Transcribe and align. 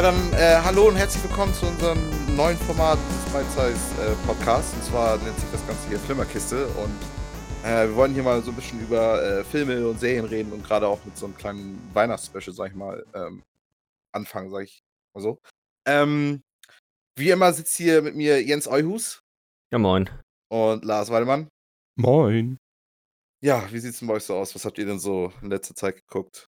Ja, 0.00 0.12
dann 0.12 0.32
äh, 0.32 0.58
hallo 0.64 0.88
und 0.88 0.96
herzlich 0.96 1.22
willkommen 1.24 1.52
zu 1.52 1.66
unserem 1.66 1.98
neuen 2.34 2.56
Format 2.56 2.98
des 2.98 3.34
Bite-Size 3.34 4.02
äh, 4.02 4.14
Podcasts. 4.26 4.72
Und 4.72 4.84
zwar 4.84 5.18
nennt 5.18 5.38
sich 5.38 5.50
das 5.52 5.66
Ganze 5.66 5.88
hier 5.90 5.98
Flimmerkiste. 5.98 6.68
Und 6.68 6.98
äh, 7.64 7.86
wir 7.86 7.94
wollen 7.96 8.14
hier 8.14 8.22
mal 8.22 8.40
so 8.42 8.50
ein 8.50 8.56
bisschen 8.56 8.80
über 8.80 9.22
äh, 9.22 9.44
Filme 9.44 9.86
und 9.86 10.00
Serien 10.00 10.24
reden 10.24 10.52
und 10.54 10.64
gerade 10.64 10.88
auch 10.88 11.04
mit 11.04 11.18
so 11.18 11.26
einem 11.26 11.36
kleinen 11.36 11.90
Weihnachtsspecial, 11.92 12.56
sag 12.56 12.70
ich 12.70 12.74
mal, 12.74 13.04
ähm, 13.12 13.42
anfangen, 14.12 14.48
sag 14.48 14.64
ich 14.64 14.80
mal 15.14 15.20
so. 15.20 15.38
Ähm, 15.86 16.40
wie 17.18 17.28
immer 17.28 17.52
sitzt 17.52 17.76
hier 17.76 18.00
mit 18.00 18.16
mir 18.16 18.42
Jens 18.42 18.68
Euhus 18.68 19.20
Ja, 19.70 19.78
moin. 19.78 20.08
und 20.50 20.82
Lars 20.82 21.10
Weidemann. 21.10 21.46
Moin. 21.98 22.56
Ja, 23.44 23.70
wie 23.70 23.78
sieht's 23.78 23.98
denn 23.98 24.08
bei 24.08 24.14
euch 24.14 24.24
so 24.24 24.34
aus? 24.34 24.54
Was 24.54 24.64
habt 24.64 24.78
ihr 24.78 24.86
denn 24.86 24.98
so 24.98 25.30
in 25.42 25.50
letzter 25.50 25.74
Zeit 25.74 25.96
geguckt? 25.96 26.46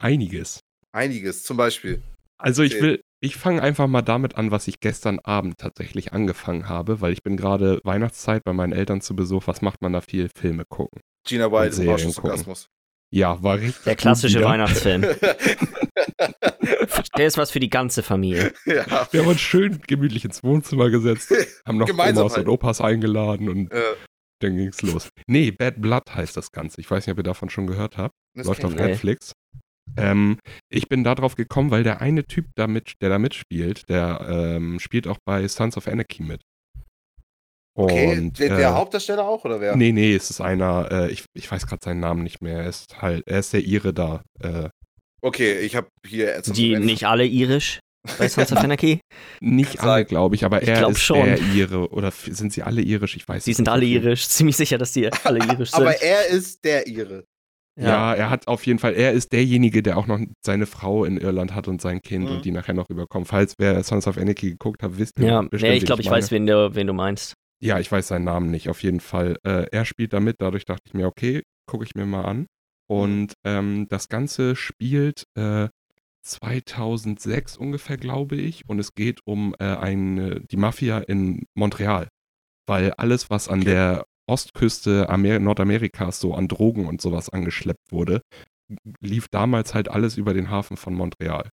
Einiges. 0.00 0.60
Einiges, 0.92 1.42
zum 1.42 1.56
Beispiel. 1.56 2.02
Also 2.38 2.62
ich 2.62 2.80
will, 2.80 3.00
ich 3.22 3.36
fange 3.36 3.62
einfach 3.62 3.86
mal 3.86 4.02
damit 4.02 4.36
an, 4.36 4.50
was 4.50 4.68
ich 4.68 4.80
gestern 4.80 5.18
Abend 5.20 5.58
tatsächlich 5.58 6.12
angefangen 6.12 6.68
habe, 6.68 7.00
weil 7.00 7.12
ich 7.12 7.22
bin 7.22 7.36
gerade 7.36 7.80
Weihnachtszeit 7.84 8.42
bei 8.44 8.52
meinen 8.52 8.72
Eltern 8.72 9.00
zu 9.00 9.16
Besuch. 9.16 9.46
Was 9.46 9.62
macht 9.62 9.82
man 9.82 9.92
da 9.92 10.00
viel? 10.00 10.28
Filme 10.36 10.64
gucken. 10.68 11.00
Gina 11.26 11.50
Wild 11.50 11.66
und 11.68 11.72
Serien 11.72 11.92
Rauschungsorgasmus. 11.92 12.66
Ja, 13.12 13.42
war 13.42 13.58
richtig. 13.58 13.84
Der 13.84 13.96
klassische 13.96 14.38
wieder. 14.38 14.48
Weihnachtsfilm. 14.48 15.02
Der 17.16 17.26
ist 17.26 17.38
was 17.38 17.50
für 17.50 17.60
die 17.60 17.70
ganze 17.70 18.02
Familie. 18.02 18.52
ja. 18.66 19.08
Wir 19.10 19.20
haben 19.20 19.28
uns 19.28 19.40
schön 19.40 19.80
gemütlich 19.86 20.24
ins 20.24 20.42
Wohnzimmer 20.42 20.90
gesetzt, 20.90 21.32
haben 21.66 21.78
noch 21.78 21.86
Gemeinsam 21.86 22.24
Omas 22.24 22.36
halt. 22.36 22.46
und 22.46 22.52
Opas 22.52 22.80
eingeladen 22.80 23.48
und 23.48 23.72
Äh, 23.72 23.80
dann 24.40 24.56
ging's 24.56 24.82
los. 24.82 25.08
Nee, 25.26 25.50
Bad 25.50 25.80
Blood 25.80 26.14
heißt 26.14 26.36
das 26.36 26.52
Ganze. 26.52 26.80
Ich 26.80 26.90
weiß 26.90 27.06
nicht, 27.06 27.12
ob 27.12 27.18
ihr 27.18 27.22
davon 27.22 27.48
schon 27.48 27.66
gehört 27.66 27.96
habt. 27.96 28.12
das 28.34 28.46
Läuft 28.46 28.64
auf. 28.64 28.74
Netflix. 28.74 29.32
Ähm, 29.96 30.38
ich 30.70 30.88
bin 30.88 31.04
da 31.04 31.14
drauf 31.14 31.34
gekommen, 31.34 31.70
weil 31.70 31.82
der 31.82 32.00
eine 32.00 32.24
Typ, 32.24 32.46
da 32.54 32.66
mit, 32.66 32.94
der 33.00 33.08
da 33.10 33.18
mitspielt, 33.18 33.88
der 33.88 34.26
ähm, 34.28 34.78
spielt 34.80 35.06
auch 35.06 35.18
bei 35.24 35.46
Sons 35.48 35.76
of 35.76 35.88
Anarchy 35.88 36.22
mit. 36.22 36.42
Okay, 37.78 38.16
Und, 38.18 38.38
der, 38.38 38.56
der 38.56 38.70
äh, 38.70 38.72
Hauptdarsteller 38.72 39.26
auch, 39.28 39.44
oder 39.44 39.60
wer? 39.60 39.76
Nee, 39.76 39.92
nee, 39.92 40.14
es 40.14 40.30
ist 40.30 40.40
einer, 40.40 40.88
äh, 40.90 41.10
ich, 41.10 41.24
ich 41.34 41.50
weiß 41.50 41.66
gerade 41.66 41.82
seinen 41.84 42.00
Namen 42.00 42.22
nicht 42.22 42.40
mehr. 42.40 42.60
Er 42.60 42.68
ist 42.68 43.02
halt, 43.02 43.22
er 43.26 43.38
ist 43.40 43.52
der 43.52 43.64
Ire 43.64 43.92
da. 43.92 44.22
Äh, 44.40 44.68
Okay, 45.22 45.58
ich 45.60 45.74
habe 45.74 45.88
hier 46.06 46.40
Die 46.42 46.78
nicht 46.78 47.04
alle 47.04 47.24
irisch 47.26 47.80
bei 48.18 48.28
Sons 48.28 48.52
of 48.52 48.58
Anarchy. 48.58 49.00
nicht 49.40 49.80
alle, 49.80 50.04
glaube 50.04 50.36
ich, 50.36 50.44
aber 50.44 50.62
Ich 50.62 50.68
er 50.68 50.78
glaub 50.78 50.92
ist 50.92 51.00
schon. 51.00 51.24
der 51.26 51.38
Ire. 51.40 51.90
Oder 51.90 52.12
sind 52.12 52.52
sie 52.52 52.62
alle 52.62 52.80
irisch? 52.80 53.16
Ich 53.16 53.26
weiß 53.26 53.44
Die 53.44 53.50
es 53.50 53.56
sind 53.56 53.64
nicht. 53.64 53.72
alle 53.72 53.84
irisch. 53.86 54.28
Ziemlich 54.28 54.56
sicher, 54.56 54.78
dass 54.78 54.92
die 54.92 55.10
alle 55.24 55.38
irisch 55.40 55.70
sind. 55.72 55.80
Aber 55.80 56.00
er 56.00 56.26
ist 56.28 56.64
der 56.64 56.86
Ire. 56.86 57.24
Ja. 57.78 58.14
er 58.14 58.30
hat 58.30 58.48
auf 58.48 58.64
jeden 58.66 58.78
Fall, 58.78 58.94
er 58.94 59.12
ist 59.12 59.32
derjenige, 59.32 59.82
der 59.82 59.98
auch 59.98 60.06
noch 60.06 60.18
seine 60.44 60.66
Frau 60.66 61.04
in 61.04 61.18
Irland 61.18 61.54
hat 61.54 61.68
und 61.68 61.80
sein 61.82 62.00
Kind 62.00 62.24
Mhm. 62.28 62.36
und 62.36 62.44
die 62.44 62.50
nachher 62.50 62.72
noch 62.74 62.88
überkommen. 62.88 63.26
Falls 63.26 63.54
wer 63.58 63.82
Sons 63.84 64.06
of 64.06 64.16
Anarchy 64.16 64.50
geguckt 64.52 64.82
hat, 64.82 64.96
wisst 64.98 65.18
ihr 65.18 65.26
Ja, 65.26 65.42
bestimmt, 65.42 65.70
nee, 65.72 65.76
ich 65.78 65.84
glaube, 65.84 66.00
ich 66.02 66.08
meine. 66.08 66.22
weiß, 66.22 66.30
wen 66.30 66.46
du, 66.46 66.74
wen 66.74 66.86
du 66.86 66.92
meinst. 66.94 67.34
Ja, 67.62 67.78
ich 67.78 67.90
weiß 67.92 68.08
seinen 68.08 68.24
Namen 68.24 68.50
nicht, 68.50 68.68
auf 68.68 68.82
jeden 68.82 69.00
Fall. 69.00 69.36
Äh, 69.42 69.66
er 69.72 69.84
spielt 69.84 70.12
da 70.12 70.20
mit, 70.20 70.36
dadurch 70.40 70.64
dachte 70.64 70.82
ich 70.86 70.94
mir, 70.94 71.06
okay, 71.06 71.42
gucke 71.66 71.84
ich 71.84 71.94
mir 71.94 72.06
mal 72.06 72.24
an. 72.24 72.46
Und 72.88 73.34
ähm, 73.44 73.86
das 73.88 74.08
Ganze 74.08 74.56
spielt 74.56 75.24
äh, 75.36 75.68
2006 76.22 77.56
ungefähr, 77.56 77.96
glaube 77.96 78.36
ich. 78.36 78.62
Und 78.68 78.78
es 78.78 78.94
geht 78.94 79.20
um 79.24 79.54
äh, 79.58 79.64
eine, 79.64 80.40
die 80.40 80.56
Mafia 80.56 80.98
in 80.98 81.44
Montreal. 81.54 82.08
Weil 82.66 82.92
alles, 82.92 83.30
was 83.30 83.48
an 83.48 83.60
Okay. 83.60 83.70
der 83.70 84.04
Ostküste 84.28 85.08
Amer 85.08 85.38
Nordamerikas 85.38 86.20
so 86.20 86.34
an 86.34 86.48
Drogen 86.48 86.86
und 86.86 87.00
sowas 87.00 87.28
angeschleppt 87.28 87.92
wurde, 87.92 88.22
lief 89.00 89.28
damals 89.28 89.74
halt 89.74 89.88
alles 89.88 90.16
über 90.16 90.34
den 90.34 90.50
Hafen 90.50 90.76
von 90.76 90.94
Montreal 90.94 91.48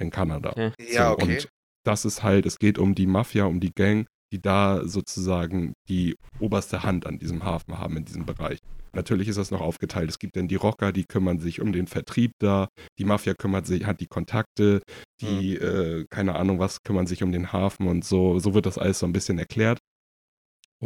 in 0.00 0.10
Kanada. 0.10 0.50
Okay. 0.50 0.72
Ja, 0.92 1.08
So, 1.08 1.12
okay. 1.14 1.36
Und 1.36 1.48
das 1.84 2.04
ist 2.04 2.22
halt, 2.22 2.46
es 2.46 2.58
geht 2.58 2.78
um 2.78 2.94
die 2.94 3.06
Mafia, 3.06 3.44
um 3.44 3.60
die 3.60 3.72
Gang, 3.74 4.06
die 4.32 4.40
da 4.40 4.86
sozusagen 4.86 5.74
die 5.88 6.16
oberste 6.40 6.82
Hand 6.82 7.06
an 7.06 7.18
diesem 7.18 7.44
Hafen 7.44 7.78
haben, 7.78 7.96
in 7.96 8.04
diesem 8.04 8.26
Bereich. 8.26 8.58
Natürlich 8.92 9.28
ist 9.28 9.36
das 9.36 9.50
noch 9.50 9.60
aufgeteilt. 9.60 10.08
Es 10.08 10.18
gibt 10.18 10.36
dann 10.36 10.48
die 10.48 10.56
Rocker, 10.56 10.90
die 10.90 11.04
kümmern 11.04 11.38
sich 11.38 11.60
um 11.60 11.72
den 11.72 11.86
Vertrieb 11.86 12.32
da. 12.40 12.68
Die 12.98 13.04
Mafia 13.04 13.34
kümmert 13.34 13.66
sich, 13.66 13.84
hat 13.84 14.00
die 14.00 14.06
Kontakte. 14.06 14.80
Die, 15.20 15.54
äh, 15.56 16.06
keine 16.10 16.34
Ahnung 16.34 16.58
was, 16.58 16.82
kümmern 16.82 17.06
sich 17.06 17.22
um 17.22 17.30
den 17.30 17.52
Hafen 17.52 17.88
und 17.88 18.04
so. 18.04 18.38
So 18.38 18.54
wird 18.54 18.64
das 18.66 18.78
alles 18.78 18.98
so 18.98 19.06
ein 19.06 19.12
bisschen 19.12 19.38
erklärt. 19.38 19.78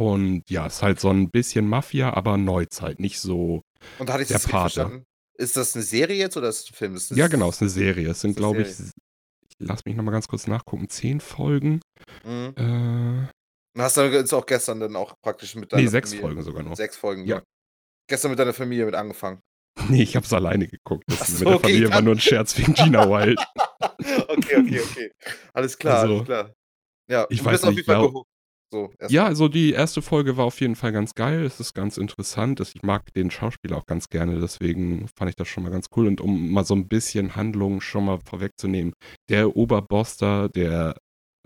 Und 0.01 0.49
ja, 0.49 0.65
es 0.65 0.75
ist 0.77 0.81
halt 0.81 0.99
so 0.99 1.09
ein 1.09 1.29
bisschen 1.29 1.67
Mafia, 1.67 2.13
aber 2.13 2.35
Neuzeit. 2.37 2.99
Nicht 2.99 3.19
so. 3.19 3.61
Und 3.99 4.09
da 4.09 4.13
hatte 4.13 4.23
ich 4.23 4.29
der 4.29 4.37
das 4.37 4.47
verstanden? 4.47 5.05
Ist 5.37 5.57
das 5.57 5.75
eine 5.75 5.83
Serie 5.83 6.17
jetzt 6.17 6.35
oder 6.37 6.49
ist 6.49 6.63
es 6.65 6.71
ein 6.71 6.75
Film? 6.75 6.93
Das 6.95 7.09
Ja, 7.11 7.27
genau, 7.27 7.49
es 7.49 7.55
ist 7.57 7.61
eine 7.61 7.69
Serie. 7.69 8.09
Es 8.09 8.21
sind, 8.21 8.35
glaube 8.35 8.63
ich, 8.63 8.69
ich 8.69 9.55
lass 9.59 9.85
mich 9.85 9.95
nochmal 9.95 10.13
ganz 10.13 10.27
kurz 10.27 10.47
nachgucken, 10.47 10.89
zehn 10.89 11.19
Folgen. 11.19 11.81
Mhm. 12.23 12.53
Äh, 12.57 13.27
Und 13.75 13.81
hast 13.81 13.97
du 13.97 14.01
jetzt 14.11 14.33
auch 14.33 14.45
gestern 14.45 14.79
dann 14.79 14.95
auch 14.95 15.13
praktisch 15.21 15.55
mit 15.55 15.71
deiner 15.71 15.83
nee, 15.83 15.87
sechs 15.87 16.09
Familie, 16.09 16.27
Folgen 16.27 16.43
sogar 16.43 16.63
noch. 16.63 16.75
Sechs 16.75 16.97
Folgen, 16.97 17.25
Ja. 17.25 17.37
ja. 17.37 17.43
Gestern 18.09 18.31
mit 18.31 18.39
deiner 18.39 18.53
Familie 18.53 18.85
mit 18.85 18.95
angefangen. 18.95 19.39
Nee, 19.89 20.03
ich 20.03 20.15
hab's 20.15 20.33
alleine 20.33 20.67
geguckt. 20.67 21.03
Das 21.07 21.21
Ach 21.21 21.29
mit 21.29 21.37
so, 21.37 21.45
der 21.45 21.55
okay, 21.55 21.67
Familie 21.67 21.89
war 21.91 22.01
nur 22.01 22.15
ein 22.15 22.19
Scherz 22.19 22.57
wegen 22.57 22.73
Gina 22.73 23.07
Wild. 23.09 23.39
okay, 24.27 24.57
okay, 24.57 24.81
okay. 24.81 25.11
Alles 25.53 25.77
klar, 25.77 25.99
Also, 26.01 26.13
alles 26.15 26.25
klar. 26.25 26.53
Ja, 27.09 27.25
ich 27.29 27.43
weiß 27.43 27.63
nicht, 27.63 27.75
jeden 27.77 27.85
Fall 27.85 28.09
glaub-. 28.09 28.25
So, 28.73 28.89
Ja, 29.09 29.25
also 29.25 29.49
die 29.49 29.73
erste 29.73 30.01
Folge 30.01 30.37
war 30.37 30.45
auf 30.45 30.61
jeden 30.61 30.75
Fall 30.75 30.93
ganz 30.93 31.13
geil. 31.13 31.43
Es 31.43 31.59
ist 31.59 31.73
ganz 31.73 31.97
interessant. 31.97 32.59
Es- 32.61 32.73
Ich 32.73 32.83
mag 32.83 33.13
den 33.13 33.29
Schauspieler 33.29 33.77
auch 33.77 33.85
ganz 33.85 34.07
gerne, 34.07 34.39
deswegen 34.39 35.07
fand 35.17 35.29
ich 35.29 35.35
das 35.35 35.47
schon 35.49 35.63
mal 35.63 35.71
ganz 35.71 35.87
cool. 35.95 36.07
Und 36.07 36.21
um 36.21 36.51
mal 36.51 36.63
so 36.63 36.73
ein 36.73 36.87
bisschen 36.87 37.35
Handlung 37.35 37.81
schon 37.81 38.05
mal 38.05 38.19
vorwegzunehmen, 38.25 38.93
der 39.29 39.55
Oberboss 39.57 40.17
da, 40.17 40.47
der 40.47 40.95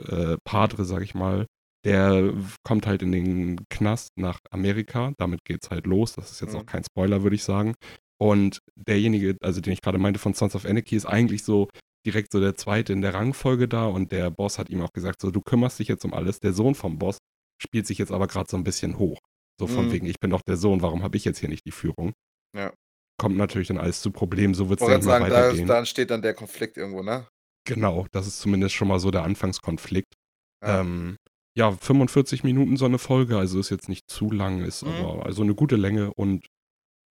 äh, 0.03 0.35
Padre, 0.43 0.83
sag 0.85 1.01
ich 1.03 1.15
mal, 1.15 1.45
der 1.85 2.33
kommt 2.63 2.85
halt 2.85 3.01
in 3.01 3.11
den 3.13 3.65
Knast 3.69 4.09
nach 4.17 4.39
Amerika. 4.51 5.13
Damit 5.17 5.45
geht's 5.45 5.69
halt 5.71 5.87
los. 5.87 6.13
Das 6.13 6.31
ist 6.31 6.41
jetzt 6.41 6.53
Mhm. 6.53 6.59
auch 6.59 6.65
kein 6.65 6.83
Spoiler, 6.83 7.23
würde 7.23 7.35
ich 7.37 7.43
sagen. 7.43 7.73
Und 8.21 8.59
derjenige, 8.75 9.37
also 9.41 9.61
den 9.61 9.73
ich 9.73 9.81
gerade 9.81 9.97
meinte 9.97 10.19
von 10.19 10.33
Sons 10.33 10.53
of 10.55 10.65
Anarchy, 10.65 10.95
ist 10.97 11.05
eigentlich 11.05 11.43
so 11.43 11.69
direkt 12.05 12.31
so 12.31 12.39
der 12.39 12.55
zweite 12.55 12.93
in 12.93 13.01
der 13.01 13.13
Rangfolge 13.13 13.67
da 13.67 13.85
und 13.87 14.11
der 14.11 14.29
Boss 14.31 14.59
hat 14.59 14.69
ihm 14.69 14.81
auch 14.81 14.93
gesagt, 14.93 15.21
so 15.21 15.31
du 15.31 15.41
kümmerst 15.41 15.79
dich 15.79 15.87
jetzt 15.87 16.05
um 16.05 16.13
alles. 16.13 16.39
Der 16.39 16.53
Sohn 16.53 16.75
vom 16.75 16.97
Boss 16.99 17.17
spielt 17.61 17.87
sich 17.87 17.97
jetzt 17.97 18.11
aber 18.11 18.27
gerade 18.27 18.49
so 18.49 18.57
ein 18.57 18.63
bisschen 18.63 18.97
hoch. 18.97 19.19
So 19.59 19.67
von 19.67 19.87
Mhm. 19.87 19.91
wegen, 19.91 20.05
ich 20.07 20.19
bin 20.19 20.29
doch 20.31 20.41
der 20.41 20.57
Sohn, 20.57 20.81
warum 20.81 21.03
habe 21.03 21.15
ich 21.17 21.25
jetzt 21.25 21.39
hier 21.39 21.49
nicht 21.49 21.65
die 21.65 21.71
Führung? 21.71 22.13
Ja. 22.55 22.73
Kommt 23.17 23.37
natürlich 23.37 23.69
dann 23.69 23.77
alles 23.77 24.01
zu 24.01 24.11
Problemen, 24.11 24.53
so 24.53 24.69
wird 24.69 24.81
es 24.81 24.87
dann 24.87 25.01
sagen, 25.01 25.25
da, 25.29 25.31
weitergehen. 25.31 25.67
da 25.67 25.79
entsteht 25.79 26.09
dann 26.11 26.21
der 26.21 26.33
Konflikt 26.33 26.75
irgendwo, 26.77 27.01
ne? 27.01 27.27
Genau, 27.65 28.05
das 28.11 28.27
ist 28.27 28.39
zumindest 28.39 28.75
schon 28.75 28.87
mal 28.89 28.99
so 28.99 29.09
der 29.11 29.23
Anfangskonflikt. 29.23 30.13
Ja. 30.61 30.81
Ähm, 30.81 31.15
ja, 31.57 31.71
45 31.71 32.43
Minuten 32.43 32.75
so 32.75 32.83
eine 32.85 32.97
Folge, 32.99 33.37
also 33.37 33.59
ist 33.59 33.69
jetzt 33.69 33.87
nicht 33.87 34.09
zu 34.11 34.29
lang, 34.29 34.61
ist 34.61 34.83
Mhm. 34.83 34.89
aber 34.89 35.25
also 35.25 35.41
eine 35.43 35.55
gute 35.55 35.77
Länge 35.77 36.13
und 36.13 36.45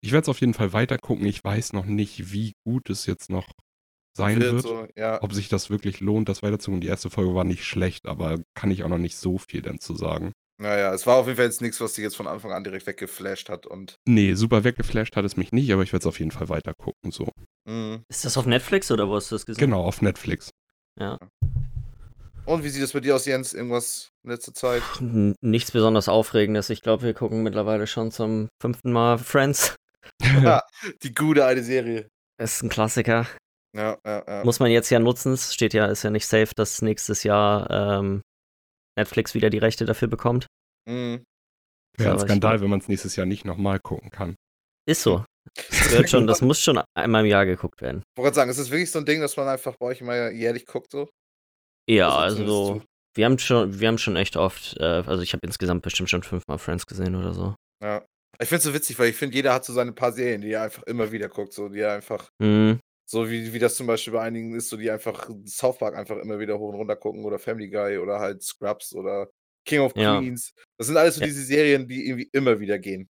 ich 0.03 0.13
werde 0.13 0.25
es 0.25 0.29
auf 0.29 0.41
jeden 0.41 0.53
Fall 0.53 0.75
weiter 0.75 0.99
gucken. 0.99 1.25
Ich 1.25 1.43
weiß 1.43 1.73
noch 1.73 1.87
nicht, 1.87 2.31
wie 2.33 2.53
gut 2.67 2.91
es 2.91 3.07
jetzt 3.07 3.31
noch 3.31 3.49
sein 4.17 4.41
wird, 4.41 4.63
So, 4.63 4.87
ja. 4.97 5.23
ob 5.23 5.33
sich 5.33 5.49
das 5.49 5.71
wirklich 5.71 6.01
lohnt, 6.01 6.29
das 6.29 6.43
weiterzugucken. 6.43 6.81
Die 6.81 6.87
erste 6.89 7.11
Folge 7.11 7.35
war 7.35 7.45
nicht 7.45 7.65
schlecht, 7.65 8.07
aber 8.07 8.41
kann 8.55 8.71
ich 8.71 8.85
auch 8.85 8.89
noch 8.89 8.99
nicht 8.99 9.17
so 9.17 9.39
viel 9.39 9.63
dann 9.63 9.79
zu 9.81 9.95
sagen. 9.97 10.33
Naja, 10.63 10.95
es 10.95 11.05
war 11.07 11.17
auf 11.17 11.27
jeden 11.27 11.37
Fall 11.37 11.47
jetzt 11.47 11.61
nichts, 11.63 11.81
was 11.81 11.95
dich 11.95 12.05
jetzt 12.05 12.15
von 12.17 12.29
Anfang 12.29 12.53
an 12.53 12.63
direkt 12.63 12.87
weggeflasht 12.87 13.49
hat 13.49 13.67
und. 13.67 13.97
Nee, 14.07 14.35
super 14.35 14.63
weggeflasht 14.63 15.17
hat 15.17 15.25
es 15.25 15.37
mich 15.37 15.51
nicht, 15.51 15.73
aber 15.73 15.83
ich 15.83 15.93
werde 15.93 16.05
es 16.05 16.07
auf 16.07 16.21
jeden 16.21 16.31
Fall 16.31 16.49
weiter 16.49 16.75
gucken. 16.75 17.11
So. 17.11 17.29
Mhm. 17.69 18.05
Ist 18.09 18.25
das 18.25 18.37
auf 18.37 18.47
Netflix 18.47 18.91
oder 18.93 19.09
wo 19.09 19.17
hast 19.17 19.33
du 19.33 19.35
das 19.35 19.47
gesehen? 19.47 19.61
Genau, 19.61 19.83
auf 19.85 20.01
Netflix. 20.01 20.51
Und 22.47 22.63
wie 22.63 22.69
sieht 22.69 22.83
es 22.85 22.93
bei 22.93 23.01
dir 23.01 23.17
aus, 23.17 23.25
Jens? 23.27 23.53
Irgendwas 23.55 24.11
in 24.23 24.31
letzter 24.31 24.53
Zeit? 24.55 24.83
N- 25.01 25.35
Nichts 25.41 25.71
besonders 25.73 26.09
Aufregendes. 26.09 26.71
Ich 26.71 26.83
glaube, 26.83 27.03
wir 27.03 27.15
gucken 27.15 27.43
mittlerweile 27.43 27.87
schon 27.87 28.11
zum 28.13 28.49
fünften 28.61 28.93
Mal 28.93 29.19
Friends. 29.19 29.75
Die 31.03 31.15
gute 31.15 31.45
alte 31.45 31.65
Serie. 31.65 32.09
Ist 32.41 32.63
ein 32.63 32.69
Klassiker. 32.69 33.27
Ja, 33.75 33.99
ja, 34.05 34.25
ja. 34.27 34.45
Muss 34.45 34.61
man 34.61 34.71
jetzt 34.71 34.91
ja 34.91 34.99
nutzen. 34.99 35.33
Es 35.33 35.53
steht 35.53 35.75
ja, 35.75 35.87
ist 35.87 36.03
ja 36.05 36.11
nicht 36.11 36.27
safe, 36.27 36.55
dass 36.55 36.81
nächstes 36.83 37.25
Jahr 37.25 37.71
ähm, 37.71 38.23
Netflix 38.97 39.35
wieder 39.35 39.51
die 39.51 39.59
Rechte 39.59 39.85
dafür 39.85 40.09
bekommt. 40.09 40.47
Mhm. 40.89 41.25
Wäre 41.97 42.13
ein 42.13 42.21
Skandal, 42.21 42.61
wenn 42.61 42.71
man 42.71 42.81
es 42.81 42.89
nächstes 42.89 43.17
Jahr 43.17 43.27
nicht 43.27 43.45
nochmal 43.45 43.79
gucken 43.81 44.11
kann. 44.11 44.35
Ist 44.89 45.03
so. 45.03 45.25
Das, 45.57 45.91
wird 45.93 46.11
schon, 46.11 46.27
das 46.27 46.41
muss 46.41 46.61
schon 46.61 46.81
einmal 46.97 47.25
im 47.25 47.31
Jahr 47.31 47.47
geguckt 47.47 47.83
werden. 47.83 47.99
Ich 47.99 48.19
wollte 48.19 48.29
gerade 48.29 48.35
sagen, 48.35 48.51
ist 48.51 48.59
es 48.59 48.71
wirklich 48.71 48.91
so 48.91 48.99
ein 48.99 49.05
Ding, 49.07 49.21
dass 49.21 49.37
man 49.37 49.49
einfach 49.49 49.77
bei 49.79 49.87
euch 49.87 50.01
immer 50.01 50.31
jährlich 50.31 50.67
guckt 50.67 50.91
so? 50.91 51.09
Ja, 51.89 52.17
Also 52.17 52.41
also 52.41 52.83
wir 53.15 53.27
haben 53.27 53.39
schon, 53.39 53.79
wir 53.79 53.89
haben 53.89 53.99
schon 53.99 54.17
echt 54.17 54.37
oft, 54.37 54.77
äh, 54.79 54.85
also 54.85 55.23
ich 55.23 55.33
habe 55.33 55.47
insgesamt 55.47 55.83
bestimmt 55.83 56.11
schon 56.11 56.23
fünfmal 56.23 56.59
Friends 56.59 56.87
gesehen 56.87 57.15
oder 57.15 57.33
so. 57.33 57.55
Ja. 57.83 58.05
Ich 58.41 58.49
finde 58.49 58.59
es 58.59 58.65
so 58.65 58.75
witzig, 58.75 58.99
weil 58.99 59.11
ich 59.11 59.17
finde, 59.17 59.37
jeder 59.37 59.55
hat 59.55 59.65
so 59.65 59.73
seine 59.73 59.93
paar 59.93 60.13
Serien, 60.13 60.41
die 60.41 60.51
er 60.51 60.63
einfach 60.63 60.83
immer 60.85 61.13
wieder 61.13 61.29
guckt, 61.29 61.53
so 61.53 61.69
die 61.69 61.81
er 61.81 61.93
einfach, 61.93 62.29
Mhm. 62.41 62.81
So 63.07 63.29
wie, 63.31 63.53
wie 63.53 63.59
das 63.59 63.75
zum 63.77 63.87
Beispiel 63.87 64.13
bei 64.13 64.23
einigen 64.23 64.55
ist, 64.55 64.69
so 64.69 64.77
die 64.77 64.91
einfach 64.91 65.29
South 65.47 65.79
Park 65.79 65.95
einfach 65.97 66.17
immer 66.19 66.39
wieder 66.39 66.59
hoch 66.59 66.71
und 66.71 66.77
runter 66.77 66.97
gucken 66.97 67.25
oder 67.25 67.39
Family 67.39 67.69
Guy 67.69 67.99
oder 67.99 68.19
halt 68.21 68.43
Scrubs 68.43 68.95
oder 68.95 69.29
King 69.67 69.81
of 69.81 69.97
Ja. 69.97 70.19
Queens. 70.19 70.53
Das 70.79 70.87
sind 70.89 70.97
alles 70.97 71.17
so 71.17 71.21
Ja. 71.21 71.27
diese 71.27 71.43
Serien, 71.45 71.87
die 71.89 72.07
irgendwie 72.09 72.29
immer 72.33 72.61
wieder 72.61 72.79
gehen. 72.79 73.09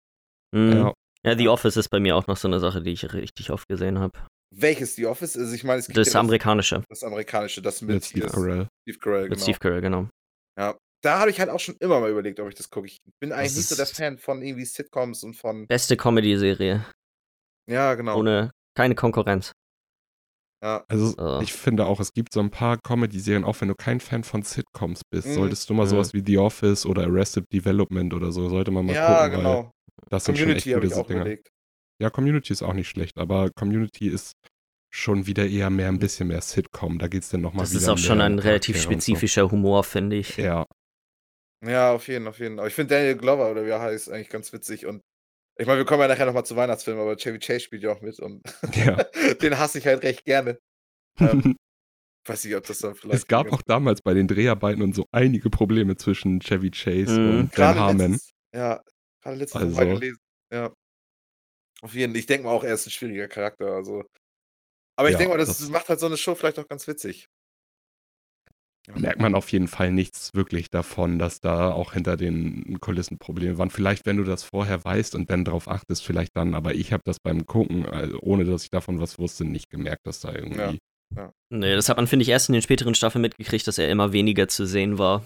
Mhm. 0.54 0.72
Ja. 0.72 0.94
Ja, 1.26 1.38
The 1.38 1.48
Office 1.48 1.78
ist 1.78 1.90
bei 1.90 2.00
mir 2.02 2.16
auch 2.18 2.28
noch 2.28 2.36
so 2.38 2.48
eine 2.50 2.60
Sache, 2.60 2.82
die 2.82 2.92
ich 2.92 3.14
richtig 3.14 3.50
oft 3.50 3.68
gesehen 3.70 3.98
habe. 4.00 4.12
Welches 4.56 4.96
The 4.96 5.06
Office? 5.08 5.38
Also 5.38 5.54
ich 5.56 5.64
meine, 5.64 5.80
es 5.80 5.88
gibt 5.88 5.98
Das 5.98 6.12
ja 6.14 6.20
amerikanische. 6.20 6.84
das 6.90 7.04
amerikanische, 7.04 7.62
das 7.62 7.82
mit 7.82 7.96
Mit 7.96 8.06
Steve 8.06 8.28
Carell. 8.28 8.68
Steve 8.84 9.00
Carell, 9.00 9.22
Mit 9.24 9.32
genau. 9.32 9.42
Steve 9.44 9.58
Carell, 9.60 9.82
genau. 9.82 10.10
Ja. 10.60 10.78
Da 11.02 11.20
habe 11.20 11.32
ich 11.32 11.40
halt 11.40 11.50
auch 11.50 11.60
schon 11.60 11.76
immer 11.80 12.00
mal 12.00 12.10
überlegt, 12.12 12.40
ob 12.40 12.48
ich 12.50 12.56
das 12.56 12.70
gucke. 12.70 12.88
Ich 12.88 12.98
bin 13.20 13.32
eigentlich 13.32 13.50
Das 13.50 13.56
nicht 13.58 13.68
so 13.70 13.76
der 13.76 13.86
Fan 13.88 14.18
von 14.18 14.42
irgendwie 14.42 14.66
Sitcoms 14.66 15.24
und 15.24 15.34
von. 15.34 15.66
Beste 15.68 15.98
Comedy-Serie. 15.98 16.86
Ja, 17.70 17.96
genau. 17.96 18.20
Ohne 18.20 18.52
keine 18.78 18.96
Konkurrenz. 18.96 19.52
Ja. 20.64 20.86
Also 20.88 21.14
Oh. 21.18 21.40
ich 21.44 21.52
finde 21.52 21.86
auch, 21.86 22.00
es 22.00 22.14
gibt 22.14 22.34
so 22.34 22.40
ein 22.40 22.50
paar 22.50 22.78
Comedy-Serien, 22.78 23.44
auch 23.44 23.60
wenn 23.60 23.68
du 23.68 23.76
kein 23.76 24.00
Fan 24.00 24.24
von 24.24 24.44
Sitcoms 24.44 25.02
bist, 25.12 25.28
Mhm. 25.28 25.34
solltest 25.34 25.70
du 25.70 25.74
mal 25.74 25.84
Mhm. 25.86 25.90
sowas 25.90 26.14
wie 26.14 26.24
The 26.26 26.38
Office 26.38 26.86
oder 26.86 27.04
Arrested 27.04 27.46
Development 27.52 28.14
oder 28.14 28.32
so, 28.32 28.48
sollte 28.50 28.72
man 28.72 28.86
mal 28.86 28.96
ja, 28.96 29.28
gucken, 29.28 29.44
weil 29.46 29.54
genau. 29.54 29.72
das 30.10 30.26
sind 30.26 30.38
schon 30.38 30.50
echt 30.50 30.64
Community 30.64 30.70
habe 30.72 30.88
gute 30.88 31.10
ich 31.12 31.16
überlegt. 31.18 31.50
Ja, 32.02 32.10
Community 32.10 32.54
ist 32.54 32.64
auch 32.64 32.74
nicht 32.74 32.88
schlecht, 32.90 33.18
aber 33.18 33.50
Community 33.52 34.08
ist 34.08 34.32
schon 34.94 35.26
wieder 35.28 35.48
eher 35.48 35.70
mehr 35.70 35.90
ein 35.90 36.00
bisschen 36.00 36.28
mehr 36.30 36.42
Sitcom. 36.42 36.98
Da 37.00 37.08
geht 37.08 37.24
es 37.24 37.30
dann 37.30 37.42
nochmal 37.42 37.64
Das 37.66 37.72
wieder 37.72 37.82
ist 37.82 37.90
auch 37.90 37.98
schon 37.98 38.22
ein 38.22 38.40
relativ 38.40 38.76
und 38.76 38.82
so. 38.82 38.90
spezifischer 38.92 39.52
Humor, 39.52 39.84
finde 39.84 40.16
ich. 40.18 40.38
Ja, 40.38 40.66
Ja, 41.66 41.94
auf 41.94 42.08
jeden, 42.08 42.28
auf 42.28 42.40
jeden. 42.40 42.60
Aber 42.60 42.68
ich 42.68 42.74
finde 42.74 42.96
Daniel 42.96 43.16
Glover 43.16 43.50
oder 43.52 43.66
wie 43.66 43.70
er 43.70 43.80
heißt 43.82 44.12
eigentlich 44.12 44.30
ganz 44.30 44.52
witzig 44.54 44.86
und 44.86 45.02
ich 45.58 45.68
meine, 45.68 45.80
wir 45.80 45.86
kommen 45.86 46.02
ja 46.02 46.08
nachher 46.08 46.26
nochmal 46.26 46.46
zu 46.46 46.56
Weihnachtsfilmen, 46.56 47.02
aber 47.02 47.16
Chevy 47.16 47.40
Chase 47.40 47.60
spielt 47.62 47.84
ja 47.84 47.92
auch 47.92 48.02
mit 48.02 48.20
und 48.20 48.42
Ja. 48.76 48.96
den 49.42 49.58
hasse 49.58 49.78
ich 49.80 49.86
halt 49.86 50.04
recht 50.04 50.26
gerne. 50.26 50.60
Ähm, 51.20 51.56
weiß 52.28 52.46
nicht, 52.46 52.56
ob 52.56 52.66
das 52.66 52.80
dann 52.80 52.96
vielleicht. 52.96 53.16
es 53.20 53.28
gab 53.28 53.52
auch 53.52 53.62
damals 53.62 54.02
bei 54.02 54.14
den 54.14 54.28
Dreharbeiten 54.28 54.82
und 54.82 54.96
so 54.96 55.06
einige 55.12 55.50
Probleme 55.50 55.96
zwischen 55.98 56.40
Chevy 56.40 56.72
Chase 56.72 57.20
Mhm. 57.20 57.30
und 57.30 57.38
Dan 57.40 57.50
gerade 57.52 57.80
Harmon. 57.80 58.20
ja, 58.54 58.82
gerade 59.22 59.38
letztens 59.38 59.64
Also. 59.64 59.78
also. 59.80 59.94
gelesen. 60.00 60.20
Ja. 60.52 60.74
Auf 61.82 61.94
jeden 61.94 62.14
Fall. 62.14 62.20
Ich 62.20 62.26
denke 62.28 62.46
mal 62.48 62.52
auch, 62.54 62.64
er 62.64 62.74
ist 62.76 62.88
ein 62.88 62.92
schwieriger 62.92 63.28
Charakter. 63.28 63.68
Also. 63.74 64.04
Aber 64.96 65.10
ich 65.10 65.14
Ja, 65.14 65.18
denke 65.20 65.34
mal, 65.34 65.38
das, 65.40 65.58
das- 65.58 65.70
macht 65.70 65.90
halt 65.90 66.00
so 66.00 66.06
eine 66.06 66.18
Show 66.18 66.34
vielleicht 66.36 66.60
auch 66.60 66.68
ganz 66.68 66.88
witzig. 66.88 67.28
Ja. 68.88 69.00
merkt 69.00 69.22
man 69.22 69.34
auf 69.34 69.50
jeden 69.52 69.70
Fall 69.70 69.92
nichts 69.94 70.34
wirklich 70.34 70.70
davon, 70.70 71.18
dass 71.18 71.40
da 71.40 71.72
auch 71.72 71.94
hinter 71.94 72.18
den 72.18 72.80
Kulissen 72.82 73.18
Probleme 73.18 73.58
waren. 73.58 73.70
Vielleicht, 73.70 74.06
wenn 74.06 74.18
du 74.18 74.24
das 74.26 74.44
vorher 74.44 74.84
weißt 74.84 75.16
und 75.16 75.30
dann 75.30 75.46
darauf 75.46 75.70
achtest, 75.70 76.04
vielleicht 76.06 76.36
dann, 76.36 76.54
aber 76.54 76.74
ich 76.76 76.92
habe 76.92 77.02
das 77.06 77.18
beim 77.22 77.46
Gucken, 77.46 77.86
also 77.86 78.20
ohne 78.20 78.44
dass 78.44 78.64
ich 78.64 78.70
davon 78.72 79.00
was 79.00 79.18
wusste, 79.20 79.46
nicht 79.46 79.70
gemerkt, 79.70 80.06
dass 80.06 80.20
da 80.20 80.34
irgendwie. 80.34 80.80
Nee, 81.50 81.76
das 81.76 81.88
hat 81.88 81.98
man, 81.98 82.08
finde 82.08 82.24
ich, 82.24 82.30
erst 82.30 82.50
in 82.50 82.54
den 82.54 82.62
späteren 82.62 82.96
Staffeln 82.96 83.22
mitgekriegt, 83.22 83.66
dass 83.68 83.78
er 83.78 83.90
immer 83.90 84.12
weniger 84.12 84.48
zu 84.48 84.66
sehen 84.66 84.98
war. 84.98 85.24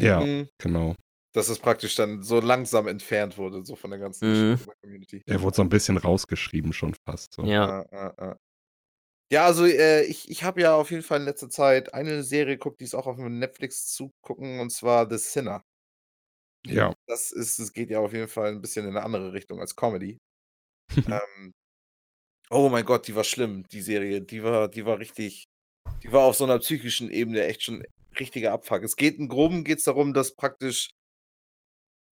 Ja, 0.00 0.20
Mhm. 0.20 0.48
genau. 0.58 0.96
Dass 1.34 1.48
es 1.48 1.58
praktisch 1.58 1.94
dann 1.94 2.22
so 2.22 2.40
langsam 2.40 2.88
entfernt 2.88 3.38
wurde, 3.38 3.64
so 3.64 3.76
von 3.76 3.90
der 3.90 4.00
ganzen 4.00 4.52
Mhm. 4.52 4.58
Community. 4.82 5.22
Er 5.26 5.40
wurde 5.42 5.56
so 5.56 5.62
ein 5.62 5.68
bisschen 5.68 5.98
rausgeschrieben 5.98 6.72
schon 6.72 6.94
fast. 7.06 7.34
So. 7.34 7.44
Ja. 7.44 7.84
Ja, 7.92 8.36
ja, 9.32 9.46
also 9.46 9.64
äh, 9.64 10.04
ich, 10.04 10.30
ich 10.30 10.44
habe 10.44 10.60
ja 10.60 10.74
auf 10.74 10.90
jeden 10.90 11.02
Fall 11.02 11.20
in 11.20 11.24
letzter 11.24 11.48
Zeit 11.48 11.94
eine 11.94 12.22
Serie 12.22 12.56
geguckt, 12.58 12.80
die 12.80 12.84
ist 12.84 12.94
auch 12.94 13.06
auf 13.06 13.16
Netflix 13.16 13.86
zu 13.86 14.10
gucken, 14.20 14.60
und 14.60 14.68
zwar 14.68 15.08
The 15.08 15.16
Sinner. 15.16 15.64
ja. 16.66 16.92
Das 17.06 17.32
ist, 17.32 17.58
es 17.58 17.72
geht 17.72 17.88
ja 17.88 18.00
auf 18.00 18.12
jeden 18.12 18.28
Fall 18.28 18.50
ein 18.50 18.60
bisschen 18.60 18.84
in 18.84 18.90
eine 18.90 19.02
andere 19.02 19.32
Richtung 19.32 19.58
als 19.58 19.74
Comedy. 19.74 20.18
ähm, 20.96 21.52
oh 22.50 22.68
mein 22.68 22.84
Gott, 22.84 23.08
die 23.08 23.14
war 23.14 23.24
schlimm, 23.24 23.66
die 23.68 23.80
Serie. 23.80 24.20
Die 24.20 24.42
war, 24.42 24.68
die 24.68 24.84
war 24.84 24.98
richtig, 24.98 25.44
die 26.02 26.12
war 26.12 26.24
auf 26.24 26.36
so 26.36 26.44
einer 26.44 26.58
psychischen 26.58 27.10
Ebene 27.10 27.42
echt 27.44 27.62
schon 27.62 27.82
richtiger 28.20 28.52
Abfuck. 28.52 28.82
Es 28.82 28.96
geht 28.96 29.18
im 29.18 29.28
Groben 29.28 29.64
geht's 29.64 29.84
darum, 29.84 30.12
dass 30.12 30.34
praktisch 30.34 30.90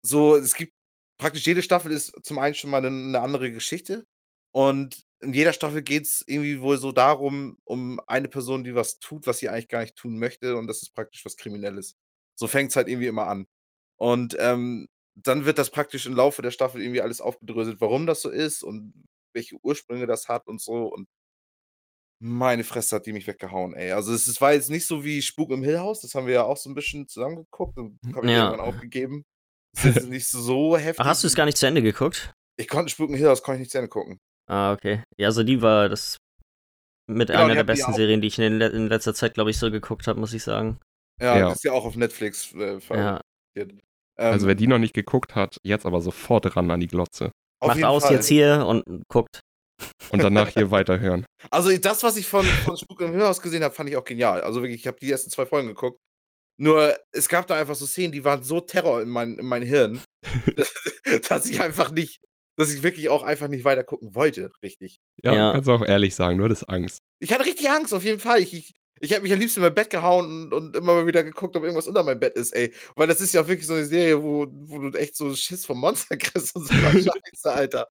so, 0.02 0.36
es 0.36 0.54
gibt 0.54 0.72
praktisch 1.20 1.46
jede 1.46 1.62
Staffel 1.62 1.92
ist 1.92 2.14
zum 2.24 2.38
einen 2.38 2.54
schon 2.54 2.70
mal 2.70 2.78
eine, 2.78 2.88
eine 2.88 3.20
andere 3.20 3.52
Geschichte. 3.52 4.06
Und 4.54 5.02
in 5.22 5.32
jeder 5.32 5.52
Staffel 5.52 5.82
geht 5.82 6.04
es 6.04 6.22
irgendwie 6.26 6.60
wohl 6.60 6.78
so 6.78 6.92
darum, 6.92 7.56
um 7.64 8.00
eine 8.06 8.28
Person, 8.28 8.64
die 8.64 8.74
was 8.74 8.98
tut, 8.98 9.26
was 9.26 9.38
sie 9.38 9.48
eigentlich 9.48 9.68
gar 9.68 9.80
nicht 9.80 9.96
tun 9.96 10.18
möchte, 10.18 10.56
und 10.56 10.66
das 10.66 10.82
ist 10.82 10.94
praktisch 10.94 11.24
was 11.24 11.36
Kriminelles. 11.36 11.96
So 12.38 12.46
fängt 12.48 12.70
es 12.70 12.76
halt 12.76 12.88
irgendwie 12.88 13.06
immer 13.06 13.26
an. 13.28 13.46
Und 13.96 14.36
ähm, 14.40 14.88
dann 15.14 15.44
wird 15.44 15.58
das 15.58 15.70
praktisch 15.70 16.06
im 16.06 16.14
Laufe 16.16 16.42
der 16.42 16.50
Staffel 16.50 16.80
irgendwie 16.82 17.02
alles 17.02 17.20
aufgedröselt, 17.20 17.80
warum 17.80 18.06
das 18.06 18.22
so 18.22 18.30
ist 18.30 18.62
und 18.64 18.92
welche 19.34 19.56
Ursprünge 19.62 20.06
das 20.06 20.28
hat 20.28 20.46
und 20.48 20.60
so. 20.60 20.86
Und 20.92 21.06
meine 22.20 22.64
Fresse 22.64 22.96
hat 22.96 23.06
die 23.06 23.12
mich 23.12 23.26
weggehauen, 23.26 23.74
ey. 23.74 23.92
Also 23.92 24.12
es 24.14 24.28
ist- 24.28 24.40
war 24.40 24.52
jetzt 24.52 24.70
nicht 24.70 24.86
so 24.86 25.04
wie 25.04 25.22
Spuk 25.22 25.50
im 25.50 25.62
Hill 25.62 25.78
House, 25.80 26.00
das 26.00 26.14
haben 26.14 26.26
wir 26.26 26.34
ja 26.34 26.44
auch 26.44 26.56
so 26.56 26.70
ein 26.70 26.74
bisschen 26.74 27.08
zusammengeguckt 27.08 27.76
und 27.78 27.98
habe 28.14 28.26
ich 28.26 28.32
Ja. 28.32 28.50
irgendwann 28.50 28.60
aufgegeben. 28.86 29.24
Das 29.74 29.84
ist 29.86 29.94
jetzt 29.96 30.08
nicht 30.08 30.28
so 30.28 30.76
heftig. 30.76 31.00
Ach, 31.00 31.06
hast 31.06 31.22
du 31.22 31.26
es 31.26 31.34
gar 31.34 31.46
nicht 31.46 31.56
zu 31.58 31.66
Ende 31.66 31.82
geguckt? 31.82 32.34
Ich 32.58 32.68
konnte 32.68 32.90
Spuk 32.92 33.08
im 33.10 33.16
Hill 33.16 33.28
House, 33.28 33.42
konnte 33.42 33.56
ich 33.56 33.60
nicht 33.66 33.70
zu 33.72 33.78
Ende 33.78 33.88
gucken. 33.88 34.20
Ah, 34.48 34.72
okay. 34.72 35.02
Ja, 35.16 35.28
also 35.28 35.42
die 35.42 35.62
war 35.62 35.88
das 35.88 36.16
mit 37.08 37.28
Genau, 37.28 37.40
einer 37.44 37.54
der 37.54 37.64
besten 37.64 37.92
Serien, 37.94 38.20
die 38.20 38.28
ich 38.28 38.38
in, 38.38 38.58
le- 38.58 38.68
in 38.68 38.86
letzter 38.88 39.14
Zeit, 39.14 39.34
glaube 39.34 39.50
ich, 39.50 39.58
so 39.58 39.70
geguckt 39.70 40.06
habe, 40.06 40.18
muss 40.20 40.32
ich 40.34 40.42
sagen. 40.42 40.78
Ja, 41.20 41.38
Ja. 41.38 41.52
ist 41.52 41.64
ja 41.64 41.72
auch 41.72 41.84
auf 41.84 41.96
Netflix 41.96 42.52
äh, 42.54 42.74
Ja. 42.74 42.80
veröffentlicht. 42.80 43.84
Also 44.16 44.44
Ähm, 44.44 44.48
wer 44.48 44.54
die 44.54 44.66
noch 44.66 44.78
nicht 44.78 44.94
geguckt 44.94 45.34
hat, 45.34 45.56
jetzt 45.64 45.86
aber 45.86 46.00
sofort 46.00 46.54
ran 46.56 46.70
an 46.70 46.80
die 46.80 46.86
Glotze. 46.86 47.30
auf 47.60 47.68
Macht 47.68 47.84
aus 47.84 48.04
Fall. 48.04 48.14
jetzt 48.14 48.26
hier 48.28 48.64
und 48.66 48.84
guckt. 49.08 49.40
Und 50.10 50.22
danach 50.22 50.48
hier 50.48 50.70
weiterhören. 50.70 51.24
Also 51.50 51.76
das, 51.76 52.02
was 52.02 52.16
ich 52.16 52.26
von, 52.26 52.44
von 52.44 52.76
Spuk 52.76 53.00
im 53.00 53.20
House 53.20 53.40
gesehen 53.40 53.64
habe, 53.64 53.74
fand 53.74 53.88
ich 53.90 53.96
auch 53.96 54.04
genial. 54.04 54.42
Also 54.42 54.62
wirklich, 54.62 54.80
ich 54.80 54.86
habe 54.86 54.98
die 55.00 55.10
ersten 55.10 55.30
zwei 55.30 55.46
Folgen 55.46 55.68
geguckt. 55.68 55.98
Nur, 56.60 56.96
es 57.12 57.28
gab 57.28 57.46
da 57.46 57.56
einfach 57.56 57.74
so 57.74 57.86
Szenen, 57.86 58.12
die 58.12 58.24
waren 58.24 58.42
so 58.42 58.60
Terror 58.60 59.00
in 59.02 59.08
mein, 59.08 59.38
in 59.38 59.46
mein 59.46 59.62
Hirn, 59.62 60.00
dass 61.28 61.46
ich 61.46 61.60
einfach 61.60 61.90
nicht, 61.90 62.20
dass 62.56 62.72
ich 62.72 62.82
wirklich 62.82 63.08
auch 63.08 63.22
einfach 63.22 63.48
nicht 63.48 63.64
weiter 63.64 63.84
gucken 63.84 64.14
wollte, 64.14 64.50
richtig. 64.62 64.98
Ja, 65.22 65.34
Ja. 65.34 65.52
kannst 65.52 65.68
du 65.68 65.72
auch 65.72 65.84
ehrlich 65.84 66.14
sagen, 66.14 66.38
du 66.38 66.44
hattest 66.44 66.68
Angst. 66.68 66.98
Ich 67.20 67.32
hatte 67.32 67.44
richtig 67.46 67.70
Angst, 67.70 67.92
auf 67.94 68.04
jeden 68.04 68.20
Fall. 68.20 68.40
Ich, 68.40 68.52
ich, 68.54 68.72
ich 69.00 69.10
hätte 69.10 69.22
mich 69.22 69.32
am 69.32 69.40
liebsten 69.40 69.60
in 69.60 69.64
mein 69.66 69.74
Bett 69.74 69.90
gehauen 69.90 70.26
und, 70.26 70.52
und 70.52 70.76
immer 70.76 70.94
mal 70.94 71.06
wieder 71.06 71.24
geguckt, 71.24 71.56
ob 71.56 71.62
irgendwas 71.62 71.88
unter 71.88 72.02
meinem 72.04 72.20
Bett 72.20 72.34
ist, 72.36 72.52
ey. 72.52 72.72
Weil 72.96 73.06
das 73.08 73.20
ist 73.20 73.32
ja 73.34 73.46
wirklich 73.48 73.66
so 73.66 73.74
eine 73.74 73.84
Serie, 73.84 74.22
wo, 74.22 74.46
wo 74.50 74.78
du 74.78 74.98
echt 74.98 75.16
so 75.16 75.34
Schiss 75.34 75.64
vom 75.66 75.80
Monster 75.80 76.16
kriegst 76.18 76.54
und 76.54 76.66
so 76.66 76.74
Scheiße, 76.74 77.52
Alter. 77.52 77.88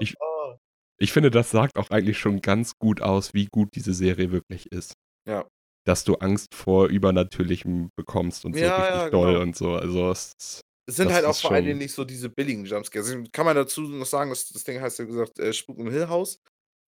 Ich- 0.00 0.14
Oh. 0.20 0.54
Ich 0.98 1.12
finde, 1.12 1.30
das 1.32 1.50
sagt 1.50 1.76
auch 1.76 1.90
eigentlich 1.90 2.18
schon 2.18 2.40
ganz 2.42 2.78
gut 2.78 3.00
aus, 3.02 3.34
wie 3.34 3.46
gut 3.46 3.70
diese 3.74 3.92
Serie 3.92 4.30
wirklich 4.30 4.70
ist. 4.70 4.94
Ja. 5.28 5.44
Dass 5.84 6.04
du 6.04 6.14
Angst 6.16 6.54
vor 6.54 6.86
Übernatürlichem 6.88 7.90
bekommst 7.96 8.44
und 8.44 8.54
so 8.54 8.60
Ja, 8.60 8.76
richtig 8.76 8.94
ja, 9.02 9.10
doll 9.10 9.32
genau. 9.32 9.42
und 9.42 9.56
so. 9.56 9.72
Also 9.74 10.10
es, 10.12 10.60
Es 10.86 10.96
sind 10.96 11.08
Das 11.08 11.14
halt 11.16 11.24
auch 11.26 11.36
vor 11.36 11.52
allen 11.52 11.64
Dingen 11.64 11.78
nicht 11.78 11.92
so 11.94 12.04
diese 12.04 12.28
billigen 12.28 12.64
Jumpscares. 12.64 13.08
Also, 13.10 13.24
Kann 13.32 13.46
man 13.46 13.56
dazu 13.56 13.82
noch 13.82 14.06
sagen, 14.06 14.30
dass 14.30 14.48
das 14.48 14.64
Ding 14.64 14.80
heißt 14.80 14.98
ja 14.98 15.04
gesagt 15.04 15.38
äh, 15.38 15.52
Spuk 15.52 15.78
im 15.78 15.90
Hill 15.90 16.08
House. 16.08 16.38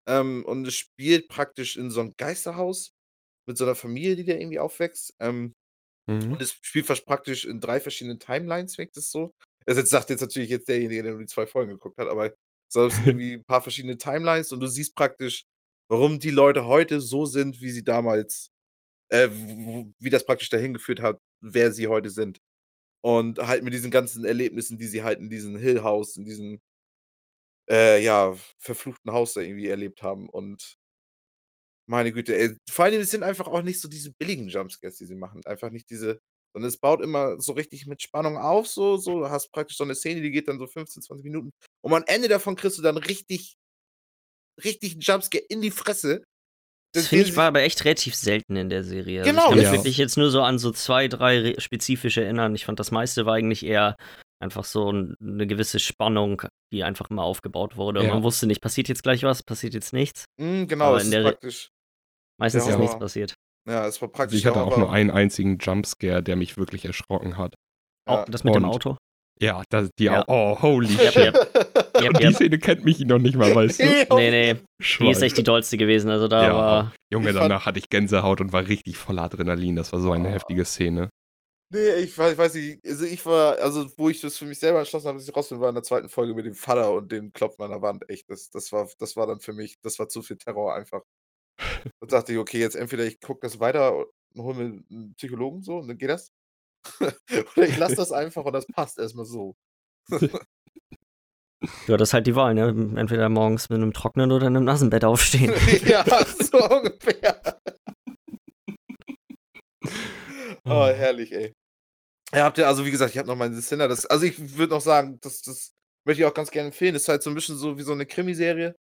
Ähm, 0.08 0.44
und 0.46 0.66
es 0.66 0.74
spielt 0.74 1.28
praktisch 1.28 1.76
in 1.76 1.90
so 1.90 2.00
einem 2.00 2.14
Geisterhaus 2.18 2.92
mit 3.48 3.58
so 3.58 3.64
einer 3.64 3.74
Familie, 3.76 4.16
die 4.16 4.24
da 4.26 4.34
irgendwie 4.34 4.58
aufwächst. 4.60 5.14
Ähm, 5.20 5.54
Mhm. 6.06 6.32
und 6.32 6.42
es 6.42 6.52
spielt 6.62 6.86
fast 6.86 7.06
praktisch 7.06 7.44
in 7.44 7.60
drei 7.60 7.80
verschiedenen 7.80 8.18
Timelines, 8.18 8.78
wirkt 8.78 8.96
es 8.96 9.10
so. 9.10 9.32
Also 9.66 9.80
jetzt 9.80 9.90
sagt 9.90 10.10
jetzt 10.10 10.20
natürlich 10.20 10.50
jetzt 10.50 10.68
derjenige, 10.68 11.02
der 11.02 11.12
nur 11.12 11.20
die 11.22 11.26
zwei 11.26 11.46
Folgen 11.46 11.72
geguckt 11.72 11.98
hat, 11.98 12.08
aber 12.08 12.34
so, 12.72 12.86
es 12.86 12.96
sind 12.96 13.06
irgendwie 13.08 13.34
ein 13.34 13.44
paar 13.44 13.62
verschiedene 13.62 13.96
Timelines 13.98 14.52
und 14.52 14.60
du 14.60 14.66
siehst 14.66 14.94
praktisch, 14.96 15.44
warum 15.90 16.18
die 16.20 16.30
Leute 16.30 16.66
heute 16.66 17.00
so 17.00 17.26
sind, 17.26 17.60
wie 17.60 17.70
sie 17.70 17.84
damals, 17.84 18.48
äh, 19.10 19.28
wie 19.30 20.10
das 20.10 20.24
praktisch 20.26 20.50
dahin 20.50 20.74
geführt 20.74 21.00
hat, 21.02 21.18
wer 21.42 21.72
sie 21.72 21.88
heute 21.88 22.10
sind. 22.10 22.38
Und 23.04 23.38
halt 23.38 23.62
mit 23.64 23.74
diesen 23.74 23.90
ganzen 23.90 24.24
Erlebnissen, 24.24 24.78
die 24.78 24.86
sie 24.86 25.02
halt 25.04 25.18
in 25.20 25.28
diesem 25.28 25.56
Hill 25.58 25.82
House, 25.82 26.16
in 26.16 26.24
diesem, 26.24 26.60
äh, 27.70 28.02
ja, 28.02 28.34
verfluchten 28.58 29.12
Haus 29.12 29.34
da 29.34 29.40
irgendwie 29.40 29.68
erlebt 29.68 30.02
haben. 30.02 30.28
Und 30.28 30.76
meine 31.86 32.12
Güte, 32.12 32.36
ey, 32.36 32.56
vor 32.70 32.86
allem, 32.86 33.00
es 33.00 33.10
sind 33.10 33.22
einfach 33.22 33.46
auch 33.46 33.62
nicht 33.62 33.80
so 33.80 33.88
diese 33.88 34.12
billigen 34.12 34.48
Jumpscares, 34.48 34.96
die 34.96 35.06
sie 35.06 35.14
machen. 35.14 35.42
Einfach 35.46 35.70
nicht 35.70 35.90
diese, 35.90 36.18
sondern 36.54 36.68
es 36.68 36.78
baut 36.78 37.02
immer 37.02 37.40
so 37.40 37.52
richtig 37.52 37.86
mit 37.86 38.02
Spannung 38.02 38.38
auf, 38.38 38.66
so, 38.68 38.96
so, 38.96 39.20
du 39.20 39.28
hast 39.30 39.50
praktisch 39.52 39.76
so 39.76 39.84
eine 39.84 39.94
Szene, 39.94 40.22
die 40.22 40.30
geht 40.30 40.48
dann 40.48 40.58
so 40.58 40.66
15, 40.66 41.02
20 41.02 41.24
Minuten. 41.24 41.50
Und 41.82 41.92
am 41.94 42.04
Ende 42.06 42.28
davon 42.28 42.56
kriegst 42.56 42.78
du 42.78 42.82
dann 42.82 42.96
richtig, 42.96 43.56
richtig 44.64 44.92
einen 44.92 45.00
Jumpscare 45.00 45.44
in 45.48 45.60
die 45.60 45.70
Fresse. 45.70 46.22
Das 46.94 47.08
finde 47.08 47.24
ich 47.24 47.36
war 47.36 47.46
aber 47.48 47.62
echt 47.62 47.84
relativ 47.84 48.14
selten 48.14 48.56
in 48.56 48.70
der 48.70 48.84
Serie. 48.84 49.20
Also 49.20 49.30
Genau, 49.30 49.42
ich 49.42 49.48
kann 49.48 49.56
mich 49.58 49.64
das 49.64 49.72
wirklich 49.74 49.96
jetzt 49.98 50.16
nur 50.16 50.30
so 50.30 50.42
an 50.42 50.58
so 50.58 50.70
zwei, 50.70 51.08
drei 51.08 51.40
re- 51.40 51.60
spezifische 51.60 52.22
erinnern. 52.24 52.54
Ich 52.54 52.64
fand, 52.64 52.78
das 52.80 52.90
meiste 52.90 53.26
war 53.26 53.34
eigentlich 53.34 53.64
eher 53.66 53.96
einfach 54.42 54.64
so 54.64 54.92
ein, 54.92 55.14
eine 55.20 55.46
gewisse 55.46 55.78
Spannung, 55.78 56.42
die 56.72 56.84
einfach 56.84 57.10
immer 57.10 57.22
aufgebaut 57.24 57.76
wurde. 57.76 58.00
Und 58.00 58.06
Ja. 58.06 58.14
man 58.14 58.22
wusste 58.22 58.46
nicht, 58.46 58.60
passiert 58.60 58.88
jetzt 58.88 59.02
gleich 59.02 59.22
was, 59.22 59.42
passiert 59.42 59.74
jetzt 59.74 59.92
nichts. 59.92 60.24
Mm, 60.40 60.66
genau, 60.66 60.86
aber 60.86 60.96
es 60.98 61.02
in 61.04 61.08
ist 61.08 61.12
der 61.14 61.24
Re- 61.24 61.30
praktisch, 61.32 61.68
Meistens 62.40 62.66
Ja, 62.66 62.72
ist 62.72 62.78
nichts 62.80 62.98
passiert. 62.98 63.34
ja, 63.68 63.86
es 63.86 64.00
war 64.02 64.08
Also 64.08 64.08
praktisch. 64.08 64.38
ich 64.40 64.46
hatte 64.46 64.62
auch 64.62 64.76
nur 64.76 64.92
einen 64.92 65.10
einzigen 65.10 65.58
Jumpscare, 65.58 66.22
der 66.22 66.36
mich 66.36 66.56
wirklich 66.56 66.84
erschrocken 66.84 67.38
hat. 67.38 67.54
Auch 68.06 68.18
Ja. 68.18 68.24
das 68.26 68.44
mit 68.44 68.54
dem 68.54 68.64
Und- 68.64 68.70
Auto. 68.70 68.96
Ja, 69.40 69.62
das, 69.68 69.90
die 69.98 70.04
Ja. 70.04 70.24
oh, 70.28 70.60
holy 70.60 70.88
Yep, 70.94 71.12
shit. 71.12 71.16
yep. 71.16 71.34
Yep, 72.00 72.08
Und 72.08 72.18
die 72.20 72.24
yep. 72.24 72.34
Szene 72.34 72.58
kennt 72.58 72.84
mich 72.84 73.00
noch 73.00 73.18
nicht 73.18 73.36
mal, 73.36 73.54
weißt 73.54 73.80
du? 73.80 73.84
Nee, 74.16 74.30
nee, 74.30 74.54
die 74.54 74.84
Schwein. 74.84 75.10
ist 75.10 75.22
echt 75.22 75.36
die 75.36 75.42
dollste 75.42 75.76
gewesen. 75.76 76.08
Also 76.10 76.28
da 76.28 76.42
Ja. 76.46 76.54
war. 76.54 76.94
Junge, 77.12 77.30
Ich 77.30 77.36
danach 77.36 77.66
hatte 77.66 77.78
ich 77.78 77.88
Gänsehaut 77.88 78.40
und 78.40 78.52
war 78.52 78.66
richtig 78.68 78.96
voller 78.96 79.22
Adrenalin. 79.24 79.76
Das 79.76 79.92
war 79.92 80.00
so 80.00 80.12
eine 80.12 80.28
Oh. 80.28 80.32
heftige 80.32 80.64
Szene. 80.64 81.08
Nee, 81.72 81.94
ich 82.04 82.16
weiß, 82.16 82.32
ich 82.34 82.38
weiß 82.38 82.54
nicht. 82.54 82.78
Also 82.86 83.04
ich 83.04 83.26
war, 83.26 83.58
also 83.58 83.90
wo 83.96 84.08
ich 84.08 84.20
das 84.20 84.38
für 84.38 84.44
mich 84.44 84.58
selber 84.60 84.78
entschlossen 84.78 85.08
habe, 85.08 85.18
dass 85.18 85.28
ich 85.28 85.34
raus 85.34 85.48
bin, 85.48 85.60
war 85.60 85.70
in 85.70 85.74
der 85.74 85.82
zweiten 85.82 86.08
Folge 86.08 86.34
mit 86.34 86.46
dem 86.46 86.54
Vater 86.54 86.92
und 86.92 87.10
dem 87.10 87.32
Klopfen 87.32 87.64
an 87.64 87.70
der 87.72 87.82
Wand. 87.82 88.08
Echt, 88.08 88.30
das, 88.30 88.50
das, 88.50 88.70
war, 88.70 88.88
das 88.98 89.16
war 89.16 89.26
dann 89.26 89.40
für 89.40 89.52
mich, 89.52 89.74
das 89.82 89.98
war 89.98 90.08
zu 90.08 90.22
viel 90.22 90.36
Terror 90.36 90.74
einfach. 90.74 91.02
Da 92.00 92.06
dachte 92.06 92.32
ich, 92.32 92.38
okay, 92.38 92.58
jetzt 92.60 92.76
entweder 92.76 93.04
ich 93.04 93.20
gucke 93.20 93.40
das 93.42 93.58
weiter 93.60 93.96
und 93.96 94.06
hole 94.42 94.54
mir 94.56 94.64
einen 94.90 95.14
Psychologen 95.16 95.62
so 95.62 95.78
und 95.78 95.88
dann 95.88 95.98
geht 95.98 96.10
das. 96.10 96.30
Oder 97.56 97.68
ich 97.68 97.76
lasse 97.76 97.96
das 97.96 98.12
einfach 98.12 98.44
und 98.44 98.52
das 98.52 98.66
passt 98.66 98.98
erstmal 98.98 99.26
so. 99.26 99.56
Ja, 101.86 101.96
das 101.96 102.10
ist 102.10 102.12
halt 102.12 102.26
die 102.26 102.36
Wahl, 102.36 102.52
ne? 102.52 102.68
Entweder 102.96 103.28
morgens 103.30 103.70
mit 103.70 103.78
einem 103.78 103.94
trockenen 103.94 104.32
oder 104.32 104.48
einem 104.48 104.64
nassen 104.64 104.90
Bett 104.90 105.02
aufstehen. 105.02 105.50
ja, 105.86 106.04
so 106.04 106.58
ungefähr. 106.58 107.40
oh, 110.64 110.86
herrlich, 110.86 111.32
ey. 111.32 111.54
Ja, 112.34 112.44
habt 112.44 112.58
ihr, 112.58 112.66
also 112.66 112.84
wie 112.84 112.90
gesagt, 112.90 113.12
ich 113.12 113.18
habe 113.18 113.28
noch 113.28 113.36
meinen 113.36 113.60
Sinner, 113.60 113.88
das, 113.88 114.06
also 114.06 114.26
ich 114.26 114.58
würde 114.58 114.74
noch 114.74 114.80
sagen, 114.80 115.18
das, 115.20 115.40
das 115.42 115.72
möchte 116.04 116.22
ich 116.22 116.26
auch 116.26 116.34
ganz 116.34 116.50
gerne 116.50 116.68
empfehlen. 116.68 116.94
Das 116.94 117.02
ist 117.02 117.08
halt 117.08 117.22
so 117.22 117.30
ein 117.30 117.34
bisschen 117.34 117.56
so 117.56 117.78
wie 117.78 117.82
so 117.82 117.92
eine 117.92 118.06
Krimiserie. 118.06 118.76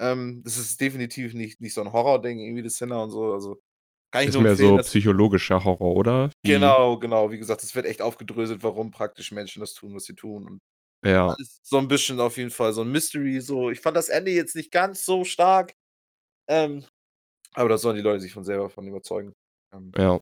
Ähm, 0.00 0.42
das 0.44 0.58
ist 0.58 0.80
definitiv 0.80 1.34
nicht, 1.34 1.60
nicht 1.60 1.74
so 1.74 1.80
ein 1.82 1.92
Horror-Ding, 1.92 2.38
irgendwie 2.40 2.62
das 2.62 2.76
Sinner 2.76 3.02
und 3.02 3.10
so. 3.10 3.32
Also 3.32 3.60
kann 4.10 4.22
ich 4.22 4.28
Ist 4.28 4.38
mehr 4.38 4.56
so 4.56 4.76
psychologischer 4.78 5.64
Horror, 5.64 5.94
oder? 5.94 6.30
Genau, 6.44 6.98
genau. 6.98 7.30
Wie 7.30 7.38
gesagt, 7.38 7.62
es 7.62 7.74
wird 7.74 7.86
echt 7.86 8.00
aufgedröselt, 8.00 8.62
warum 8.62 8.90
praktisch 8.90 9.32
Menschen 9.32 9.60
das 9.60 9.74
tun, 9.74 9.94
was 9.94 10.04
sie 10.04 10.14
tun. 10.14 10.46
Und 10.46 10.58
Ja, 11.04 11.34
ist 11.38 11.64
so 11.66 11.78
ein 11.78 11.88
bisschen 11.88 12.18
auf 12.20 12.36
jeden 12.36 12.50
Fall 12.50 12.72
so 12.72 12.82
ein 12.82 12.90
Mystery. 12.90 13.40
So, 13.40 13.70
ich 13.70 13.80
fand 13.80 13.96
das 13.96 14.08
Ende 14.08 14.30
jetzt 14.30 14.56
nicht 14.56 14.70
ganz 14.70 15.04
so 15.04 15.24
stark. 15.24 15.72
Ähm, 16.48 16.84
aber 17.54 17.68
da 17.68 17.78
sollen 17.78 17.96
die 17.96 18.02
Leute 18.02 18.20
sich 18.20 18.32
von 18.32 18.44
selber 18.44 18.70
von 18.70 18.86
überzeugen. 18.86 19.32
Ähm, 19.74 19.92
ja. 19.96 20.18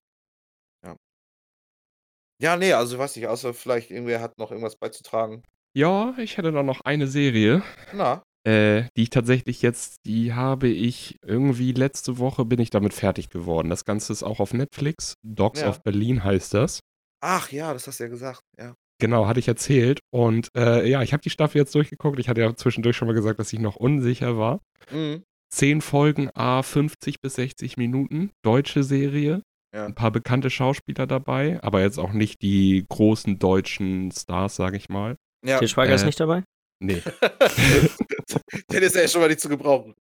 ja, 2.40 2.56
nee, 2.56 2.72
also 2.72 2.98
weiß 2.98 3.16
nicht, 3.16 3.28
außer 3.28 3.54
vielleicht 3.54 3.90
irgendwer 3.90 4.20
hat 4.20 4.38
noch 4.38 4.50
irgendwas 4.50 4.76
beizutragen. 4.76 5.42
Ja, 5.74 6.14
ich 6.18 6.36
hätte 6.36 6.52
da 6.52 6.62
noch 6.62 6.80
eine 6.84 7.06
Serie, 7.06 7.62
Na, 7.92 8.22
äh, 8.46 8.84
die 8.96 9.02
ich 9.02 9.10
tatsächlich 9.10 9.60
jetzt, 9.62 9.96
die 10.06 10.32
habe 10.34 10.68
ich 10.68 11.16
irgendwie 11.24 11.72
letzte 11.72 12.18
Woche 12.18 12.44
bin 12.44 12.60
ich 12.60 12.70
damit 12.70 12.94
fertig 12.94 13.28
geworden. 13.28 13.68
Das 13.70 13.84
Ganze 13.84 14.12
ist 14.12 14.22
auch 14.22 14.38
auf 14.40 14.54
Netflix. 14.54 15.14
Dogs 15.24 15.60
Ja. 15.60 15.68
of 15.70 15.82
Berlin 15.82 16.22
heißt 16.24 16.54
das. 16.54 16.80
ach 17.22 17.50
ja, 17.50 17.72
das 17.72 17.86
hast 17.88 17.98
du 17.98 18.04
ja 18.04 18.10
gesagt. 18.10 18.40
Ja. 18.58 18.74
Genau, 19.00 19.26
hatte 19.26 19.40
ich 19.40 19.48
erzählt. 19.48 20.00
Und 20.10 20.48
äh, 20.56 20.88
ja, 20.88 21.02
ich 21.02 21.12
habe 21.12 21.22
die 21.22 21.30
Staffel 21.30 21.58
jetzt 21.58 21.74
durchgeguckt. 21.74 22.18
Ich 22.20 22.28
hatte 22.28 22.40
ja 22.40 22.54
zwischendurch 22.54 22.96
schon 22.96 23.08
mal 23.08 23.14
gesagt, 23.14 23.38
dass 23.40 23.52
ich 23.52 23.58
noch 23.58 23.76
unsicher 23.76 24.38
war. 24.38 24.60
Mhm. 24.92 25.22
Zehn 25.52 25.80
Folgen, 25.80 26.30
a 26.34 26.62
50 26.62 27.20
bis 27.20 27.34
60 27.34 27.76
Minuten. 27.76 28.30
Deutsche 28.42 28.82
Serie. 28.84 29.42
Ja. 29.74 29.84
Ein 29.86 29.94
paar 29.94 30.10
bekannte 30.12 30.48
Schauspieler 30.50 31.06
dabei, 31.06 31.58
aber 31.62 31.80
jetzt 31.82 31.98
auch 31.98 32.12
nicht 32.12 32.40
die 32.42 32.84
großen 32.88 33.38
deutschen 33.38 34.10
Stars, 34.12 34.56
sage 34.56 34.76
ich 34.76 34.88
mal. 34.88 35.16
Ja. 35.44 35.58
Til 35.58 35.68
Schweiger 35.68 35.94
ist 35.94 36.02
Äh, 36.02 36.06
nicht 36.06 36.20
dabei? 36.20 36.44
Nee. 36.80 37.02
Der 38.70 38.82
ist 38.82 38.96
ja 38.96 39.08
schon 39.08 39.20
mal 39.20 39.28
nicht 39.28 39.40
zu 39.40 39.48
gebrauchen. 39.48 39.94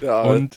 Ja, 0.00 0.22
Und 0.22 0.56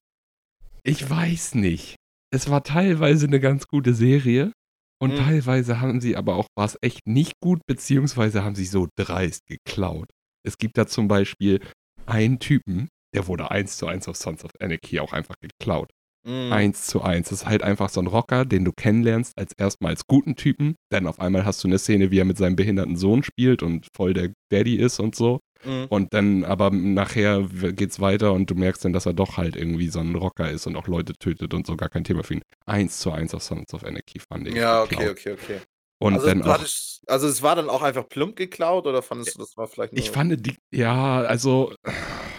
ich 0.84 1.08
weiß 1.10 1.55
nicht. 1.55 1.96
Es 2.34 2.50
war 2.50 2.63
teilweise 2.63 3.27
eine 3.27 3.39
ganz 3.39 3.67
gute 3.67 3.93
Serie 3.93 4.53
und 5.01 5.12
Mhm. 5.13 5.17
teilweise 5.17 5.81
haben 5.81 6.00
sie 6.00 6.15
aber 6.15 6.36
auch 6.36 6.48
war 6.55 6.65
es 6.65 6.77
echt 6.81 7.01
nicht 7.08 7.34
gut, 7.43 7.60
beziehungsweise 7.67 8.43
haben 8.43 8.55
sie 8.55 8.65
so 8.65 8.88
dreist 8.98 9.41
geklaut. 9.48 10.10
Es 10.46 10.58
gibt 10.58 10.77
da 10.77 10.88
zum 10.88 11.08
Beispiel 11.08 11.60
einen 12.05 12.39
Typen, 12.39 12.88
der 13.13 13.27
wurde 13.27 13.51
eins 13.51 13.77
zu 13.77 13.88
eins 13.88 14.08
auf 14.08 14.15
Sons 14.15 14.43
of 14.46 14.51
Anarchy 14.60 15.00
auch 15.00 15.12
einfach 15.12 15.36
geklaut. 15.41 15.89
Eins 16.24 16.86
zu 16.86 17.01
eins. 17.01 17.30
Das 17.30 17.42
ist 17.42 17.48
halt 17.48 17.63
einfach 17.63 17.90
so 17.90 18.00
ein 18.00 18.08
Rocker, 18.08 18.46
den 18.46 18.63
du 18.63 18.72
kennenlernst 18.72 19.34
als 19.38 19.54
erstmal 19.58 19.92
als 19.92 20.06
guten 20.06 20.36
Typen. 20.36 20.75
Dann 20.90 21.08
auf 21.08 21.20
einmal 21.20 21.46
hast 21.46 21.63
du 21.63 21.68
eine 21.68 21.80
Szene, 21.80 22.12
wie 22.12 22.20
er 22.20 22.25
mit 22.25 22.38
seinem 22.38 22.56
behinderten 22.56 22.96
Sohn 22.96 23.24
spielt 23.24 23.63
und 23.63 23.88
voll 23.96 24.13
der 24.13 24.32
Daddy 24.51 24.75
ist 24.75 25.00
und 25.00 25.16
so. 25.16 25.40
Mhm. 25.63 25.86
Und 25.90 26.13
dann 26.13 26.44
aber 26.44 26.72
nachher 26.72 27.48
geht's 27.74 28.00
weiter 28.00 28.34
und 28.34 28.50
du 28.50 28.56
merkst 28.56 28.86
dann, 28.86 28.94
dass 28.94 29.06
er 29.06 29.13
doch 29.13 29.38
halt 29.38 29.56
irgendwie 29.56 29.90
so 29.90 30.00
ein 30.00 30.16
Rocker 30.16 30.50
ist 30.50 30.68
und 30.68 30.75
auch 30.75 30.88
Leute 30.88 31.13
tötet 31.13 31.54
und 31.54 31.66
so 31.68 31.75
gar 31.75 31.90
kein 31.90 32.04
Thema 32.04 32.24
für 32.24 32.36
ihn. 32.36 32.44
Eins 32.66 33.00
zu 33.00 33.12
eins 33.12 33.34
auf 33.34 33.44
Sons 33.44 33.74
of 33.74 33.84
Anarchy 33.84 34.20
fand 34.20 34.48
ich. 34.48 34.56
Ja, 34.56 34.84
okay, 34.84 34.96
geklaut. 34.96 35.12
okay, 35.12 35.32
okay. 35.34 35.60
Und 36.00 36.16
also, 36.16 36.25
dann 36.25 36.42
auch. 36.42 36.48
hattest, 36.48 37.04
also 37.06 37.28
es 37.28 37.44
war 37.44 37.56
dann 37.56 37.70
auch 37.70 37.84
einfach 37.84 38.10
plump 38.10 38.36
geklaut 38.36 38.88
oder 38.88 39.04
fandest 39.04 39.36
du, 39.36 39.40
das 39.40 39.56
war 39.56 39.68
vielleicht. 39.68 39.94
Ich 39.94 40.10
fand 40.10 40.46
die, 40.46 40.58
ja, 40.72 41.22
also, 41.22 41.75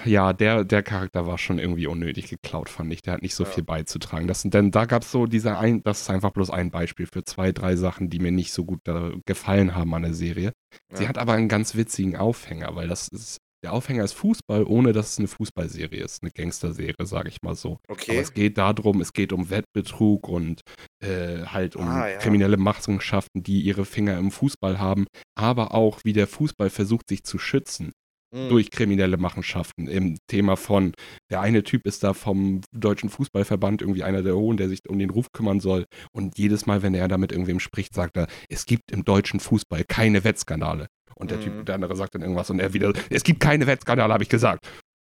ja, 0.04 0.32
der, 0.32 0.64
der 0.64 0.82
Charakter 0.82 1.26
war 1.26 1.38
schon 1.38 1.58
irgendwie 1.58 1.86
unnötig 1.86 2.28
geklaut, 2.28 2.68
fand 2.68 2.92
ich. 2.92 3.02
Der 3.02 3.14
hat 3.14 3.22
nicht 3.22 3.34
so 3.34 3.44
Ja. 3.44 3.50
viel 3.50 3.64
beizutragen. 3.64 4.26
Das, 4.26 4.42
denn 4.42 4.70
da 4.70 4.84
gab 4.84 5.02
es 5.02 5.10
so 5.12 5.26
diese 5.26 5.56
ein, 5.58 5.82
das 5.82 6.02
ist 6.02 6.10
einfach 6.10 6.30
bloß 6.30 6.50
ein 6.50 6.70
Beispiel 6.70 7.06
für 7.06 7.24
zwei, 7.24 7.52
drei 7.52 7.76
Sachen, 7.76 8.10
die 8.10 8.18
mir 8.18 8.32
nicht 8.32 8.52
so 8.52 8.64
gut 8.64 8.86
äh, 8.88 9.12
gefallen 9.26 9.74
haben 9.74 9.94
an 9.94 10.02
der 10.02 10.14
Serie. 10.14 10.52
Sie 10.94 11.02
Ja. 11.04 11.08
hat 11.08 11.18
aber 11.18 11.34
einen 11.34 11.48
ganz 11.48 11.74
witzigen 11.74 12.16
Aufhänger, 12.16 12.74
weil 12.74 12.88
das 12.88 13.08
ist, 13.08 13.38
der 13.64 13.72
Aufhänger 13.72 14.02
ist 14.02 14.14
Fußball, 14.14 14.64
ohne 14.64 14.92
dass 14.92 15.10
es 15.12 15.18
eine 15.18 15.28
Fußballserie 15.28 16.02
ist, 16.02 16.22
eine 16.22 16.32
Gangsterserie, 16.32 16.94
sage 17.04 17.28
ich 17.28 17.42
mal 17.42 17.54
so. 17.54 17.78
Aber 17.88 17.92
Okay. 17.92 18.18
es 18.18 18.32
geht 18.34 18.58
darum, 18.58 19.00
es 19.00 19.12
geht 19.12 19.32
um 19.32 19.50
Wettbetrug 19.50 20.28
und 20.28 20.62
äh, 21.00 21.44
halt 21.46 21.76
um 21.76 21.86
Ah, 21.86 22.08
ja. 22.08 22.18
kriminelle 22.18 22.56
Machenschaften, 22.56 23.42
die 23.42 23.60
ihre 23.60 23.84
Finger 23.84 24.18
im 24.18 24.30
Fußball 24.32 24.78
haben, 24.80 25.06
aber 25.38 25.74
auch 25.74 26.00
wie 26.04 26.12
der 26.12 26.26
Fußball 26.26 26.70
versucht, 26.70 27.08
sich 27.08 27.22
zu 27.24 27.38
schützen 27.38 27.92
Mhm. 28.34 28.48
durch 28.48 28.70
kriminelle 28.70 29.16
Machenschaften. 29.18 29.86
Im 29.88 30.16
Thema 30.26 30.56
von, 30.56 30.94
der 31.30 31.40
eine 31.40 31.62
Typ 31.64 31.86
ist 31.86 32.02
da 32.02 32.14
vom 32.14 32.62
Deutschen 32.72 33.10
Fußballverband 33.10 33.82
irgendwie 33.82 34.02
einer 34.02 34.22
der 34.22 34.34
Hohen, 34.36 34.56
der 34.56 34.68
sich 34.68 34.80
um 34.88 34.98
den 34.98 35.10
Ruf 35.10 35.32
kümmern 35.32 35.60
soll. 35.60 35.84
Und 36.12 36.38
jedes 36.38 36.64
Mal, 36.66 36.82
wenn 36.82 36.94
er 36.94 37.08
da 37.08 37.18
mit 37.18 37.30
irgendwem 37.32 37.60
spricht, 37.60 37.94
sagt 37.94 38.16
er, 38.16 38.26
es 38.48 38.64
gibt 38.66 38.90
im 38.90 39.04
deutschen 39.04 39.38
Fußball 39.40 39.84
keine 39.86 40.24
Wettskandale. 40.24 40.86
Und 41.14 41.30
der 41.30 41.38
Mhm. 41.38 41.42
Typ, 41.42 41.66
der 41.66 41.74
andere 41.74 41.94
sagt 41.94 42.14
dann 42.14 42.22
irgendwas 42.22 42.48
und 42.50 42.58
er 42.58 42.72
wieder, 42.72 42.92
es 43.10 43.22
gibt 43.22 43.40
keine 43.40 43.66
Wettskandale, 43.66 44.12
habe 44.12 44.22
ich 44.22 44.30
gesagt. 44.30 44.66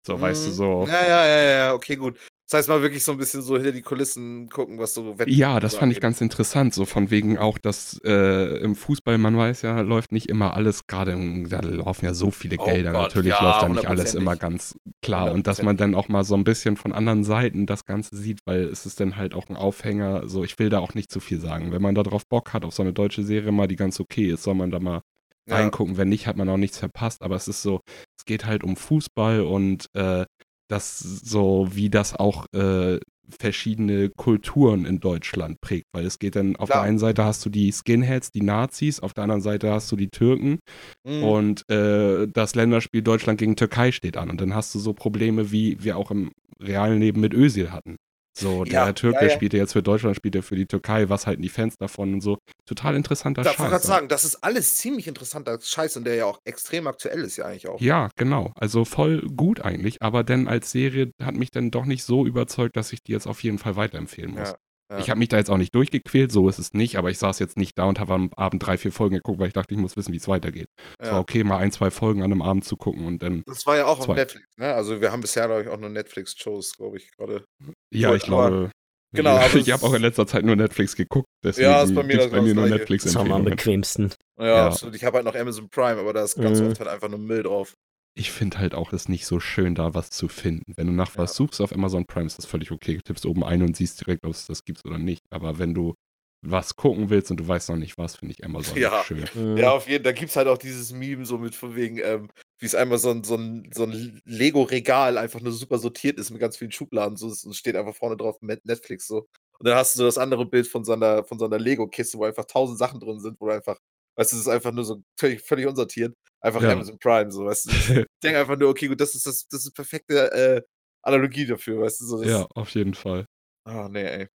So, 0.06 0.20
weißt 0.20 0.48
du, 0.48 0.50
Mhm. 0.50 0.54
so. 0.56 0.86
Ja, 0.88 1.08
ja, 1.08 1.28
ja, 1.28 1.42
ja, 1.44 1.74
okay, 1.76 1.96
gut. 1.96 2.18
Das 2.52 2.58
heißt 2.60 2.70
mal 2.70 2.82
wirklich 2.82 3.02
so 3.02 3.14
ein 3.14 3.18
bisschen 3.18 3.42
so 3.42 3.56
hinter 3.56 3.72
die 3.72 3.82
Kulissen 3.82 4.50
gucken, 4.50 4.78
was 4.78 4.94
so 4.94 5.18
Wetten 5.18 5.32
Ja, 5.32 5.62
das 5.62 5.76
fand 5.76 5.94
ich 5.94 5.98
angeht. 6.00 6.02
ganz 6.02 6.20
interessant, 6.20 6.74
so 6.74 6.84
von 6.84 7.10
wegen 7.10 7.38
auch, 7.38 7.58
dass 7.58 7.98
äh, 8.04 8.58
im 8.58 8.76
Fußball, 8.76 9.18
man 9.18 9.38
weiß 9.38 9.62
ja, 9.62 9.80
läuft 9.80 10.12
nicht 10.12 10.28
immer 10.28 10.54
alles, 10.54 10.86
gerade 10.86 11.14
da 11.48 11.62
laufen 11.62 12.04
ja 12.04 12.14
so 12.14 12.30
viele 12.30 12.58
Oh 12.58 12.66
Gelder, 12.66 12.92
Gott, 12.92 13.04
natürlich 13.04 13.30
ja, 13.30 13.46
läuft 13.46 13.62
da 13.62 13.70
nicht 13.70 13.88
alles 13.88 14.14
immer 14.16 14.36
ganz 14.36 14.76
klar 15.02 15.32
und 15.32 15.48
dass 15.48 15.62
man 15.62 15.78
dann 15.78 15.96
auch 15.96 16.10
mal 16.10 16.26
so 16.26 16.36
ein 16.36 16.44
bisschen 16.44 16.76
von 16.76 16.92
anderen 16.92 17.24
Seiten 17.24 17.68
das 17.68 17.86
Ganze 17.86 18.18
sieht, 18.18 18.40
weil 18.46 18.64
es 18.64 18.86
ist 18.86 19.00
dann 19.00 19.16
halt 19.16 19.34
auch 19.34 19.48
ein 19.48 19.56
Aufhänger, 19.56 20.28
so 20.28 20.44
ich 20.44 20.60
will 20.60 20.68
da 20.68 20.80
auch 20.80 20.94
nicht 20.94 21.10
zu 21.10 21.22
viel 21.22 21.40
sagen. 21.40 21.72
Wenn 21.72 21.82
man 21.82 21.96
da 21.96 22.04
drauf 22.04 22.28
Bock 22.28 22.52
hat, 22.52 22.66
auf 22.66 22.74
so 22.74 22.84
eine 22.84 22.92
deutsche 22.92 23.24
Serie 23.24 23.54
mal, 23.54 23.68
die 23.70 23.78
ganz 23.78 23.98
okay 24.02 24.26
ist, 24.30 24.44
soll 24.44 24.56
man 24.56 24.72
da 24.72 24.80
mal 24.82 25.00
Ja. 25.48 25.56
reingucken, 25.56 25.96
wenn 25.96 26.10
nicht, 26.10 26.28
hat 26.28 26.36
man 26.36 26.50
auch 26.50 26.58
nichts 26.58 26.78
verpasst, 26.80 27.22
aber 27.22 27.38
es 27.38 27.48
ist 27.48 27.62
so, 27.62 27.80
es 28.20 28.26
geht 28.26 28.46
halt 28.46 28.66
um 28.66 28.76
Fußball 28.76 29.40
und 29.42 29.86
äh, 29.94 30.26
das 30.72 31.00
so, 31.00 31.68
wie 31.72 31.90
das 31.90 32.16
auch 32.16 32.46
äh, 32.54 33.00
verschiedene 33.40 34.10
Kulturen 34.10 34.86
in 34.86 35.00
Deutschland 35.00 35.62
prägt, 35.62 35.86
weil 35.94 36.06
es 36.06 36.20
geht 36.20 36.36
dann, 36.36 36.56
auf 36.58 36.70
Klar. 36.70 36.82
der 36.82 36.90
einen 36.90 37.00
Seite 37.00 37.24
hast 37.24 37.46
du 37.46 37.50
die 37.50 37.72
Skinheads, 37.72 38.32
die 38.32 38.42
Nazis, 38.42 39.00
auf 39.00 39.14
der 39.14 39.24
anderen 39.24 39.42
Seite 39.42 39.72
hast 39.72 39.92
du 39.92 39.96
die 39.96 40.10
Türken 40.10 40.60
Mhm. 41.08 41.24
und 41.24 41.70
äh, 41.70 42.28
das 42.28 42.56
Länderspiel 42.56 43.02
Deutschland 43.02 43.40
gegen 43.40 43.56
Türkei 43.56 43.92
steht 43.92 44.18
an 44.18 44.30
und 44.30 44.42
dann 44.42 44.54
hast 44.54 44.76
du 44.76 44.80
so 44.80 44.94
Probleme, 44.94 45.52
wie 45.52 45.78
wir 45.84 45.98
auch 45.98 46.12
im 46.12 46.32
realen 46.62 47.00
Leben 47.00 47.22
mit 47.22 47.34
Özil 47.34 47.72
hatten. 47.72 47.96
So, 48.34 48.66
der 48.66 48.88
Ja, 48.88 48.94
Türke 48.94 49.26
ja, 49.26 49.30
ja. 49.30 49.30
spielt 49.30 49.54
ja 49.54 49.60
jetzt 49.60 49.74
für 49.74 49.84
Deutschland, 49.84 50.16
spielt 50.16 50.36
er 50.36 50.44
für 50.44 50.56
die 50.56 50.66
Türkei, 50.66 51.10
was 51.10 51.28
halten 51.28 51.42
die 51.42 51.50
Fans 51.50 51.76
davon 51.78 52.14
und 52.16 52.22
so. 52.22 52.38
Total 52.66 52.96
interessanter 52.96 53.44
Ich 53.44 53.60
wollte 53.60 53.70
Scheiß. 53.70 53.70
gerade 53.70 53.84
ne? 53.84 53.88
sagen, 53.88 54.08
das 54.08 54.24
ist 54.26 54.38
alles 54.44 54.78
ziemlich 54.78 55.08
interessanter 55.08 55.60
Scheiß 55.62 55.98
und 55.98 56.06
der 56.06 56.16
ja 56.16 56.26
auch 56.26 56.40
extrem 56.46 56.88
aktuell 56.88 57.22
ist 57.22 57.38
ja 57.38 57.46
eigentlich 57.46 57.68
auch. 57.68 57.82
Ja, 57.82 58.10
genau. 58.16 58.52
Also 58.56 58.86
voll 58.86 59.22
gut 59.36 59.62
eigentlich, 59.62 60.02
aber 60.02 60.24
dann 60.24 60.48
als 60.48 60.72
Serie 60.72 61.12
hat 61.22 61.36
mich 61.36 61.52
dann 61.52 61.72
doch 61.72 61.86
nicht 61.86 62.04
so 62.04 62.26
überzeugt, 62.26 62.78
dass 62.78 62.94
ich 62.94 63.02
die 63.04 63.12
jetzt 63.12 63.28
auf 63.28 63.44
jeden 63.44 63.58
Fall 63.60 63.76
weiterempfehlen 63.76 64.32
muss. 64.32 64.50
Ja, 64.50 64.56
ja. 64.92 65.00
Ich 65.00 65.10
habe 65.10 65.20
mich 65.20 65.30
da 65.30 65.38
jetzt 65.38 65.50
auch 65.50 65.58
nicht 65.58 65.74
durchgequält, 65.74 66.32
so 66.32 66.48
ist 66.50 66.60
es 66.60 66.74
nicht, 66.74 66.98
aber 66.98 67.10
ich 67.10 67.18
saß 67.18 67.40
jetzt 67.40 67.58
nicht 67.58 67.78
da 67.78 67.86
und 67.86 68.00
habe 68.00 68.14
am 68.14 68.30
Abend 68.36 68.66
drei, 68.66 68.78
vier 68.78 68.92
Folgen 68.92 69.16
geguckt, 69.16 69.40
weil 69.40 69.48
ich 69.48 69.54
dachte, 69.54 69.74
ich 69.74 69.80
muss 69.80 69.96
wissen, 69.98 70.14
wie 70.14 70.18
es 70.18 70.28
weitergeht. 70.28 70.68
Es 71.00 71.08
Ja. 71.08 71.14
war 71.14 71.20
okay, 71.22 71.44
mal 71.44 71.58
ein, 71.58 71.72
zwei 71.72 71.90
Folgen 71.92 72.22
an 72.22 72.32
einem 72.32 72.42
Abend 72.42 72.66
zu 72.66 72.76
gucken 72.78 73.06
und 73.06 73.24
dann, 73.24 73.44
Das 73.46 73.66
war 73.66 73.78
ja 73.78 73.86
auch 73.86 74.00
auf 74.00 74.06
Zwei. 74.06 74.16
Netflix, 74.16 74.48
ne? 74.58 74.74
Also 74.74 75.02
wir 75.02 75.12
haben 75.12 75.22
bisher, 75.22 75.48
glaube 75.48 75.64
ich, 75.64 75.68
auch 75.70 75.80
nur 75.80 75.90
Netflix-Shows, 75.90 76.74
glaube 76.78 76.98
ich, 76.98 77.12
gerade. 77.12 77.46
ja, 77.94 78.10
Gut, 78.10 78.18
ich 78.18 78.24
glaube, 78.24 78.72
genau, 79.14 79.38
aber 79.38 79.56
ich 79.56 79.72
habe 79.72 79.86
auch 79.86 79.94
in 79.94 80.02
letzter 80.02 80.28
Zeit 80.28 80.44
nur 80.46 80.56
Netflix 80.56 80.96
geguckt, 80.96 81.28
deswegen 81.44 81.68
Ja, 81.68 81.84
ist 81.84 81.96
bei 81.96 82.04
mir 82.04 82.18
das 82.18 82.32
bei 82.32 82.42
mir 82.42 82.54
nur 82.54 82.68
netflix 82.68 83.04
Das 83.04 83.14
ist 83.14 83.18
am 83.18 83.44
bequemsten. 83.46 84.12
Ja, 84.40 84.46
Ja. 84.46 84.68
absolut. 84.68 84.96
Ich 84.96 85.04
habe 85.04 85.18
halt 85.18 85.26
noch 85.26 85.36
Amazon 85.36 85.70
Prime, 85.70 86.00
aber 86.00 86.14
da 86.14 86.24
ist 86.24 86.36
ganz 86.36 86.60
Mhm. 86.60 86.68
oft 86.68 86.80
halt 86.80 86.90
einfach 86.90 87.10
nur 87.10 87.20
Müll 87.20 87.44
drauf. 87.44 87.74
Ich 88.14 88.32
finde 88.32 88.60
halt 88.60 88.74
auch, 88.76 88.92
es 88.92 89.04
ist 89.04 89.10
nicht 89.10 89.26
so 89.26 89.40
schön, 89.40 89.74
da 89.74 89.94
was 89.94 90.10
zu 90.10 90.28
finden. 90.28 90.74
Wenn 90.76 90.88
du 90.88 90.94
nach 90.94 91.18
was 91.18 91.32
Ja. 91.32 91.36
suchst 91.36 91.62
auf 91.62 91.72
Amazon 91.74 92.06
Prime, 92.06 92.26
ist 92.26 92.38
das 92.38 92.46
völlig 92.46 92.72
okay. 92.72 92.96
Du 92.98 93.02
tippst 93.04 93.26
oben 93.26 93.44
ein 93.44 93.62
und 93.64 93.76
siehst 93.78 94.02
direkt, 94.02 94.26
ob 94.26 94.32
es 94.32 94.46
das 94.48 94.66
gibt 94.66 94.86
oder 94.86 94.98
nicht. 94.98 95.22
Aber 95.30 95.60
wenn 95.60 95.74
du 95.74 95.96
was 96.44 96.76
gucken 96.76 97.10
willst 97.10 97.32
und 97.32 97.38
du 97.40 97.48
weißt 97.48 97.70
noch 97.70 97.78
nicht 97.78 97.98
was, 97.98 98.18
finde 98.18 98.34
ich 98.38 98.44
Amazon 98.44 98.80
Ja. 98.80 98.90
nicht 98.98 99.06
schön. 99.06 99.58
Ja, 99.58 99.72
auf 99.72 99.88
jeden 99.88 100.04
Fall. 100.04 100.12
Da 100.14 100.20
gibt 100.20 100.32
es 100.32 100.36
halt 100.36 100.48
auch 100.48 100.58
dieses 100.58 100.92
Meme 100.92 101.26
so 101.26 101.38
mit 101.38 101.56
von 101.56 101.76
wegen, 101.76 102.00
ähm, 102.00 102.30
wie 102.60 102.66
es 102.66 102.76
einmal 102.76 102.98
so 102.98 103.12
ein, 103.12 103.24
so 103.24 103.36
ein, 103.36 103.70
so 103.74 103.84
ein 103.84 104.22
Lego-Regal 104.26 105.18
einfach 105.18 105.40
nur 105.40 105.54
super 105.54 105.78
sortiert 105.78 106.20
ist 106.20 106.32
mit 106.32 106.42
ganz 106.42 106.58
vielen 106.58 106.72
Schubladen. 106.72 107.16
So, 107.16 107.30
es 107.30 107.48
steht 107.58 107.76
einfach 107.76 107.96
vorne 107.96 108.18
drauf 108.18 108.38
Netflix 108.42 109.08
so. 109.08 109.28
Und 109.60 109.68
dann 109.68 109.76
hast 109.76 109.96
du 109.96 110.00
so 110.00 110.06
das 110.06 110.18
andere 110.18 110.46
Bild 110.46 110.68
von 110.68 110.84
so 110.84 110.92
einer, 110.94 111.24
von 111.24 111.38
so 111.40 111.46
einer 111.46 111.60
Lego-Kiste, 111.60 112.18
wo 112.18 112.26
einfach 112.26 112.46
tausend 112.46 112.80
Sachen 112.80 113.00
drin 113.00 113.20
sind, 113.20 113.40
wo 113.40 113.46
du 113.46 113.54
einfach, 113.54 113.78
weißt 114.18 114.32
du, 114.32 114.36
es 114.38 114.42
ist 114.44 114.48
einfach 114.48 114.72
nur 114.72 114.84
so 114.86 115.02
völlig, 115.20 115.42
völlig 115.42 115.66
unsortiert. 115.68 116.14
Einfach 116.42 116.62
Ja. 116.62 116.72
Amazon 116.72 116.98
Prime, 117.00 117.32
so, 117.32 117.46
weißt 117.46 117.66
du. 117.66 117.72
Ich 117.72 117.88
denke 118.24 118.40
einfach 118.40 118.58
nur, 118.58 118.70
okay, 118.70 118.88
gut, 118.88 119.00
das 119.00 119.14
ist 119.16 119.26
das, 119.28 119.48
das 119.48 119.66
ist 119.66 119.74
perfekte 119.74 120.32
äh, 120.32 120.62
Analogie 121.04 121.46
dafür, 121.46 121.82
weißt 121.82 122.02
du, 122.02 122.06
so. 122.06 122.18
Das, 122.22 122.28
ja, 122.32 122.48
auf 122.56 122.70
jeden 122.70 122.94
Fall. 122.94 123.26
Ah, 123.66 123.88
nee, 123.90 124.04
ey. 124.04 124.28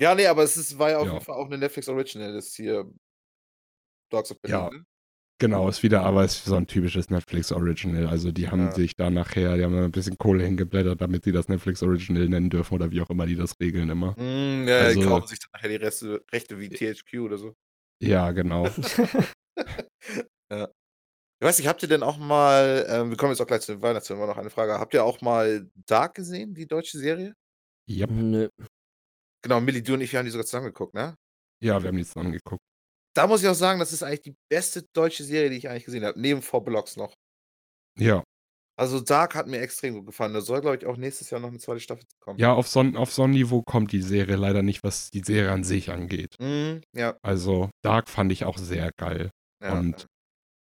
Ja, 0.00 0.14
nee, 0.14 0.26
aber 0.26 0.42
es 0.44 0.56
ist, 0.56 0.78
war 0.78 0.90
ja 0.90 0.98
auf 0.98 1.06
Ja. 1.06 1.12
jeden 1.14 1.24
Fall 1.24 1.34
auch 1.36 1.46
eine 1.46 1.58
Netflix 1.58 1.88
Original, 1.88 2.32
das 2.32 2.54
hier 2.54 2.88
Dogs 4.10 4.30
of 4.30 4.40
Berlin, 4.40 4.58
Ja. 4.60 4.70
ne? 4.70 4.84
Genau, 5.40 5.68
ist 5.68 5.84
wieder, 5.84 6.02
aber 6.02 6.24
ist 6.24 6.44
so 6.44 6.56
ein 6.56 6.66
typisches 6.66 7.10
Netflix 7.10 7.52
Original. 7.52 8.08
Also 8.08 8.32
die 8.32 8.48
haben 8.48 8.66
Ja. 8.66 8.72
sich 8.72 8.96
da 8.96 9.08
nachher, 9.08 9.56
die 9.56 9.62
haben 9.62 9.76
ein 9.78 9.92
bisschen 9.92 10.18
Kohle 10.18 10.42
hingeblättert, 10.44 11.00
damit 11.00 11.22
sie 11.22 11.30
das 11.30 11.46
Netflix 11.48 11.80
Original 11.80 12.28
nennen 12.28 12.50
dürfen 12.50 12.74
oder 12.74 12.90
wie 12.90 13.00
auch 13.00 13.10
immer 13.10 13.24
die 13.24 13.36
das 13.36 13.54
regeln 13.60 13.88
immer. 13.88 14.12
Mm, 14.18 14.66
ja, 14.66 14.90
die 14.90 14.96
Also- 14.98 15.08
kaufen 15.08 15.28
sich 15.28 15.38
dann 15.38 15.50
nachher 15.52 15.68
die 15.68 15.76
Reste, 15.76 16.24
Rechte 16.32 16.58
wie 16.58 16.68
THQ 16.68 17.20
oder 17.20 17.38
so. 17.38 17.54
Ja, 18.00 18.30
genau. 18.30 18.66
ja. 20.50 20.68
Ich 21.40 21.46
weiß 21.46 21.58
nicht, 21.58 21.68
habt 21.68 21.82
ihr 21.82 21.88
denn 21.88 22.02
auch 22.02 22.18
mal, 22.18 22.84
ähm, 22.88 23.10
wir 23.10 23.16
kommen 23.16 23.32
jetzt 23.32 23.40
auch 23.40 23.46
gleich 23.46 23.60
zu 23.60 23.72
den 23.72 23.82
Weihnachtsfilmen, 23.82 24.22
aber 24.22 24.32
noch 24.32 24.40
eine 24.40 24.50
Frage. 24.50 24.78
Habt 24.78 24.92
ihr 24.94 25.04
auch 25.04 25.20
mal 25.20 25.70
Dark 25.86 26.14
gesehen, 26.14 26.54
die 26.54 26.66
deutsche 26.66 26.98
Serie? 26.98 27.34
Yep. 27.88 28.10
Nö. 28.10 28.48
Genau, 29.42 29.60
Millie, 29.60 29.82
du 29.82 29.94
und 29.94 30.00
ich, 30.00 30.12
wir 30.12 30.18
haben 30.18 30.26
die 30.26 30.32
sogar 30.32 30.46
zusammen 30.46 30.66
geguckt, 30.66 30.94
ne? 30.94 31.14
Ja, 31.62 31.80
wir 31.80 31.88
haben 31.88 31.96
die 31.96 32.04
zusammen 32.04 32.32
geguckt. 32.32 32.62
Da 33.14 33.26
muss 33.26 33.42
ich 33.42 33.48
auch 33.48 33.54
sagen, 33.54 33.78
das 33.78 33.92
ist 33.92 34.02
eigentlich 34.02 34.22
die 34.22 34.36
beste 34.50 34.84
deutsche 34.92 35.24
Serie, 35.24 35.50
die 35.50 35.56
ich 35.56 35.68
eigentlich 35.68 35.84
gesehen 35.84 36.04
habe, 36.04 36.20
neben 36.20 36.42
Four 36.42 36.64
Blocks 36.64 36.96
noch. 36.96 37.14
Ja. 37.98 38.22
Also 38.78 39.00
Dark 39.00 39.34
hat 39.34 39.48
mir 39.48 39.60
extrem 39.60 39.94
gut 39.94 40.06
gefallen. 40.06 40.32
Da 40.34 40.40
soll, 40.40 40.60
glaube 40.60 40.76
ich, 40.76 40.86
auch 40.86 40.96
nächstes 40.96 41.30
Jahr 41.30 41.40
noch 41.40 41.48
eine 41.48 41.58
zweite 41.58 41.80
Staffel 41.80 42.04
kommen. 42.20 42.38
Ja, 42.38 42.52
auf 42.52 42.68
so, 42.68 42.78
ein- 42.80 42.96
auf 42.96 43.12
so 43.12 43.24
ein 43.24 43.30
Niveau 43.30 43.62
kommt 43.62 43.90
die 43.90 44.02
Serie 44.02 44.36
leider 44.36 44.62
nicht, 44.62 44.84
was 44.84 45.10
die 45.10 45.22
Serie 45.24 45.50
an 45.50 45.64
sich 45.64 45.90
angeht. 45.90 46.36
Mhm, 46.38 46.82
ja, 46.94 47.16
Also 47.22 47.70
Dark 47.82 48.08
fand 48.08 48.30
ich 48.30 48.44
auch 48.44 48.56
sehr 48.56 48.92
geil. 48.96 49.30
ja. 49.62 49.78
Und 49.78 50.06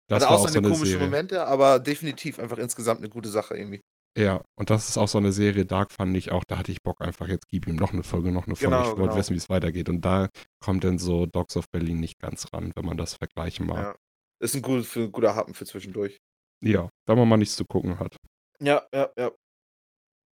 das 0.10 0.24
Hatte 0.24 0.32
war 0.34 0.40
auch 0.40 0.46
auch 0.46 0.50
so 0.50 0.58
eine 0.58 0.70
komischen 0.70 0.86
Serie. 0.88 1.06
Momente, 1.06 1.46
aber 1.46 1.80
definitiv 1.80 2.40
einfach 2.40 2.58
insgesamt 2.58 3.02
eine 3.02 3.10
gute 3.10 3.30
Sache 3.30 3.56
irgendwie. 3.58 3.82
Ja, 4.18 4.42
und 4.58 4.72
das 4.72 4.90
ist 4.90 4.98
auch 4.98 5.08
so 5.10 5.20
eine 5.20 5.32
Serie, 5.32 5.66
Dark 5.66 5.92
fand 5.92 6.18
ich 6.18 6.32
auch, 6.32 6.44
da 6.44 6.58
hatte 6.58 6.72
ich 6.72 6.82
Bock 6.82 7.02
einfach, 7.02 7.28
jetzt 7.28 7.48
gib 7.50 7.68
ihm 7.68 7.76
noch 7.76 7.94
eine 7.94 8.02
Folge, 8.04 8.32
noch 8.32 8.48
eine 8.48 8.56
Folge. 8.56 8.76
Genau, 8.76 8.82
ich 8.82 8.98
wollte 8.98 9.02
genau. 9.10 9.16
wissen, 9.18 9.34
wie 9.34 9.38
es 9.38 9.50
weitergeht. 9.50 9.90
Und 9.90 10.02
da 10.02 10.30
kommt 10.60 10.84
dann 10.86 10.98
so 10.98 11.28
Dogs 11.28 11.56
of 11.56 11.70
Berlin 11.70 12.00
nicht 12.00 12.18
ganz 12.20 12.52
ran, 12.52 12.72
wenn 12.76 12.86
man 12.86 12.98
das 12.98 13.14
vergleichen 13.14 13.68
mag. 13.68 13.78
Ja. 13.78 13.96
Ist 14.40 14.56
ein, 14.56 14.62
gut, 14.64 14.88
ein 14.96 15.12
guter 15.12 15.36
Happen 15.36 15.54
für 15.54 15.66
zwischendurch. 15.66 16.18
Ja, 16.62 16.90
da 17.06 17.16
man 17.16 17.28
mal 17.28 17.38
nichts 17.38 17.56
zu 17.56 17.66
gucken 17.66 18.00
hat. 18.00 18.16
Ja, 18.60 18.86
ja, 18.94 19.10
ja. 19.18 19.32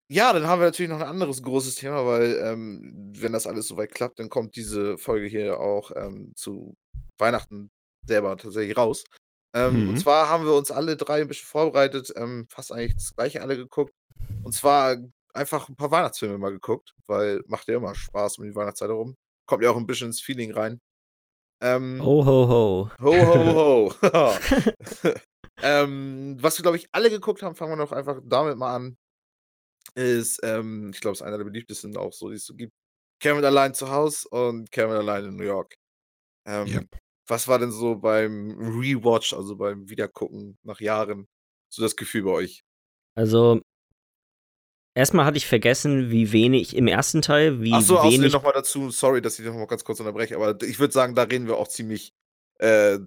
Ja, 0.08 0.32
dann 0.32 0.46
haben 0.46 0.60
wir 0.60 0.66
natürlich 0.66 0.90
noch 0.90 1.00
ein 1.00 1.08
anderes 1.08 1.42
großes 1.42 1.74
Thema, 1.76 2.06
weil 2.06 2.40
ähm, 2.44 3.12
wenn 3.16 3.32
das 3.32 3.46
alles 3.46 3.66
soweit 3.66 3.92
klappt, 3.92 4.20
dann 4.20 4.28
kommt 4.28 4.54
diese 4.54 4.98
Folge 4.98 5.26
hier 5.26 5.58
auch 5.58 5.90
ähm, 5.96 6.32
zu 6.36 6.76
Weihnachten 7.18 7.70
selber 8.06 8.36
tatsächlich 8.36 8.76
raus. 8.76 9.04
Ähm, 9.54 9.84
Mhm. 9.84 9.88
Und 9.90 9.96
zwar 9.98 10.28
haben 10.28 10.44
wir 10.44 10.54
uns 10.54 10.70
alle 10.70 10.96
drei 10.96 11.22
ein 11.22 11.28
bisschen 11.28 11.48
vorbereitet, 11.48 12.12
ähm, 12.16 12.46
fast 12.48 12.72
eigentlich 12.72 12.94
das 12.94 13.14
gleiche 13.16 13.40
alle 13.42 13.56
geguckt. 13.56 13.92
Und 14.44 14.52
zwar 14.52 14.96
einfach 15.34 15.68
ein 15.68 15.76
paar 15.76 15.90
Weihnachtsfilme 15.90 16.38
mal 16.38 16.52
geguckt, 16.52 16.94
weil 17.06 17.42
macht 17.46 17.66
ja 17.68 17.76
immer 17.76 17.94
Spaß 17.94 18.38
um 18.38 18.44
die 18.44 18.54
Weihnachtszeit 18.54 18.88
herum. 18.90 19.16
Kommt 19.46 19.64
ja 19.64 19.70
auch 19.70 19.76
ein 19.76 19.86
bisschen 19.86 20.08
ins 20.08 20.20
Feeling 20.20 20.52
rein. 20.52 20.80
Ähm, 21.62 22.00
Ho, 22.04 22.24
ho, 22.24 22.48
ho. 22.48 22.90
Ho, 23.02 23.12
ho, 23.26 23.92
ho. 24.02 24.32
ähm, 25.62 26.36
was 26.40 26.58
wir, 26.58 26.62
glaube 26.62 26.76
ich, 26.76 26.88
alle 26.92 27.10
geguckt 27.10 27.42
haben, 27.42 27.54
fangen 27.54 27.72
wir 27.72 27.84
doch 27.84 27.92
einfach 27.92 28.20
damit 28.24 28.56
mal 28.56 28.74
an. 28.74 28.96
Ist, 29.94 30.40
ähm, 30.42 30.90
ich 30.92 31.00
glaube, 31.00 31.12
es 31.14 31.20
ist 31.20 31.26
einer 31.26 31.38
der 31.38 31.44
beliebtesten 31.44 31.96
auch 31.96 32.12
so, 32.12 32.28
die 32.28 32.36
es 32.36 32.46
so 32.46 32.54
gibt. 32.54 32.72
Kevin 33.20 33.44
allein 33.44 33.72
zu 33.72 33.90
Hause 33.90 34.28
und 34.28 34.70
Kevin 34.70 34.96
allein 34.96 35.24
in 35.24 35.36
New 35.36 35.44
York. 35.44 35.74
Ähm, 36.46 36.66
Yep. 36.66 36.98
Was 37.28 37.48
war 37.48 37.58
denn 37.58 37.72
so 37.72 37.96
beim 37.96 38.52
Rewatch, 38.52 39.32
also 39.32 39.56
beim 39.56 39.88
Wiedergucken 39.88 40.58
nach 40.62 40.80
Jahren, 40.80 41.26
so 41.68 41.82
das 41.82 41.96
Gefühl 41.96 42.22
bei 42.22 42.30
euch? 42.30 42.62
Also, 43.16 43.62
erstmal 44.94 45.24
hatte 45.24 45.36
ich 45.38 45.46
vergessen, 45.46 46.10
wie 46.10 46.30
wenig 46.30 46.76
im 46.76 46.86
ersten 46.86 47.22
Teil, 47.22 47.62
wie 47.62 47.72
Achso, 47.72 47.96
außerdem 47.96 48.20
wenig. 48.20 48.32
nochmal 48.32 48.52
dazu, 48.52 48.90
sorry, 48.90 49.20
dass 49.22 49.38
ich 49.38 49.44
nochmal 49.44 49.66
ganz 49.66 49.82
kurz 49.82 49.98
unterbreche, 49.98 50.36
aber 50.36 50.62
ich 50.62 50.78
würde 50.78 50.92
sagen, 50.92 51.16
da 51.16 51.24
reden 51.24 51.48
wir 51.48 51.56
auch 51.56 51.66
ziemlich 51.68 52.12
äh, 52.58 52.98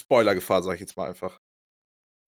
Spoiler-Gefahr, 0.00 0.62
sage 0.62 0.76
ich 0.76 0.80
jetzt 0.80 0.96
mal 0.96 1.08
einfach. 1.08 1.38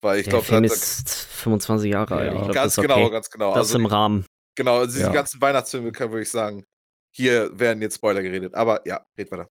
Weil 0.01 0.19
ich 0.19 0.25
Der 0.25 0.31
glaube, 0.31 0.45
Film 0.45 0.63
ist 0.63 1.09
25 1.09 1.91
Jahre 1.91 2.15
alt. 2.15 2.27
Ja. 2.33 2.33
Ich 2.33 2.41
glaub, 2.43 2.53
ganz 2.55 2.75
genau, 2.75 3.01
okay. 3.03 3.11
ganz 3.11 3.29
genau. 3.29 3.53
Das 3.53 3.67
ist 3.67 3.73
Also, 3.75 3.79
im 3.79 3.85
Rahmen. 3.85 4.25
genau, 4.57 4.77
also 4.79 4.93
diese 4.93 5.07
Ja. 5.07 5.11
ganzen 5.11 5.41
Weihnachtsfilme 5.41 5.91
kann 5.91 6.09
würde 6.11 6.23
ich 6.23 6.31
sagen, 6.31 6.63
hier 7.15 7.57
werden 7.59 7.81
jetzt 7.81 7.95
Spoiler 7.95 8.21
geredet. 8.21 8.55
Aber 8.55 8.85
ja, 8.87 9.05
red 9.17 9.31
weiter. 9.31 9.47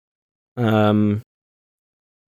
Ähm, 0.58 1.22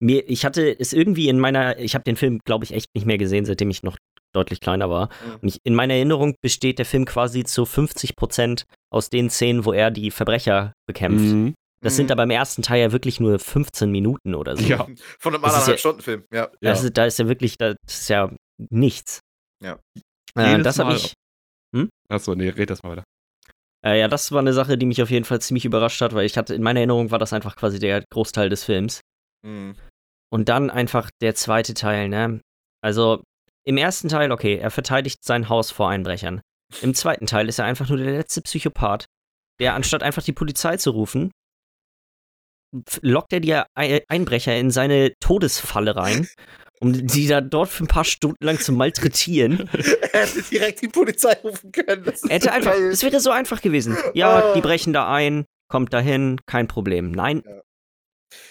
mir, 0.01 0.27
ich 0.29 0.45
hatte 0.45 0.77
es 0.79 0.93
irgendwie 0.93 1.29
in 1.29 1.39
meiner, 1.39 1.77
ich 1.79 1.93
habe 1.95 2.03
den 2.03 2.15
Film, 2.15 2.39
glaube 2.45 2.63
ich, 2.65 2.71
echt 2.73 2.87
nicht 2.95 3.05
mehr 3.05 3.17
gesehen, 3.17 3.45
seitdem 3.45 3.69
ich 3.69 3.83
noch 3.83 3.97
deutlich 4.33 4.59
kleiner 4.59 4.89
war. 4.89 5.09
Mhm. 5.25 5.33
Und 5.41 5.47
ich, 5.47 5.59
in 5.63 5.75
meiner 5.75 5.93
Erinnerung 5.95 6.35
besteht 6.41 6.79
der 6.79 6.85
Film 6.85 7.05
quasi 7.05 7.43
zu 7.43 7.65
50 7.65 8.15
Prozent 8.15 8.65
aus 8.93 9.09
den 9.09 9.29
Szenen, 9.29 9.65
wo 9.65 9.73
er 9.73 9.91
die 9.91 10.11
Verbrecher 10.11 10.73
bekämpft. 10.87 11.25
Mhm. 11.25 11.53
Das 11.85 11.95
sind 11.95 12.07
Mhm. 12.07 12.11
aber 12.13 12.23
im 12.23 12.31
ersten 12.31 12.61
Teil 12.63 12.81
ja 12.81 12.91
wirklich 12.91 13.19
nur 13.19 13.37
15 13.39 13.91
Minuten 13.91 14.33
oder 14.35 14.57
so. 14.57 14.63
Ja. 14.63 14.87
Von 15.19 15.33
einem 15.35 15.43
Das 15.43 15.51
ist 15.51 15.55
anderthalb 15.57 15.67
ja- 15.67 15.77
Stunden 15.77 16.01
Film, 16.01 16.25
ja. 16.33 16.39
Ja. 16.43 16.49
Das 16.61 16.83
ist, 16.83 16.97
da 16.97 17.05
ist 17.05 17.19
ja 17.19 17.27
wirklich, 17.27 17.57
das 17.57 17.75
ist 17.87 18.09
ja 18.09 18.31
nichts. 18.71 19.19
Ja. 19.63 19.79
Äh, 20.35 20.61
das 20.61 20.79
habe 20.79 20.95
ich, 20.95 21.13
Achso, 22.09 22.35
nee, 22.35 22.49
red 22.49 22.69
das 22.69 22.83
mal 22.83 22.91
weiter. 22.91 23.03
äh, 23.85 23.99
ja, 23.99 24.07
das 24.07 24.31
war 24.31 24.39
eine 24.39 24.53
Sache, 24.53 24.77
die 24.77 24.85
mich 24.85 25.01
auf 25.01 25.09
jeden 25.09 25.25
Fall 25.25 25.41
ziemlich 25.41 25.65
überrascht 25.65 26.01
hat, 26.01 26.13
weil 26.13 26.25
ich 26.25 26.37
hatte, 26.37 26.53
in 26.55 26.61
meiner 26.63 26.79
Erinnerung 26.79 27.11
war 27.11 27.19
das 27.19 27.33
einfach 27.33 27.55
quasi 27.55 27.79
der 27.79 28.03
Großteil 28.11 28.49
des 28.49 28.63
Films. 28.63 29.01
Mhm. 29.45 29.75
Und 30.31 30.49
dann 30.49 30.69
einfach 30.69 31.09
der 31.21 31.35
zweite 31.35 31.73
Teil, 31.73 32.09
ne? 32.09 32.41
Also, 32.83 33.23
im 33.65 33.77
ersten 33.77 34.09
Teil, 34.09 34.31
okay, 34.31 34.57
er 34.57 34.69
verteidigt 34.71 35.23
sein 35.23 35.49
Haus 35.49 35.71
vor 35.71 35.89
Einbrechern. 35.89 36.41
Im 36.81 36.93
zweiten 36.93 37.25
Teil 37.27 37.47
ist 37.47 37.59
er 37.59 37.65
einfach 37.65 37.87
nur 37.89 37.97
der 37.97 38.11
letzte 38.11 38.41
Psychopath, 38.41 39.05
der 39.59 39.73
anstatt 39.75 40.03
einfach 40.03 40.23
die 40.23 40.33
Polizei 40.33 40.77
zu 40.77 40.91
rufen, 40.91 41.31
lockt 43.01 43.33
er 43.33 43.39
die 43.39 43.53
Ei- 43.75 44.03
Einbrecher 44.07 44.55
in 44.57 44.71
seine 44.71 45.13
Todesfalle 45.19 45.95
rein, 45.95 46.27
um 46.79 46.91
die 47.07 47.27
da 47.27 47.41
dort 47.41 47.69
für 47.69 47.83
ein 47.83 47.87
paar 47.87 48.03
Stunden 48.05 48.43
lang 48.43 48.59
zu 48.59 48.71
malträtieren. 48.73 49.69
er 50.13 50.21
hätte 50.27 50.41
direkt 50.43 50.81
die 50.81 50.87
Polizei 50.87 51.33
rufen 51.43 51.71
können. 51.71 52.03
Das 52.03 52.23
Er 52.23 52.29
hätte 52.35 52.45
so 52.45 52.51
einfach, 52.51 52.71
geil. 52.73 52.89
es 52.91 53.03
wäre 53.03 53.19
so 53.19 53.31
einfach 53.31 53.61
gewesen. 53.61 53.97
Ja, 54.13 54.51
Ah. 54.51 54.53
die 54.53 54.61
brechen 54.61 54.93
da 54.93 55.11
ein, 55.13 55.45
kommt 55.69 55.93
dahin, 55.93 56.39
kein 56.45 56.67
Problem. 56.67 57.11
Nein, 57.11 57.43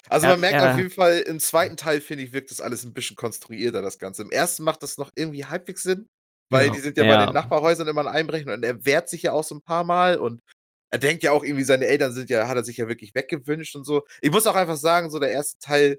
Also 0.09 0.25
Er- 0.25 0.31
man 0.33 0.39
merkt 0.41 0.55
er- 0.61 0.71
auf 0.71 0.77
jeden 0.77 0.89
Fall, 0.89 1.19
im 1.19 1.39
zweiten 1.39 1.77
Teil, 1.77 2.01
finde 2.01 2.23
ich, 2.23 2.33
wirkt 2.33 2.49
das 2.51 2.61
alles 2.61 2.83
ein 2.85 2.93
bisschen 2.93 3.15
konstruierter, 3.15 3.81
das 3.81 3.99
Ganze. 3.99 4.23
Im 4.23 4.31
ersten 4.31 4.63
macht 4.63 4.81
das 4.83 4.97
noch 4.97 5.11
irgendwie 5.15 5.45
halbwegs 5.45 5.83
Sinn, 5.83 6.07
weil 6.49 6.67
Ja. 6.67 6.73
die 6.73 6.79
sind 6.79 6.97
ja, 6.97 7.03
Ja. 7.05 7.17
bei 7.19 7.25
den 7.27 7.33
Nachbarhäusern 7.35 7.87
immer 7.87 8.01
ein 8.01 8.07
Einbrechen 8.07 8.49
und 8.51 8.63
er 8.63 8.83
wehrt 8.85 9.09
sich 9.09 9.23
ja 9.23 9.31
auch 9.33 9.43
so 9.43 9.55
ein 9.55 9.61
paar 9.61 9.83
Mal 9.83 10.17
und 10.17 10.41
er 10.91 10.99
denkt 10.99 11.23
ja 11.23 11.31
auch 11.31 11.43
irgendwie, 11.43 11.63
seine 11.63 11.85
Eltern 11.85 12.13
sind 12.13 12.29
ja, 12.29 12.47
hat 12.47 12.57
er 12.57 12.63
sich 12.63 12.77
ja 12.77 12.87
wirklich 12.87 13.15
weggewünscht 13.15 13.75
und 13.75 13.85
so. 13.85 14.03
Ich 14.21 14.31
muss 14.31 14.47
auch 14.47 14.55
einfach 14.55 14.77
sagen, 14.77 15.09
so 15.09 15.19
der 15.19 15.31
erste 15.31 15.59
Teil 15.59 15.97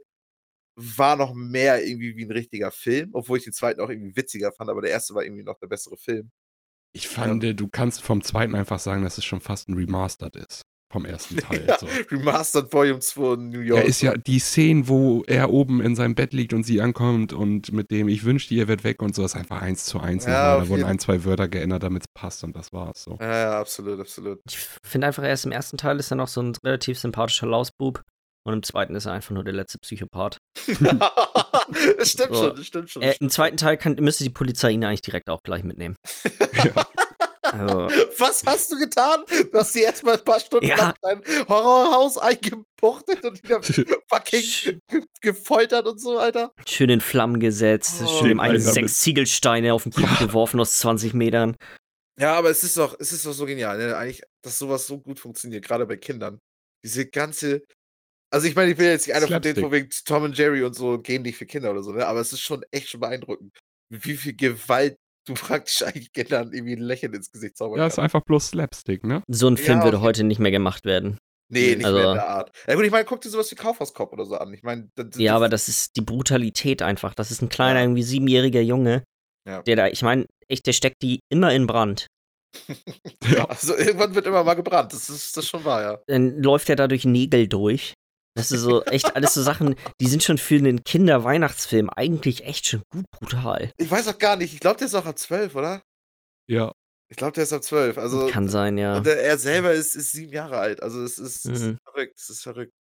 war 0.76 1.16
noch 1.16 1.34
mehr 1.34 1.84
irgendwie 1.84 2.16
wie 2.16 2.24
ein 2.24 2.30
richtiger 2.30 2.70
Film, 2.70 3.10
obwohl 3.12 3.38
ich 3.38 3.44
den 3.44 3.52
zweiten 3.52 3.80
auch 3.80 3.88
irgendwie 3.88 4.16
witziger 4.16 4.52
fand, 4.52 4.70
aber 4.70 4.82
der 4.82 4.90
erste 4.90 5.14
war 5.14 5.24
irgendwie 5.24 5.42
noch 5.42 5.58
der 5.58 5.68
bessere 5.68 5.96
Film. 5.96 6.30
Ich 6.92 7.08
fand, 7.08 7.42
du 7.42 7.68
kannst 7.68 8.02
vom 8.02 8.22
zweiten 8.22 8.54
einfach 8.54 8.78
sagen, 8.78 9.02
dass 9.02 9.18
es 9.18 9.24
schon 9.24 9.40
fast 9.40 9.68
ein 9.68 9.74
Remastered 9.74 10.36
ist. 10.36 10.62
Vom 10.92 11.04
ersten 11.04 11.36
Teil. 11.38 11.64
Ja, 11.66 11.78
So. 11.78 11.86
Remastered 12.10 12.72
Volume 12.72 13.00
2 13.00 13.34
in 13.34 13.48
New 13.48 13.60
York. 13.60 13.80
Er 13.82 13.86
ist 13.88 14.02
ja 14.02 14.14
die 14.16 14.38
Szene, 14.38 14.86
wo 14.86 15.24
er 15.26 15.50
oben 15.50 15.80
in 15.80 15.96
seinem 15.96 16.14
Bett 16.14 16.32
liegt 16.32 16.52
und 16.52 16.62
sie 16.64 16.80
ankommt 16.80 17.32
und 17.32 17.72
mit 17.72 17.90
dem 17.90 18.06
Ich 18.08 18.24
wünschte, 18.24 18.54
ihr 18.54 18.68
wird 18.68 18.84
weg 18.84 19.02
und 19.02 19.14
so 19.14 19.24
ist 19.24 19.34
einfach 19.34 19.62
eins 19.62 19.84
zu 19.84 19.98
eins. 19.98 20.26
Ja, 20.26 20.58
da 20.58 20.68
wurden 20.68 20.84
ein, 20.84 20.98
zwei 21.00 21.24
Wörter 21.24 21.48
geändert, 21.48 21.82
damit 21.82 22.02
es 22.02 22.08
passt 22.14 22.44
und 22.44 22.54
das 22.54 22.72
war's 22.72 23.02
so. 23.02 23.18
Ja, 23.20 23.36
ja, 23.36 23.60
absolut, 23.60 23.98
absolut. 24.00 24.38
ich 24.48 24.58
finde 24.84 25.08
einfach, 25.08 25.24
erst 25.24 25.44
im 25.44 25.52
ersten 25.52 25.76
Teil 25.76 25.98
ist 25.98 26.10
er 26.12 26.16
noch 26.16 26.28
so 26.28 26.40
ein 26.40 26.54
relativ 26.64 26.98
sympathischer 27.00 27.46
Lausbub 27.48 28.02
und 28.44 28.52
im 28.54 28.62
zweiten 28.62 28.94
ist 28.94 29.06
er 29.06 29.12
einfach 29.12 29.32
nur 29.32 29.42
der 29.42 29.54
letzte 29.54 29.78
Psychopath. 29.78 30.38
das 31.98 32.10
stimmt 32.10 32.34
So. 32.34 32.44
schon, 32.44 32.56
das 32.56 32.66
stimmt 32.66 32.90
schon. 32.90 33.02
Äh, 33.02 33.16
Im 33.20 33.28
zweiten 33.30 33.56
Teil 33.56 33.76
kann, 33.76 33.96
müsste 33.96 34.22
die 34.24 34.30
Polizei 34.30 34.70
ihn 34.70 34.84
eigentlich 34.84 35.02
direkt 35.02 35.28
auch 35.30 35.40
gleich 35.42 35.64
mitnehmen. 35.64 35.96
Ja. 36.64 36.86
Also. 37.52 37.88
Was 38.18 38.42
hast 38.46 38.72
du 38.72 38.78
getan? 38.78 39.24
Du 39.52 39.58
hast 39.58 39.72
sie 39.72 39.82
erstmal 39.82 40.16
ein 40.18 40.24
paar 40.24 40.40
Stunden 40.40 40.66
Ja. 40.66 40.76
lang 40.76 40.94
dein 41.02 41.22
Horrorhaus 41.48 42.18
eingebuchtet 42.18 43.24
und 43.24 43.42
wieder 43.42 43.62
fucking 44.08 44.80
ge 44.88 45.02
gefoltert 45.20 45.86
und 45.86 46.00
so, 46.00 46.18
Alter. 46.18 46.52
schön 46.66 46.90
in 46.90 47.00
Flammen 47.00 47.40
gesetzt, 47.40 48.02
Oh. 48.04 48.06
schön 48.18 48.28
dem 48.28 48.40
einen 48.40 48.60
sechs 48.60 49.00
Ziegelsteine 49.00 49.72
auf 49.74 49.82
den 49.84 49.92
Kopf 49.92 50.20
Ja. 50.20 50.26
geworfen 50.26 50.60
aus 50.60 50.78
20 50.78 51.14
Metern. 51.14 51.56
Ja, 52.18 52.34
aber 52.34 52.50
es 52.50 52.62
ist 52.64 52.76
doch, 52.78 52.96
es 52.98 53.12
ist 53.12 53.26
doch 53.26 53.32
so 53.32 53.44
genial, 53.44 53.76
ne? 53.78 53.96
Eigentlich, 53.96 54.22
dass 54.42 54.58
sowas 54.58 54.86
so 54.86 54.98
gut 54.98 55.18
funktioniert, 55.20 55.64
gerade 55.64 55.84
bei 55.86 55.96
Kindern. 55.96 56.38
Diese 56.84 57.06
ganze. 57.06 57.62
Also 58.32 58.48
ich 58.48 58.54
meine, 58.56 58.70
ich 58.72 58.76
bin 58.76 58.86
jetzt 58.86 59.06
nicht 59.06 59.14
einer 59.14 59.26
von 59.28 59.40
denen, 59.42 59.54
Slapstick. 59.56 59.64
von 59.64 59.72
wegen 59.72 59.90
Tom 60.04 60.22
und 60.24 60.36
Jerry 60.38 60.62
und 60.64 60.74
so 60.74 60.98
gehen 60.98 61.22
nicht 61.22 61.36
für 61.36 61.46
Kinder 61.46 61.70
oder 61.70 61.82
so, 61.82 61.92
ne? 61.92 62.06
Aber 62.06 62.20
es 62.20 62.32
ist 62.32 62.40
schon 62.40 62.64
echt 62.70 62.88
schon 62.88 63.00
beeindruckend, 63.00 63.56
wie 63.92 64.16
viel 64.16 64.34
Gewalt 64.34 64.96
du 65.26 65.34
praktisch 65.34 65.82
eigentlich 65.82 66.12
Kindern 66.12 66.52
irgendwie 66.52 66.74
ein 66.76 66.82
Lächeln 66.82 67.12
ins 67.14 67.30
Gesicht 67.30 67.56
zaubern 67.56 67.78
Ja, 67.78 67.86
ist 67.86 67.98
einfach 67.98 68.22
bloß 68.22 68.48
Slapstick, 68.48 69.04
ne? 69.04 69.22
So 69.28 69.48
ein 69.48 69.56
Film 69.56 69.78
Ja, 69.78 69.84
würde 69.84 69.96
okay. 69.98 70.06
heute 70.06 70.24
nicht 70.24 70.38
mehr 70.38 70.50
gemacht 70.50 70.84
werden. 70.84 71.18
Nee, 71.48 71.76
nicht 71.76 71.84
Also- 71.84 71.98
mehr 71.98 72.08
in 72.08 72.14
der 72.14 72.28
Art. 72.28 72.50
Ja 72.66 72.74
gut, 72.74 72.84
ich 72.84 72.90
meine, 72.90 73.04
guck 73.04 73.20
dir 73.20 73.28
sowas 73.28 73.50
wie 73.50 73.54
Kaufhauskopf 73.56 74.12
oder 74.12 74.24
so 74.24 74.36
an. 74.36 74.52
Ich 74.52 74.62
meine, 74.62 74.88
das, 74.96 75.10
das, 75.10 75.20
Ja, 75.20 75.36
aber 75.36 75.48
das 75.48 75.68
ist 75.68 75.94
die 75.96 76.00
Brutalität 76.00 76.82
einfach. 76.82 77.14
Das 77.14 77.30
ist 77.30 77.40
ein 77.42 77.48
kleiner, 77.48 77.78
Ja. 77.80 77.84
irgendwie 77.84 78.02
siebenjähriger 78.02 78.60
Junge, 78.62 79.04
Ja. 79.46 79.62
der 79.62 79.76
da, 79.76 79.86
ich 79.88 80.02
meine, 80.02 80.26
echt, 80.48 80.66
der 80.66 80.72
steckt 80.72 81.02
die 81.02 81.20
immer 81.30 81.52
in 81.52 81.66
Brand. 81.66 82.06
Ja. 83.28 83.44
Also 83.46 83.76
irgendwann 83.76 84.14
wird 84.14 84.26
immer 84.26 84.44
mal 84.44 84.54
gebrannt. 84.54 84.92
Das 84.92 85.10
ist, 85.10 85.36
das 85.36 85.44
ist 85.44 85.50
schon 85.50 85.64
wahr, 85.64 85.82
ja. 85.82 85.98
Dann 86.06 86.42
läuft 86.42 86.68
er 86.70 86.76
da 86.76 86.86
durch 86.88 87.04
Nägel 87.04 87.48
durch. 87.48 87.94
Das 88.36 88.52
ist 88.52 88.60
so 88.60 88.82
echt 88.84 89.16
alles 89.16 89.32
so 89.34 89.42
Sachen, 89.42 89.74
die 90.00 90.06
sind 90.06 90.22
schon 90.22 90.36
für 90.38 90.56
einen 90.56 90.84
Kinder-Weihnachtsfilm 90.84 91.88
eigentlich 91.90 92.44
echt 92.44 92.66
schon 92.66 92.82
gut 92.90 93.10
brutal. 93.10 93.72
Ich 93.78 93.90
weiß 93.90 94.08
auch 94.08 94.18
gar 94.18 94.36
nicht. 94.36 94.52
Ich 94.52 94.60
glaube, 94.60 94.76
der 94.76 94.86
ist 94.88 94.94
auch 94.94 95.06
ab 95.06 95.18
12, 95.18 95.54
oder? 95.54 95.82
Ja. 96.46 96.72
Ich 97.08 97.16
glaube, 97.16 97.32
der 97.32 97.44
ist 97.44 97.52
ab 97.52 97.62
12. 97.62 97.96
Also, 97.98 98.26
Kann 98.28 98.48
sein, 98.48 98.76
ja. 98.78 98.96
und 98.98 99.06
der, 99.06 99.22
er 99.22 99.38
selber 99.38 99.72
ist, 99.72 99.94
ist 99.96 100.12
sieben 100.12 100.32
Jahre 100.32 100.58
alt. 100.58 100.82
Also, 100.82 101.02
es 101.02 101.18
ist, 101.18 101.46
es 101.46 101.60
ist 101.60 101.62
Mhm. 101.66 101.78
verrückt. 101.84 102.18
Es 102.18 102.28
ist 102.30 102.42
verrückt. 102.42 102.72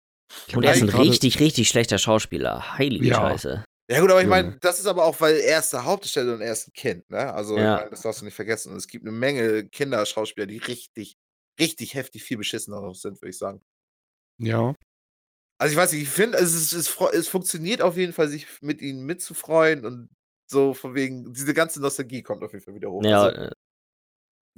Und 0.53 0.63
er 0.63 0.73
ist 0.73 0.81
ein 0.81 0.87
gerade- 0.87 1.03
richtig, 1.09 1.39
richtig 1.39 1.69
schlechter 1.69 1.99
Schauspieler. 1.99 2.77
Heilige 2.77 3.05
Ja. 3.07 3.15
Scheiße. 3.15 3.63
Ja, 3.89 3.99
gut, 4.01 4.09
aber 4.09 4.21
ich 4.21 4.27
meine, 4.27 4.57
das 4.61 4.79
ist 4.79 4.87
aber 4.87 5.05
auch, 5.05 5.21
weil 5.21 5.35
er 5.35 5.59
ist 5.59 5.71
der 5.71 5.85
Hauptdarsteller 5.85 6.33
und 6.33 6.41
er 6.41 6.51
ist 6.51 6.67
ein 6.67 6.73
Kind, 6.73 7.07
ne? 7.11 7.31
Also, 7.33 7.55
Ja. 7.57 7.75
ich 7.75 7.81
mein, 7.83 7.89
das 7.91 8.01
darfst 8.01 8.21
du 8.21 8.25
nicht 8.25 8.33
vergessen. 8.33 8.71
Und 8.71 8.77
es 8.79 8.87
gibt 8.87 9.05
eine 9.05 9.11
Menge 9.15 9.69
Kinderschauspieler, 9.69 10.47
die 10.47 10.57
richtig, 10.57 11.15
richtig 11.59 11.93
heftig 11.93 12.23
viel 12.23 12.37
beschissener 12.37 12.81
noch 12.81 12.95
sind, 12.95 13.21
würde 13.21 13.29
ich 13.29 13.37
sagen. 13.37 13.61
Ja. 14.39 14.73
Also, 15.57 15.71
ich 15.71 15.77
weiß 15.77 15.93
nicht, 15.93 16.01
ich 16.03 16.09
finde, 16.09 16.37
es, 16.37 16.73
es, 16.73 16.89
fro- 16.89 17.11
es 17.11 17.27
funktioniert 17.27 17.81
auf 17.81 17.95
jeden 17.97 18.13
Fall, 18.13 18.27
sich 18.27 18.45
mit 18.61 18.81
ihnen 18.81 19.05
mitzufreuen 19.05 19.85
und 19.85 20.09
so 20.47 20.73
von 20.73 20.93
wegen, 20.95 21.33
diese 21.33 21.53
ganze 21.53 21.81
Nostalgie 21.81 22.21
kommt 22.21 22.43
auf 22.43 22.51
jeden 22.51 22.63
Fall 22.63 22.75
wieder 22.75 22.91
hoch. 22.91 23.03
Ja, 23.03 23.23
Also, 23.23 23.37
äh, 23.41 23.51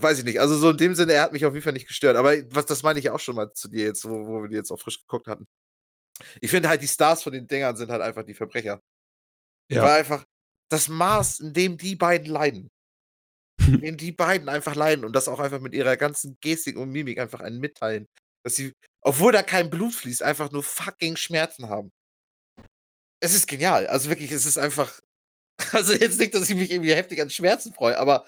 weiß 0.01 0.19
ich 0.19 0.25
nicht. 0.25 0.39
Also, 0.39 0.57
so 0.57 0.71
in 0.71 0.77
dem 0.77 0.95
Sinne, 0.95 1.13
er 1.13 1.21
hat 1.23 1.33
mich 1.33 1.45
auf 1.45 1.53
jeden 1.53 1.63
Fall 1.63 1.73
nicht 1.73 1.87
gestört. 1.87 2.17
Aber 2.17 2.33
was, 2.53 2.65
das 2.65 2.83
meine 2.83 2.99
ich 2.99 3.09
auch 3.09 3.19
schon 3.19 3.35
mal 3.35 3.53
zu 3.53 3.67
dir 3.67 3.85
jetzt, 3.85 4.05
wo, 4.05 4.27
wo 4.27 4.41
wir 4.41 4.49
die 4.49 4.55
jetzt 4.55 4.71
auch 4.71 4.79
frisch 4.79 4.99
geguckt 5.01 5.27
hatten. 5.27 5.47
Ich 6.41 6.49
finde 6.49 6.67
halt, 6.69 6.81
die 6.81 6.87
Stars 6.87 7.21
von 7.23 7.31
den 7.33 7.47
Dingern 7.47 7.77
sind 7.77 7.91
halt 7.91 8.01
einfach 8.01 8.23
die 8.23 8.33
Verbrecher. 8.33 8.81
Ja. 9.69 9.83
Weil 9.83 9.99
einfach 9.99 10.25
das 10.69 10.87
Maß, 10.89 11.41
in 11.41 11.53
dem 11.53 11.77
die 11.77 11.95
beiden 11.95 12.27
leiden. 12.27 12.69
in 13.67 13.81
dem 13.81 13.97
die 13.97 14.11
beiden 14.11 14.49
einfach 14.49 14.75
leiden 14.75 15.05
und 15.05 15.13
das 15.15 15.27
auch 15.27 15.39
einfach 15.39 15.59
mit 15.59 15.73
ihrer 15.73 15.95
ganzen 15.95 16.37
Gestik 16.41 16.75
und 16.77 16.89
Mimik 16.89 17.19
einfach 17.19 17.41
einen 17.41 17.59
mitteilen. 17.59 18.07
Dass 18.43 18.55
sie, 18.55 18.73
obwohl 19.07 19.31
da 19.31 19.41
kein 19.41 19.69
Blut 19.69 19.93
fließt, 19.93 20.21
einfach 20.21 20.51
nur 20.51 20.63
fucking 20.63 21.15
Schmerzen 21.15 21.69
haben. 21.69 21.93
Es 23.21 23.33
ist 23.33 23.47
genial. 23.47 23.87
Also 23.87 24.09
wirklich, 24.09 24.31
es 24.31 24.45
ist 24.45 24.57
einfach. 24.57 24.99
Also 25.73 25.93
jetzt 25.93 26.19
nicht, 26.19 26.35
dass 26.35 26.47
ich 26.47 26.55
mich 26.55 26.69
irgendwie 26.69 26.93
heftig 26.93 27.19
an 27.19 27.31
Schmerzen 27.31 27.73
freue, 27.73 27.97
aber 27.97 28.25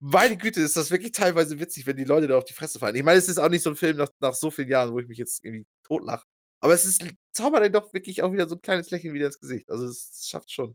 meine 0.00 0.38
Güte, 0.38 0.62
ist 0.62 0.74
das 0.74 0.90
wirklich 0.90 1.12
teilweise 1.12 1.60
witzig, 1.60 1.86
wenn 1.86 1.98
die 1.98 2.04
Leute 2.04 2.28
da 2.28 2.38
auf 2.38 2.46
die 2.46 2.54
Fresse 2.54 2.78
fallen. 2.78 2.96
Ich 2.96 3.02
meine, 3.02 3.18
es 3.18 3.28
ist 3.28 3.36
auch 3.36 3.50
nicht 3.50 3.62
so 3.62 3.68
ein 3.68 3.76
Film 3.76 3.98
nach, 3.98 4.08
nach 4.20 4.32
so 4.32 4.50
vielen 4.50 4.70
Jahren, 4.70 4.92
wo 4.92 4.98
ich 4.98 5.06
mich 5.06 5.18
jetzt 5.18 5.44
irgendwie 5.44 5.66
totlache. 5.82 6.24
Aber 6.60 6.72
es 6.72 6.86
ist, 6.86 7.04
zaubert 7.32 7.62
dann 7.62 7.72
doch 7.72 7.92
wirklich 7.92 8.22
auch 8.22 8.32
wieder 8.32 8.48
so 8.48 8.54
ein 8.54 8.62
kleines 8.62 8.90
Lächeln 8.90 9.12
wieder 9.12 9.26
ins 9.26 9.38
Gesicht. 9.38 9.70
Also 9.70 9.84
es, 9.84 10.26
schafft 10.26 10.50
schon. 10.50 10.74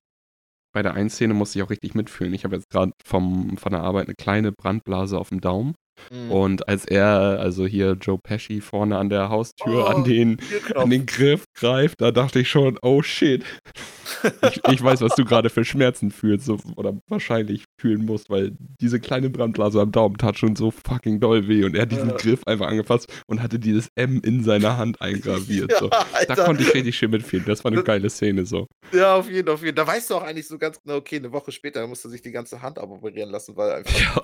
Bei 0.72 0.84
der 0.84 0.94
einen 0.94 1.10
Szene 1.10 1.34
musste 1.34 1.58
ich 1.58 1.64
auch 1.64 1.72
richtig 1.72 1.96
mitfühlen. 1.96 2.36
Ich 2.36 2.44
habe 2.44 2.56
jetzt 2.58 2.70
gerade 2.70 2.92
von 3.04 3.58
der 3.72 3.82
Arbeit 3.82 4.06
eine 4.06 4.16
kleine 4.16 4.52
Brandblase 4.52 5.18
auf 5.18 5.30
dem 5.30 5.42
Daumen. 5.42 5.74
Mhm. 6.12 6.32
Und 6.32 6.68
als 6.68 6.86
er, 6.86 7.40
also 7.40 7.66
hier 7.66 7.98
Joe 8.00 8.18
Pesci 8.18 8.62
vorne 8.62 8.98
an 8.98 9.10
der 9.10 9.30
Haustür 9.30 9.86
Oh, 9.86 9.88
an, 9.88 10.04
den, 10.04 10.38
an 10.76 10.90
den 10.90 11.06
Griff 11.06 11.44
greift, 11.56 12.02
da 12.02 12.12
dachte 12.12 12.40
ich 12.40 12.50
schon, 12.50 12.78
oh 12.82 13.02
shit. 13.02 13.44
Ich, 14.50 14.62
ich 14.72 14.84
weiß, 14.84 15.02
was 15.02 15.16
du 15.16 15.26
gerade 15.26 15.50
für 15.50 15.66
Schmerzen 15.66 16.12
fühlst 16.12 16.46
so, 16.46 16.58
oder 16.76 16.98
wahrscheinlich 17.08 17.66
fühlen 17.80 18.06
musst, 18.06 18.30
weil 18.30 18.52
diese 18.82 19.00
kleine 19.00 19.30
Brandblase 19.30 19.82
am 19.82 19.92
Daumen 19.92 20.18
tat 20.18 20.38
schon 20.38 20.56
so 20.56 20.72
fucking 20.72 21.20
doll 21.20 21.48
weh 21.48 21.64
und 21.66 21.76
er 21.76 21.84
hat 21.84 21.92
diesen 21.92 22.10
Ja. 22.10 22.16
Griff 22.16 22.42
einfach 22.46 22.68
angefasst 22.68 23.12
und 23.28 23.42
hatte 23.42 23.60
dieses 23.60 23.90
M 23.96 24.22
in 24.24 24.44
seiner 24.44 24.78
Hand 24.78 25.02
eingraviert. 25.02 25.74
So. 25.78 25.90
Da 25.90 26.36
konnte 26.36 26.64
ich 26.64 26.74
richtig 26.74 26.98
schön 26.98 27.12
mitfühlen. 27.12 27.46
Das 27.46 27.64
war 27.64 27.72
eine 27.72 27.84
geile 27.84 28.10
Szene 28.10 28.46
so. 28.46 28.68
Ja, 28.94 29.16
auf 29.16 29.30
jeden, 29.30 29.50
auf 29.50 29.62
jeden. 29.64 29.76
Da 29.76 29.86
weißt 29.86 30.10
du 30.10 30.16
auch 30.16 30.24
eigentlich 30.24 30.48
so 30.48 30.58
ganz 30.58 30.82
genau, 30.82 30.98
okay, 30.98 31.18
eine 31.18 31.32
Woche 31.32 31.52
später 31.52 31.86
musst 31.88 32.06
du 32.06 32.10
sich 32.10 32.22
die 32.22 32.32
ganze 32.32 32.62
Hand 32.62 32.80
aboperieren 32.80 33.30
lassen, 33.30 33.56
weil 33.58 33.72
einfach, 33.72 34.00
Ja. 34.00 34.24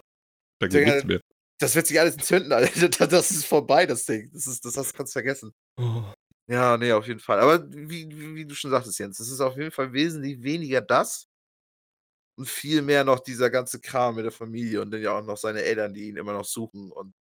Da 0.60 0.68
geht 0.68 0.86
nichts 0.86 1.04
mehr. 1.04 1.20
Das 1.60 1.76
wird 1.76 1.88
sich 1.88 2.00
alles 2.00 2.16
entzünden, 2.16 2.52
Alter. 2.52 2.90
Das 3.08 3.32
ist 3.32 3.46
vorbei, 3.46 3.86
das 3.86 4.06
Ding. 4.06 4.30
Das 4.34 4.48
ist, 4.48 4.66
das 4.66 4.78
hast, 4.78 4.94
kannst 4.94 5.14
du 5.14 5.20
vergessen. 5.20 5.54
Oh. 5.78 6.04
Ja, 6.48 6.78
nee, 6.78 6.92
auf 6.92 7.08
jeden 7.08 7.20
Fall. 7.20 7.40
Aber 7.40 7.66
wie, 7.72 8.10
wie, 8.10 8.36
wie 8.36 8.46
du 8.46 8.56
schon 8.56 8.72
sagtest, 8.72 9.00
Jens, 9.00 9.20
es 9.20 9.32
ist 9.32 9.40
auf 9.42 9.56
jeden 9.58 9.72
Fall 9.72 9.94
wesentlich 9.94 10.44
weniger 10.44 10.82
das 10.82 11.28
und 12.38 12.48
viel 12.50 12.82
mehr 12.82 13.04
noch 13.04 13.20
dieser 13.20 13.50
ganze 13.50 13.80
Kram 13.80 14.16
mit 14.16 14.26
der 14.26 14.32
Familie 14.32 14.82
und 14.82 14.92
dann 14.92 15.02
ja 15.02 15.18
auch 15.18 15.24
noch 15.24 15.38
seine 15.38 15.62
Eltern, 15.64 15.94
die 15.94 16.10
ihn 16.10 16.18
immer 16.18 16.34
noch 16.34 16.46
suchen 16.46 16.92
und 16.92 17.14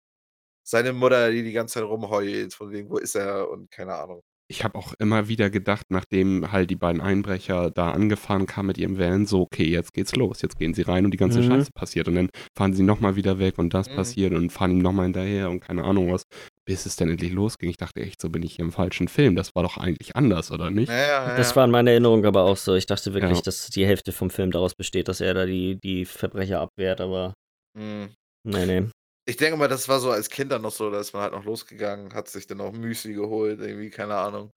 seine 0.64 0.94
Mutter, 0.94 1.32
die 1.32 1.44
die 1.44 1.54
ganze 1.54 1.76
Zeit 1.76 1.84
rumheult, 1.84 2.54
von 2.54 2.72
wegen, 2.72 2.90
wo 2.90 2.98
ist 2.98 3.16
er 3.16 3.50
und 3.50 3.72
keine 3.72 3.96
Ahnung. 3.96 4.24
Ich 4.52 4.66
habe 4.66 4.78
auch 4.78 4.94
immer 5.00 5.30
wieder 5.30 5.50
gedacht, 5.50 5.86
nachdem 5.90 6.52
halt 6.52 6.70
die 6.70 6.76
beiden 6.76 7.00
Einbrecher 7.02 7.72
da 7.72 7.92
angefahren 7.92 8.46
kamen 8.48 8.68
mit 8.68 8.78
ihrem 8.78 9.00
Van, 9.00 9.26
so, 9.26 9.44
okay, 9.44 9.64
jetzt 9.64 9.94
geht's 9.94 10.14
los, 10.18 10.42
jetzt 10.42 10.60
gehen 10.60 10.74
sie 10.74 10.82
rein 10.82 11.06
und 11.06 11.12
die 11.12 11.18
ganze 11.18 11.40
Mhm. 11.40 11.48
Scheiße 11.48 11.72
passiert. 11.74 12.10
Und 12.10 12.16
dann 12.16 12.30
fahren 12.58 12.74
sie 12.74 12.84
nochmal 12.84 13.16
wieder 13.16 13.40
weg 13.40 13.58
und 13.58 13.74
das 13.74 13.90
Mhm. 13.90 13.96
passiert 13.96 14.34
und 14.34 14.50
fahren 14.52 14.72
ihm 14.72 14.80
nochmal 14.80 15.06
hinterher 15.06 15.50
und 15.50 15.62
keine 15.62 15.86
Ahnung 15.86 16.12
was, 16.12 16.24
bis 16.66 16.86
es 16.86 16.98
dann 16.98 17.10
endlich 17.10 17.32
losging. 17.32 17.70
Ich 17.70 17.78
dachte 17.78 18.02
echt, 18.02 18.20
so 18.22 18.30
bin 18.30 18.44
ich 18.44 18.56
hier 18.58 18.66
im 18.66 18.74
falschen 18.74 19.08
Film. 19.08 19.38
Das 19.38 19.56
war 19.56 19.64
doch 19.64 19.78
eigentlich 19.78 20.18
anders, 20.18 20.52
oder 20.52 20.70
nicht? 20.70 20.90
Ja, 20.90 20.98
ja, 21.30 21.36
das 21.38 21.52
ja. 21.52 21.56
war 21.56 21.64
in 21.66 21.72
meiner 21.72 21.92
Erinnerung 21.92 22.26
aber 22.26 22.44
auch 22.44 22.58
so. 22.58 22.76
Ich 22.76 22.86
dachte 22.86 23.14
wirklich, 23.14 23.38
Ja. 23.38 23.42
dass 23.44 23.68
die 23.68 23.86
Hälfte 23.86 24.12
vom 24.12 24.30
Film 24.30 24.52
daraus 24.52 24.76
besteht, 24.76 25.08
dass 25.08 25.22
er 25.22 25.34
da 25.34 25.46
die, 25.46 25.80
die 25.82 26.04
Verbrecher 26.04 26.60
abwehrt, 26.60 27.00
aber 27.00 27.34
Mhm. 27.78 28.10
nee, 28.46 28.66
nee. 28.66 28.84
Ich 29.28 29.38
denke 29.38 29.58
mal, 29.58 29.68
das 29.68 29.88
war 29.88 30.00
so 30.00 30.10
als 30.12 30.30
Kind 30.30 30.52
dann 30.52 30.64
noch 30.64 30.72
so, 30.72 30.90
da 30.90 31.00
ist 31.00 31.14
man 31.14 31.22
halt 31.22 31.34
noch 31.34 31.44
losgegangen, 31.46 32.14
hat 32.14 32.28
sich 32.28 32.48
dann 32.48 32.60
auch 32.62 32.72
Müsli 32.74 33.14
geholt, 33.14 33.60
irgendwie, 33.60 33.90
keine 33.90 34.16
Ahnung. 34.16 34.50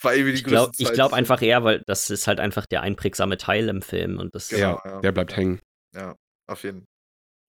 War 0.00 0.14
irgendwie 0.14 0.32
die 0.32 0.38
Ich 0.38 0.44
glaube 0.44 0.72
glaub 0.76 1.12
einfach 1.12 1.42
eher, 1.42 1.64
weil 1.64 1.82
das 1.86 2.08
ist 2.08 2.26
halt 2.26 2.40
einfach 2.40 2.66
der 2.66 2.82
einprägsame 2.82 3.36
Teil 3.36 3.68
im 3.68 3.82
Film 3.82 4.18
und 4.18 4.34
das 4.34 4.48
Genau, 4.48 4.80
ja, 4.84 4.90
ja. 4.92 5.00
der 5.00 5.12
bleibt 5.12 5.36
hängen. 5.36 5.60
Ja, 5.94 6.14
auf 6.48 6.62
jeden 6.62 6.78
Fall. 6.80 6.86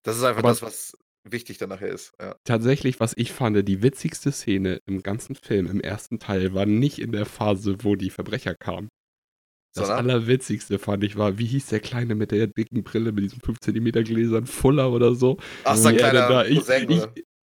Das 0.04 0.16
ist 0.16 0.24
einfach 0.24 0.40
Aber- 0.40 0.48
das, 0.50 0.62
was 0.62 0.92
wichtig 1.28 1.58
dann 1.58 1.68
nachher 1.68 1.88
ist. 1.88 2.12
Ja. 2.20 2.34
Tatsächlich, 2.44 2.98
was 2.98 3.12
ich 3.16 3.32
fand, 3.32 3.68
die 3.68 3.82
witzigste 3.82 4.32
Szene 4.32 4.80
im 4.86 5.02
ganzen 5.02 5.34
Film, 5.36 5.66
im 5.66 5.80
ersten 5.80 6.18
Teil, 6.18 6.54
war 6.54 6.66
nicht 6.66 6.98
in 6.98 7.12
der 7.12 7.26
Phase, 7.26 7.76
wo 7.84 7.94
die 7.94 8.10
Verbrecher 8.10 8.54
kamen. 8.54 8.88
Das 9.74 9.86
Sondern? 9.86 10.10
Allerwitzigste 10.10 10.78
fand 10.78 11.04
ich 11.04 11.16
war, 11.16 11.38
wie 11.38 11.46
hieß 11.46 11.66
der 11.66 11.80
Kleine 11.80 12.14
mit 12.16 12.32
der 12.32 12.48
dicken 12.48 12.82
Brille, 12.82 13.12
mit 13.12 13.24
diesen 13.24 13.40
5 13.40 13.58
cm 13.60 13.84
Gläsern, 14.04 14.46
Fuller 14.46 14.90
oder 14.90 15.14
so? 15.14 15.36
Ach, 15.64 15.76
er 15.84 15.92
kleiner 15.92 16.28
da, 16.28 16.44
ich, 16.44 16.68
ich, 16.88 17.02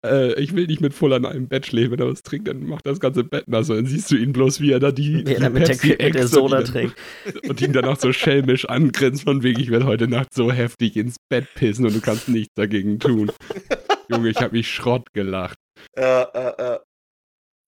äh, 0.05 0.41
ich 0.41 0.55
will 0.57 0.67
nicht 0.67 0.81
mit 0.81 0.95
Fuller 0.95 1.17
in 1.19 1.27
einem 1.27 1.49
Bett 1.49 1.67
schläfen, 1.67 1.93
wenn 1.93 2.01
er 2.01 2.11
was 2.11 2.23
trinkt, 2.23 2.49
dann 2.49 2.65
macht 2.67 2.87
das 2.87 2.99
ganze 3.01 3.23
Bett 3.25 3.47
nass. 3.47 3.71
Und 3.71 3.77
dann 3.77 3.87
siehst 3.87 4.11
du 4.11 4.17
ihn 4.17 4.33
bloß, 4.33 4.61
wie 4.61 4.73
er 4.73 4.81
da 4.81 4.91
die, 4.91 5.25
er 5.27 5.39
die 5.41 5.49
mit 5.51 5.69
der, 6.01 6.11
der 6.11 6.27
Soda 6.29 6.59
und, 6.59 6.67
ihn 6.69 6.73
trinkt. 6.73 6.97
dann- 7.25 7.39
und 7.51 7.61
ihn 7.61 7.73
danach 7.73 8.01
so 8.01 8.13
schelmisch 8.13 8.65
angrinst, 8.69 9.23
von 9.25 9.43
wegen, 9.45 9.61
ich 9.61 9.71
werde 9.71 9.87
heute 9.87 10.09
Nacht 10.09 10.35
so 10.35 10.51
heftig 10.51 10.97
ins 10.97 11.17
Bett 11.31 11.47
pissen 11.55 11.87
und 11.87 11.95
du 11.95 12.01
kannst 12.01 12.29
nichts 12.29 12.53
dagegen 12.57 12.99
tun. 12.99 13.31
Junge, 14.11 14.31
ich 14.31 14.39
habe 14.41 14.57
mich 14.57 14.69
Schrott 14.73 15.07
gelacht. 15.13 15.59
Ja, 15.97 16.23
äh, 16.23 16.75
äh. 16.75 16.79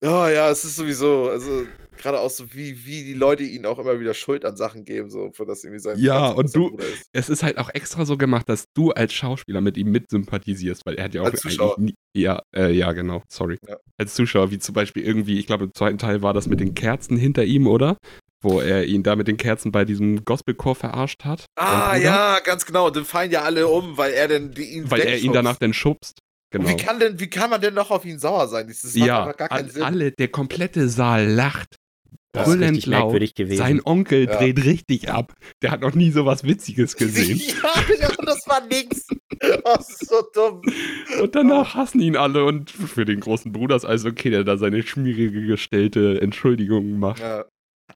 Ja, 0.03 0.29
ja, 0.29 0.49
es 0.49 0.63
ist 0.63 0.75
sowieso, 0.77 1.29
also 1.29 1.65
gerade 1.97 2.19
auch 2.19 2.29
so, 2.31 2.53
wie, 2.53 2.85
wie 2.85 3.03
die 3.03 3.13
Leute 3.13 3.43
ihnen 3.43 3.67
auch 3.67 3.77
immer 3.77 3.99
wieder 3.99 4.15
Schuld 4.15 4.43
an 4.45 4.55
Sachen 4.57 4.83
geben, 4.83 5.11
so 5.11 5.29
für 5.31 5.45
das 5.45 5.63
irgendwie 5.63 5.79
sein 5.79 5.99
Ja, 5.99 6.29
und 6.29 6.55
du- 6.55 6.75
ist. 6.77 7.05
Es 7.13 7.29
ist 7.29 7.43
halt 7.43 7.59
auch 7.59 7.69
extra 7.69 8.05
so 8.05 8.17
gemacht, 8.17 8.49
dass 8.49 8.65
du 8.73 8.91
als 8.91 9.13
Schauspieler 9.13 9.61
mit 9.61 9.77
ihm 9.77 9.91
mitsympathisierst, 9.91 10.85
weil 10.85 10.95
er 10.95 11.03
hat 11.03 11.13
ja 11.13 11.21
auch 11.21 11.25
Als 11.27 11.41
Zuschauer. 11.41 11.75
nie, 11.79 11.93
ja, 12.15 12.41
äh, 12.55 12.71
ja, 12.71 12.91
genau, 12.93 13.21
sorry. 13.29 13.57
Ja. 13.67 13.77
Als 13.97 14.15
Zuschauer, 14.15 14.49
wie 14.49 14.57
zum 14.57 14.73
Beispiel 14.73 15.03
irgendwie, 15.03 15.37
ich 15.37 15.45
glaube 15.45 15.65
im 15.65 15.73
zweiten 15.75 15.99
Teil 15.99 16.23
war 16.23 16.33
das 16.33 16.47
mit 16.47 16.59
den 16.59 16.73
Kerzen 16.73 17.17
hinter 17.17 17.43
ihm, 17.43 17.67
oder? 17.67 17.97
Wo 18.43 18.59
er 18.59 18.85
ihn 18.85 19.03
da 19.03 19.15
mit 19.15 19.27
den 19.27 19.37
Kerzen 19.37 19.71
bei 19.71 19.85
diesem 19.85 20.25
Gospelchor 20.25 20.73
verarscht 20.73 21.25
hat. 21.25 21.45
Ah, 21.59 21.95
ja, 21.95 22.39
ganz 22.39 22.65
genau. 22.65 22.87
Und 22.87 22.95
dann 22.95 23.05
fallen 23.05 23.29
ja 23.29 23.43
alle 23.43 23.67
um, 23.67 23.97
weil 23.97 24.13
er 24.13 24.27
denn 24.27 24.49
die, 24.51 24.63
ihn 24.63 24.89
Weil 24.89 25.01
er 25.01 25.19
ihn 25.19 25.31
danach 25.31 25.57
dann 25.57 25.73
schubst. 25.75 26.17
Genau. 26.51 26.69
Wie 26.69 26.75
kann 26.77 26.99
denn, 26.99 27.19
wie 27.19 27.29
kann 27.29 27.49
man 27.49 27.61
denn 27.61 27.73
noch 27.73 27.91
auf 27.91 28.03
ihn 28.05 28.19
sauer 28.19 28.47
sein? 28.47 28.67
Das 28.67 28.83
macht 28.83 28.95
ja, 29.07 29.31
gar 29.31 29.47
keinen 29.49 29.69
Sinn. 29.69 29.83
alle, 29.83 30.11
der 30.11 30.27
komplette 30.27 30.89
Saal 30.89 31.25
lacht. 31.27 31.77
Das 32.33 32.47
ist 32.47 32.53
Brüllend 32.53 32.71
richtig 32.77 32.85
laut. 32.87 33.01
merkwürdig 33.03 33.35
gewesen. 33.35 33.57
Sein 33.57 33.81
Onkel 33.83 34.25
Ja. 34.27 34.37
dreht 34.37 34.63
richtig 34.63 35.09
ab. 35.09 35.33
Der 35.61 35.71
hat 35.71 35.81
noch 35.81 35.95
nie 35.95 36.11
sowas 36.11 36.43
Witziges 36.45 36.95
gesehen. 36.97 37.39
ja, 37.99 38.09
und 38.17 38.25
das 38.27 38.45
war 38.47 38.65
nix. 38.67 39.07
Das 39.63 39.89
ist 39.89 40.07
so 40.07 40.21
dumm. 40.35 40.61
Und 41.19 41.33
danach 41.35 41.73
hassen 41.73 41.99
ihn 41.99 42.15
alle 42.15 42.45
und 42.45 42.69
für 42.69 43.05
den 43.05 43.19
großen 43.21 43.51
Bruder 43.51 43.75
ist 43.75 43.85
alles 43.85 44.05
okay, 44.05 44.29
der 44.29 44.43
da 44.43 44.55
seine 44.57 44.83
schmierige 44.83 45.41
gestellte 45.47 46.21
Entschuldigung 46.21 46.99
macht. 46.99 47.21
Ja. 47.21 47.45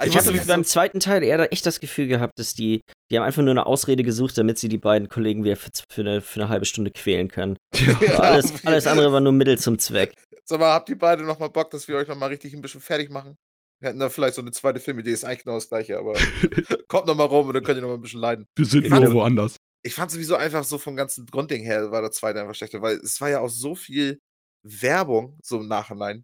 Ich 0.03 0.15
weiß 0.15 0.27
habe 0.27 0.39
beim 0.45 0.63
zweiten 0.63 0.99
Teil 0.99 1.23
eher 1.23 1.37
da 1.37 1.45
echt 1.45 1.65
das 1.65 1.79
Gefühl 1.79 2.07
gehabt, 2.07 2.39
dass 2.39 2.53
die, 2.53 2.81
die 3.09 3.17
haben 3.17 3.23
einfach 3.23 3.41
nur 3.41 3.51
eine 3.51 3.65
Ausrede 3.65 4.03
gesucht, 4.03 4.37
damit 4.37 4.57
sie 4.57 4.69
die 4.69 4.77
beiden 4.77 5.09
Kollegen 5.09 5.43
wieder 5.43 5.55
für, 5.55 5.69
für, 5.89 6.01
eine, 6.01 6.21
für 6.21 6.41
eine 6.41 6.49
halbe 6.49 6.65
Stunde 6.65 6.91
quälen 6.91 7.27
können. 7.27 7.57
Ja, 8.01 8.19
alles, 8.19 8.65
alles 8.65 8.87
andere 8.87 9.11
war 9.11 9.21
nur 9.21 9.31
Mittel 9.31 9.57
zum 9.57 9.77
Zweck. 9.79 10.13
Sag 10.43 10.59
mal, 10.59 10.73
habt 10.73 10.89
ihr 10.89 10.97
beide 10.97 11.23
noch 11.23 11.39
mal 11.39 11.49
Bock, 11.49 11.69
dass 11.71 11.87
wir 11.87 11.97
euch 11.97 12.07
noch 12.07 12.17
mal 12.17 12.27
richtig 12.27 12.53
ein 12.53 12.61
bisschen 12.61 12.81
fertig 12.81 13.09
machen? 13.09 13.35
Wir 13.79 13.89
hätten 13.89 13.99
da 13.99 14.09
vielleicht 14.09 14.35
so 14.35 14.41
eine 14.41 14.51
zweite 14.51 14.79
Filmidee, 14.79 15.11
ist 15.11 15.23
eigentlich 15.23 15.43
genau 15.43 15.55
das 15.55 15.69
gleiche, 15.69 15.97
aber 15.97 16.13
kommt 16.87 17.07
noch 17.07 17.15
mal 17.15 17.25
rum 17.25 17.47
und 17.47 17.53
dann 17.53 17.63
könnt 17.63 17.77
ihr 17.77 17.81
noch 17.81 17.89
mal 17.89 17.95
ein 17.95 18.01
bisschen 18.01 18.21
leiden. 18.21 18.45
Wir 18.55 18.65
sind 18.65 18.89
nur 18.89 19.13
woanders. 19.13 19.57
ich 19.83 19.93
fand 19.93 20.11
sowieso 20.11 20.35
einfach 20.35 20.63
so 20.63 20.77
vom 20.77 20.95
ganzen 20.95 21.25
Grundding 21.25 21.63
her 21.63 21.91
war 21.91 22.01
der 22.01 22.11
zweite 22.11 22.41
einfach 22.41 22.55
schlechter, 22.55 22.81
weil 22.81 22.95
es 22.97 23.19
war 23.21 23.29
ja 23.29 23.39
auch 23.41 23.49
so 23.49 23.75
viel 23.75 24.19
Werbung 24.63 25.37
so 25.43 25.59
im 25.59 25.67
Nachhinein 25.67 26.23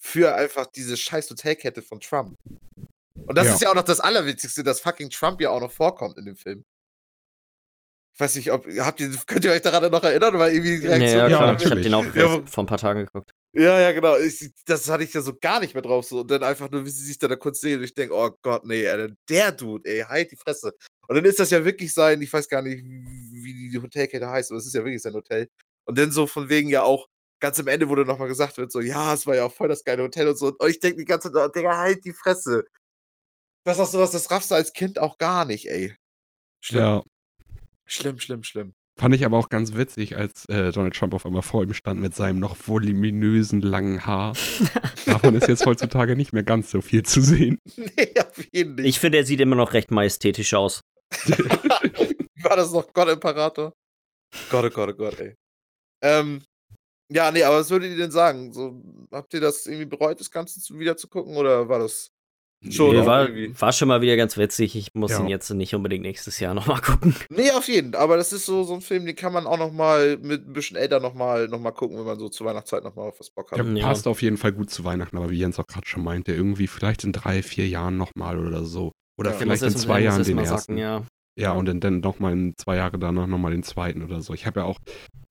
für 0.00 0.34
einfach 0.34 0.66
diese 0.66 0.96
scheiß 0.96 1.30
Hotelkette 1.30 1.82
von 1.82 2.00
Trump. 2.00 2.36
Und 3.26 3.36
das 3.36 3.46
Ja. 3.46 3.54
ist 3.54 3.62
ja 3.62 3.70
auch 3.70 3.74
noch 3.74 3.84
das 3.84 4.00
Allerwitzigste, 4.00 4.62
dass 4.62 4.80
fucking 4.80 5.10
Trump 5.10 5.40
ja 5.40 5.50
auch 5.50 5.60
noch 5.60 5.72
vorkommt 5.72 6.16
in 6.18 6.24
dem 6.24 6.36
Film. 6.36 6.64
Ich 8.14 8.20
weiß 8.20 8.34
nicht, 8.34 8.50
ob 8.50 8.66
habt 8.66 8.98
ihr, 8.98 9.10
könnt 9.26 9.44
ihr 9.44 9.52
euch 9.52 9.62
daran 9.62 9.92
noch 9.92 10.02
erinnern? 10.02 10.36
Weil 10.40 10.52
irgendwie 10.52 10.80
die 10.80 10.86
Ja, 10.86 10.90
Reaktion 10.90 11.18
ja, 11.20 11.28
Ja, 11.28 11.36
klar. 11.38 11.60
Ich 11.62 11.70
habe 11.70 11.80
den 11.80 11.94
auch 11.94 12.14
Ja, 12.16 12.42
vor 12.46 12.64
ein 12.64 12.66
paar 12.66 12.78
Tagen 12.78 13.04
geguckt. 13.06 13.30
Ja, 13.52 13.78
ja, 13.80 13.92
genau. 13.92 14.16
Ich, 14.16 14.50
das 14.66 14.90
hatte 14.90 15.04
ich 15.04 15.14
ja 15.14 15.20
so 15.20 15.34
gar 15.40 15.60
nicht 15.60 15.74
mehr 15.74 15.82
drauf. 15.82 16.04
So. 16.04 16.20
Und 16.22 16.30
dann 16.30 16.42
einfach 16.42 16.68
nur, 16.68 16.84
wie 16.84 16.90
sie 16.90 17.04
sich 17.04 17.18
da, 17.18 17.28
da 17.28 17.36
kurz 17.36 17.60
sehen. 17.60 17.78
Und 17.78 17.84
ich 17.84 17.94
denke, 17.94 18.14
oh 18.14 18.30
Gott, 18.42 18.64
nee, 18.64 18.88
Alter, 18.88 19.14
der 19.28 19.52
Dude, 19.52 19.88
ey, 19.88 20.00
halt 20.00 20.32
die 20.32 20.36
Fresse. 20.36 20.72
Und 21.06 21.14
dann 21.14 21.24
ist 21.24 21.38
das 21.38 21.50
ja 21.50 21.64
wirklich 21.64 21.94
sein, 21.94 22.20
ich 22.20 22.32
weiß 22.32 22.48
gar 22.48 22.60
nicht, 22.62 22.82
wie 22.84 23.70
die 23.70 23.80
Hotelkette 23.80 24.28
heißt, 24.28 24.50
aber 24.50 24.58
es 24.58 24.66
ist 24.66 24.74
ja 24.74 24.84
wirklich 24.84 25.00
sein 25.00 25.14
Hotel. 25.14 25.48
Und 25.84 25.96
dann 25.96 26.10
so 26.10 26.26
von 26.26 26.48
wegen 26.48 26.68
ja 26.68 26.82
auch, 26.82 27.06
ganz 27.40 27.60
am 27.60 27.68
Ende, 27.68 27.88
wo 27.88 27.94
dann 27.94 28.08
nochmal 28.08 28.26
gesagt 28.26 28.58
wird, 28.58 28.72
so, 28.72 28.80
ja, 28.80 29.14
es 29.14 29.24
war 29.26 29.36
ja 29.36 29.44
auch 29.44 29.52
voll 29.52 29.68
das 29.68 29.84
geile 29.84 30.02
Hotel 30.02 30.26
und 30.26 30.36
so. 30.36 30.48
Und 30.58 30.68
ich 30.68 30.80
denke 30.80 30.98
die 30.98 31.04
ganze 31.04 31.30
Zeit, 31.32 31.40
oh, 31.40 31.52
Digga, 31.52 31.78
halt 31.78 32.04
die 32.04 32.12
Fresse. 32.12 32.64
Das 33.68 33.78
ist 33.78 33.92
sowas, 33.92 34.12
das 34.12 34.30
raffst 34.30 34.50
du 34.50 34.54
als 34.54 34.72
Kind 34.72 34.98
auch 34.98 35.18
gar 35.18 35.44
nicht, 35.44 35.66
ey. 35.68 35.94
Schlimm, 36.64 36.80
Ja. 36.82 37.02
schlimm, 37.86 38.18
schlimm, 38.18 38.42
schlimm. 38.42 38.72
Fand 38.98 39.14
ich 39.14 39.24
aber 39.26 39.36
auch 39.36 39.50
ganz 39.50 39.74
witzig, 39.74 40.16
als 40.16 40.46
äh, 40.48 40.72
Donald 40.72 40.96
Trump 40.96 41.12
auf 41.12 41.26
einmal 41.26 41.42
vor 41.42 41.62
ihm 41.62 41.74
stand 41.74 42.00
mit 42.00 42.16
seinem 42.16 42.40
noch 42.40 42.56
voluminösen 42.66 43.60
langen 43.60 44.06
Haar. 44.06 44.32
Davon 45.06 45.34
ist 45.34 45.48
jetzt 45.48 45.66
heutzutage 45.66 46.16
nicht 46.16 46.32
mehr 46.32 46.42
ganz 46.42 46.70
so 46.70 46.80
viel 46.80 47.04
zu 47.04 47.20
sehen. 47.20 47.58
nee, 47.76 48.14
auf 48.18 48.42
jeden 48.52 48.76
Fall. 48.76 48.86
Ich 48.86 48.98
finde, 48.98 49.18
er 49.18 49.24
sieht 49.26 49.40
immer 49.40 49.54
noch 49.54 49.74
recht 49.74 49.90
majestätisch 49.90 50.54
aus. 50.54 50.80
War 52.42 52.56
das 52.56 52.72
noch? 52.72 52.92
Gott 52.92 53.08
Imperator? 53.08 53.72
Gott, 54.50 54.64
oh 54.64 54.70
Gott, 54.70 54.88
oh 54.94 54.96
Gott, 54.96 55.20
ey. 55.20 55.34
Ähm, 56.02 56.42
ja, 57.12 57.30
nee, 57.30 57.42
aber 57.42 57.58
was 57.58 57.70
würdet 57.70 57.90
ihr 57.90 57.96
denn 57.98 58.10
sagen? 58.10 58.52
So, 58.52 58.82
habt 59.12 59.32
ihr 59.34 59.40
das 59.40 59.66
irgendwie 59.66 59.86
bereut, 59.86 60.18
das 60.20 60.30
Ganze 60.30 60.60
wieder 60.78 60.96
zu 60.96 61.08
gucken? 61.08 61.36
Oder 61.36 61.68
war 61.68 61.78
das. 61.78 62.08
Schon, 62.68 62.96
Nee, 62.96 63.06
war, 63.06 63.28
war 63.60 63.72
schon 63.72 63.86
mal 63.86 64.00
wieder 64.00 64.16
ganz 64.16 64.36
witzig. 64.36 64.74
Ich 64.74 64.88
muss 64.94 65.12
Ja. 65.12 65.20
ihn 65.20 65.28
jetzt 65.28 65.48
nicht 65.50 65.74
unbedingt 65.76 66.02
nächstes 66.02 66.40
Jahr 66.40 66.54
nochmal 66.54 66.80
gucken. 66.80 67.14
Nee, 67.30 67.52
auf 67.52 67.68
jeden. 67.68 67.94
Aber 67.94 68.16
das 68.16 68.32
ist 68.32 68.46
so, 68.46 68.64
so 68.64 68.74
ein 68.74 68.80
Film, 68.80 69.06
den 69.06 69.14
kann 69.14 69.32
man 69.32 69.46
auch 69.46 69.58
noch 69.58 69.72
mal 69.72 70.16
mit 70.18 70.46
ein 70.48 70.52
bisschen 70.54 70.76
älter 70.76 70.98
noch 70.98 71.14
mal, 71.14 71.46
noch 71.46 71.60
mal 71.60 71.70
gucken, 71.70 71.96
wenn 71.98 72.04
man 72.04 72.18
so 72.18 72.28
zur 72.28 72.46
Weihnachtszeit 72.48 72.82
noch 72.82 72.96
mal 72.96 73.02
auf 73.02 73.20
was 73.20 73.30
Bock 73.30 73.52
hat. 73.52 73.58
Der 73.58 73.64
Ja. 73.76 73.86
passt 73.86 74.08
auf 74.08 74.22
jeden 74.22 74.36
Fall 74.38 74.50
gut 74.52 74.70
zu 74.70 74.84
Weihnachten, 74.84 75.16
aber 75.16 75.30
wie 75.30 75.38
Jens 75.38 75.58
auch 75.60 75.66
gerade 75.68 75.86
schon 75.86 76.02
meinte, 76.02 76.32
irgendwie 76.32 76.66
vielleicht 76.66 77.04
in 77.04 77.12
drei, 77.12 77.42
vier 77.44 77.68
Jahren 77.68 77.96
nochmal 77.96 78.44
oder 78.44 78.64
so. 78.64 78.90
Oder 79.16 79.30
Ja. 79.30 79.36
vielleicht 79.36 79.62
in 79.62 79.76
zwei 79.76 80.00
Jahren 80.00 80.24
den 80.24 80.38
ersten. 80.38 80.56
sacken, 80.58 80.78
ja. 80.78 81.04
Ja, 81.38 81.52
und 81.52 81.66
dann, 81.66 81.78
dann 81.78 82.00
nochmal 82.00 82.32
in 82.32 82.54
zwei 82.56 82.74
Jahre 82.76 82.98
danach 82.98 83.28
nochmal 83.28 83.52
den 83.52 83.62
zweiten 83.62 84.02
oder 84.02 84.20
so. 84.20 84.34
Ich 84.34 84.46
habe 84.46 84.58
ja 84.60 84.66
auch 84.66 84.80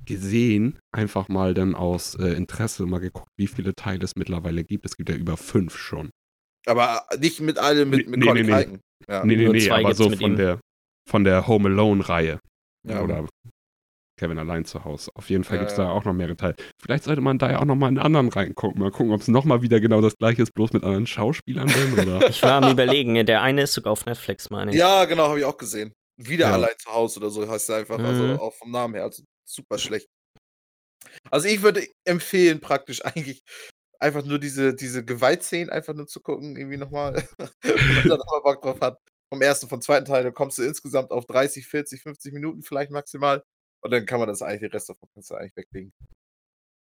gesehen, 0.05 0.79
einfach 0.95 1.27
mal 1.27 1.53
dann 1.53 1.75
aus 1.75 2.15
äh, 2.15 2.29
Interesse 2.29 2.85
mal 2.85 2.99
geguckt, 2.99 3.27
wie 3.37 3.47
viele 3.47 3.73
Teile 3.75 4.05
es 4.05 4.15
mittlerweile 4.15 4.63
gibt. 4.63 4.85
Es 4.85 4.95
gibt 4.95 5.09
ja 5.09 5.15
über 5.15 5.35
fünf 5.35 5.75
schon. 5.77 6.09
Aber 6.67 7.05
nicht 7.19 7.39
mit 7.39 7.57
allem, 7.57 7.89
mit, 7.89 8.05
Nee, 8.05 8.11
mit 8.11 8.19
nee, 8.19 8.25
Colin 8.25 8.45
nee, 8.45 8.51
nee. 8.51 8.55
Kalken. 8.57 8.81
Ja. 9.09 9.25
nee, 9.25 9.35
nee, 9.35 9.47
nee, 9.49 9.69
aber 9.69 9.93
so 9.95 10.09
von 10.09 10.19
ihm. 10.19 10.35
der, 10.35 10.59
von 11.09 11.23
der 11.23 11.47
Home 11.47 11.69
Alone-Reihe. 11.69 12.39
Ja. 12.87 13.01
Oder 13.01 13.25
Kevin 14.19 14.39
allein 14.39 14.65
zu 14.65 14.83
Hause. 14.83 15.11
Auf 15.13 15.29
jeden 15.29 15.43
Fall 15.43 15.57
Ja, 15.57 15.61
gibt 15.61 15.71
es 15.71 15.77
ja. 15.77 15.85
da 15.85 15.91
auch 15.91 16.03
noch 16.03 16.13
mehrere 16.13 16.35
Teile. 16.35 16.55
Vielleicht 16.81 17.03
sollte 17.03 17.21
man 17.21 17.37
da 17.37 17.51
ja 17.51 17.59
auch 17.59 17.65
nochmal 17.65 17.89
in 17.91 17.99
anderen 17.99 18.29
reingucken. 18.29 18.81
Mal 18.81 18.89
gucken, 18.91 19.11
ob 19.13 19.21
es 19.21 19.27
nochmal 19.27 19.61
wieder 19.61 19.79
genau 19.79 20.01
das 20.01 20.17
gleiche 20.17 20.41
ist, 20.41 20.53
bloß 20.53 20.73
mit 20.73 20.83
anderen 20.83 21.05
Schauspielern 21.07 21.67
drin. 21.67 21.93
Oder? 21.93 22.27
Ich 22.29 22.41
war 22.41 22.63
am 22.63 22.71
überlegen, 22.71 23.23
der 23.25 23.41
eine 23.43 23.61
ist 23.63 23.73
sogar 23.73 23.93
auf 23.93 24.05
Netflix, 24.05 24.49
meine 24.49 24.71
ich. 24.71 24.77
Ja, 24.77 25.05
genau, 25.05 25.27
habe 25.29 25.39
ich 25.39 25.45
auch 25.45 25.57
gesehen. 25.57 25.93
Wieder 26.19 26.47
Ja. 26.47 26.53
allein 26.53 26.73
zu 26.79 26.91
Hause 26.91 27.19
oder 27.19 27.29
so 27.29 27.47
heißt 27.47 27.69
er 27.69 27.77
einfach. 27.77 27.99
Mhm. 27.99 28.05
Also 28.05 28.23
auch 28.41 28.53
vom 28.55 28.71
Namen 28.71 28.95
her. 28.95 29.03
Also 29.03 29.23
super 29.47 29.77
schlecht. 29.77 30.07
Also 31.29 31.47
ich 31.47 31.61
würde 31.61 31.87
empfehlen, 32.05 32.59
praktisch 32.59 33.05
eigentlich 33.05 33.41
einfach 33.99 34.23
nur 34.25 34.39
diese, 34.39 34.73
diese 34.75 35.03
Gewaltszenen 35.03 35.69
einfach 35.69 35.93
nur 35.93 36.07
zu 36.07 36.21
gucken, 36.21 36.55
irgendwie 36.55 36.77
nochmal. 36.77 37.15
wenn 37.61 37.95
man 37.95 38.09
da 38.09 38.17
nochmal 38.17 38.41
Bock 38.41 38.61
drauf 38.61 38.81
hat. 38.81 38.99
Vom 39.29 39.41
ersten, 39.41 39.67
vom 39.67 39.81
zweiten 39.81 40.05
Teil, 40.05 40.23
da 40.23 40.31
kommst 40.31 40.57
du 40.57 40.63
insgesamt 40.63 41.11
auf 41.11 41.25
30, 41.25 41.67
40, 41.67 42.01
50 42.01 42.33
Minuten 42.33 42.63
vielleicht 42.63 42.91
maximal. 42.91 43.43
Und 43.81 43.91
dann 43.91 44.05
kann 44.05 44.19
man 44.19 44.29
das 44.29 44.41
eigentlich, 44.41 44.61
den 44.61 44.71
Rest 44.71 44.89
davon 44.89 45.09
kannst 45.13 45.29
du 45.29 45.35
eigentlich 45.35 45.55
weglegen. 45.55 45.93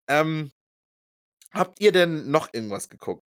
Ähm, 0.09 0.51
habt 1.53 1.81
ihr 1.81 1.93
denn 1.93 2.31
noch 2.31 2.53
irgendwas 2.53 2.89
geguckt? 2.89 3.23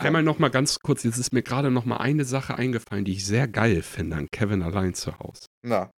Einmal 0.00 0.22
nochmal 0.22 0.50
ganz 0.50 0.78
kurz, 0.78 1.02
jetzt 1.02 1.18
ist 1.18 1.32
mir 1.32 1.42
gerade 1.42 1.70
nochmal 1.70 1.98
eine 1.98 2.24
Sache 2.24 2.54
eingefallen, 2.54 3.04
die 3.04 3.12
ich 3.12 3.26
sehr 3.26 3.48
geil 3.48 3.82
finde 3.82 4.16
an 4.16 4.28
Kevin 4.30 4.62
allein 4.62 4.94
zu 4.94 5.18
Hause. 5.18 5.46
Na, 5.62 5.90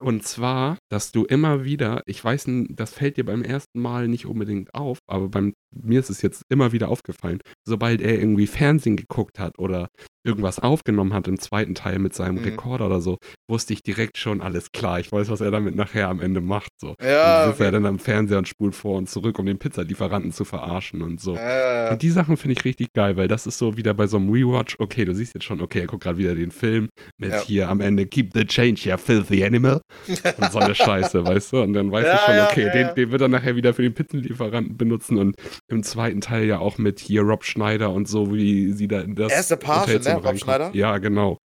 Und 0.00 0.26
zwar, 0.26 0.78
dass 0.90 1.12
du 1.12 1.24
immer 1.24 1.64
wieder, 1.64 2.02
ich 2.06 2.22
weiß, 2.24 2.46
das 2.70 2.92
fällt 2.92 3.16
dir 3.16 3.24
beim 3.24 3.42
ersten 3.42 3.80
Mal 3.80 4.08
nicht 4.08 4.26
unbedingt 4.26 4.74
auf, 4.74 4.98
aber 5.06 5.28
beim, 5.28 5.54
mir 5.74 6.00
ist 6.00 6.10
es 6.10 6.20
jetzt 6.22 6.42
immer 6.50 6.72
wieder 6.72 6.88
aufgefallen, 6.88 7.38
sobald 7.66 8.00
er 8.00 8.18
irgendwie 8.18 8.46
Fernsehen 8.46 8.96
geguckt 8.96 9.38
hat 9.38 9.58
oder 9.58 9.88
irgendwas 10.22 10.58
aufgenommen 10.58 11.14
hat 11.14 11.28
im 11.28 11.38
zweiten 11.38 11.74
Teil 11.74 11.98
mit 11.98 12.12
seinem 12.12 12.36
Mhm. 12.36 12.44
Rekorder 12.44 12.86
oder 12.86 13.00
so, 13.00 13.16
wusste 13.50 13.72
ich 13.72 13.82
direkt 13.82 14.18
schon, 14.18 14.42
alles 14.42 14.70
klar, 14.70 15.00
ich 15.00 15.10
weiß, 15.10 15.30
was 15.30 15.40
er 15.40 15.50
damit 15.50 15.76
nachher 15.76 16.08
am 16.08 16.20
Ende 16.20 16.42
macht. 16.42 16.68
So. 16.78 16.94
Ja, 17.00 17.40
dann 17.42 17.48
sitzt 17.50 17.60
er 17.60 17.66
okay. 17.68 17.72
dann 17.72 17.86
am 17.86 17.98
Fernseher 17.98 18.36
und 18.38 18.46
spult 18.46 18.74
vor 18.74 18.98
und 18.98 19.08
zurück, 19.08 19.38
um 19.38 19.46
den 19.46 19.58
Pizzalieferanten 19.58 20.32
zu 20.32 20.44
verarschen 20.44 21.00
und 21.00 21.20
so. 21.22 21.36
äh, 21.36 21.90
Und 21.90 22.02
die 22.02 22.10
Sachen 22.10 22.36
finde 22.36 22.52
ich 22.58 22.64
richtig 22.66 22.88
geil, 22.92 23.16
weil 23.16 23.28
das 23.28 23.46
ist 23.46 23.56
so 23.56 23.78
wieder 23.78 23.94
bei 23.94 24.06
so 24.08 24.18
einem 24.18 24.28
Rewatch, 24.30 24.76
okay, 24.78 25.06
du 25.06 25.14
siehst 25.14 25.32
jetzt 25.34 25.44
schon, 25.44 25.62
okay, 25.62 25.80
er 25.80 25.86
guckt 25.86 26.02
gerade 26.02 26.18
wieder 26.18 26.34
den 26.34 26.50
Film 26.50 26.88
mit 27.16 27.30
Ja. 27.30 27.40
hier 27.42 27.68
am 27.70 27.80
Ende 27.80 28.04
Keep 28.06 28.32
the 28.34 28.44
Change, 28.44 28.82
ja, 28.84 28.98
filthy 28.98 29.42
animal 29.42 29.80
und 30.36 30.52
so 30.52 30.58
eine 30.58 30.74
Scheiße, 30.84 31.24
weißt 31.26 31.52
du? 31.52 31.62
Und 31.62 31.72
dann 31.74 31.90
weißt 31.92 32.06
Ja, 32.06 32.14
du 32.16 32.18
schon, 32.24 32.34
ja, 32.36 32.48
okay, 32.50 32.66
ja, 32.66 32.72
den, 32.72 32.86
ja. 32.88 32.92
den 32.94 33.10
wird 33.12 33.20
er 33.22 33.28
nachher 33.28 33.56
wieder 33.56 33.74
für 33.74 33.82
den 33.82 33.94
Pizzenlieferanten 33.94 34.76
benutzen 34.76 35.18
und 35.18 35.36
im 35.68 35.82
zweiten 35.82 36.20
Teil 36.20 36.44
ja 36.44 36.58
auch 36.58 36.78
mit 36.78 37.00
hier 37.00 37.22
Rob 37.22 37.44
Schneider 37.44 37.90
und 37.90 38.08
so, 38.08 38.32
wie 38.34 38.72
sie 38.72 38.88
da 38.88 39.00
in 39.00 39.14
das 39.14 39.32
Er 39.32 39.40
ist 39.40 39.50
der 39.50 39.56
Page, 39.56 39.88
ne, 40.04 40.14
Rob 40.14 40.24
reinkommt. 40.24 40.40
Schneider? 40.40 40.70
Ja, 40.74 40.98
genau. 40.98 41.38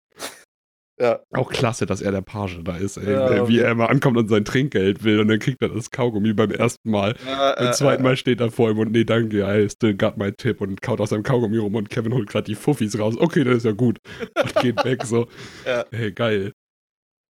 ja. 1.00 1.20
Auch 1.32 1.50
klasse, 1.50 1.86
dass 1.86 2.00
er 2.00 2.12
der 2.12 2.20
Page 2.22 2.60
da 2.62 2.76
ist, 2.76 2.96
ey, 2.98 3.12
Ja, 3.12 3.48
wie 3.48 3.58
okay. 3.58 3.58
er 3.58 3.72
immer 3.72 3.90
ankommt 3.90 4.16
und 4.16 4.28
sein 4.28 4.44
Trinkgeld 4.44 5.02
will 5.02 5.18
und 5.20 5.26
dann 5.28 5.40
kriegt 5.40 5.60
er 5.60 5.70
das 5.70 5.90
Kaugummi 5.90 6.32
beim 6.34 6.52
ersten 6.52 6.88
Mal. 6.90 7.12
Äh, 7.12 7.56
Beim 7.58 7.66
äh, 7.68 7.72
zweiten 7.72 8.02
Mal 8.04 8.16
steht 8.16 8.40
er 8.40 8.50
vor 8.52 8.70
ihm 8.70 8.78
und 8.78 8.92
nee, 8.92 9.04
danke, 9.04 9.40
I 9.42 9.68
still 9.68 9.94
got 9.96 10.16
my 10.16 10.30
tip 10.32 10.60
und 10.60 10.80
kaut 10.82 11.00
aus 11.00 11.10
seinem 11.10 11.24
Kaugummi 11.24 11.58
rum 11.58 11.74
und 11.74 11.90
Kevin 11.90 12.14
holt 12.14 12.28
gerade 12.28 12.44
die 12.44 12.54
Fuffis 12.54 12.96
raus. 12.98 13.16
Okay, 13.18 13.42
das 13.42 13.56
ist 13.58 13.64
ja 13.64 13.72
gut. 13.72 13.98
Und 14.40 14.54
geht 14.56 14.84
weg 14.84 15.04
so. 15.04 15.26
Ja. 15.66 15.84
Hey, 15.90 16.12
geil. 16.12 16.52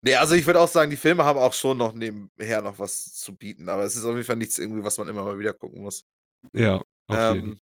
Nee, 0.04 0.16
also 0.16 0.34
ich 0.34 0.44
würde 0.44 0.60
auch 0.60 0.68
sagen, 0.68 0.90
die 0.90 0.98
Filme 0.98 1.24
haben 1.24 1.38
auch 1.38 1.54
schon 1.54 1.78
noch 1.78 1.94
nebenher 1.94 2.60
noch 2.60 2.78
was 2.78 3.14
zu 3.14 3.34
bieten, 3.34 3.70
aber 3.70 3.84
es 3.84 3.96
ist 3.96 4.04
auf 4.04 4.12
jeden 4.12 4.26
Fall 4.26 4.36
nichts 4.36 4.58
irgendwie, 4.58 4.84
was 4.84 4.98
man 4.98 5.08
immer 5.08 5.24
mal 5.24 5.38
wieder 5.38 5.54
gucken 5.54 5.80
muss. 5.80 6.04
Ja, 6.52 6.82
auf 7.06 7.34
jeden. 7.34 7.52
Ähm, 7.52 7.60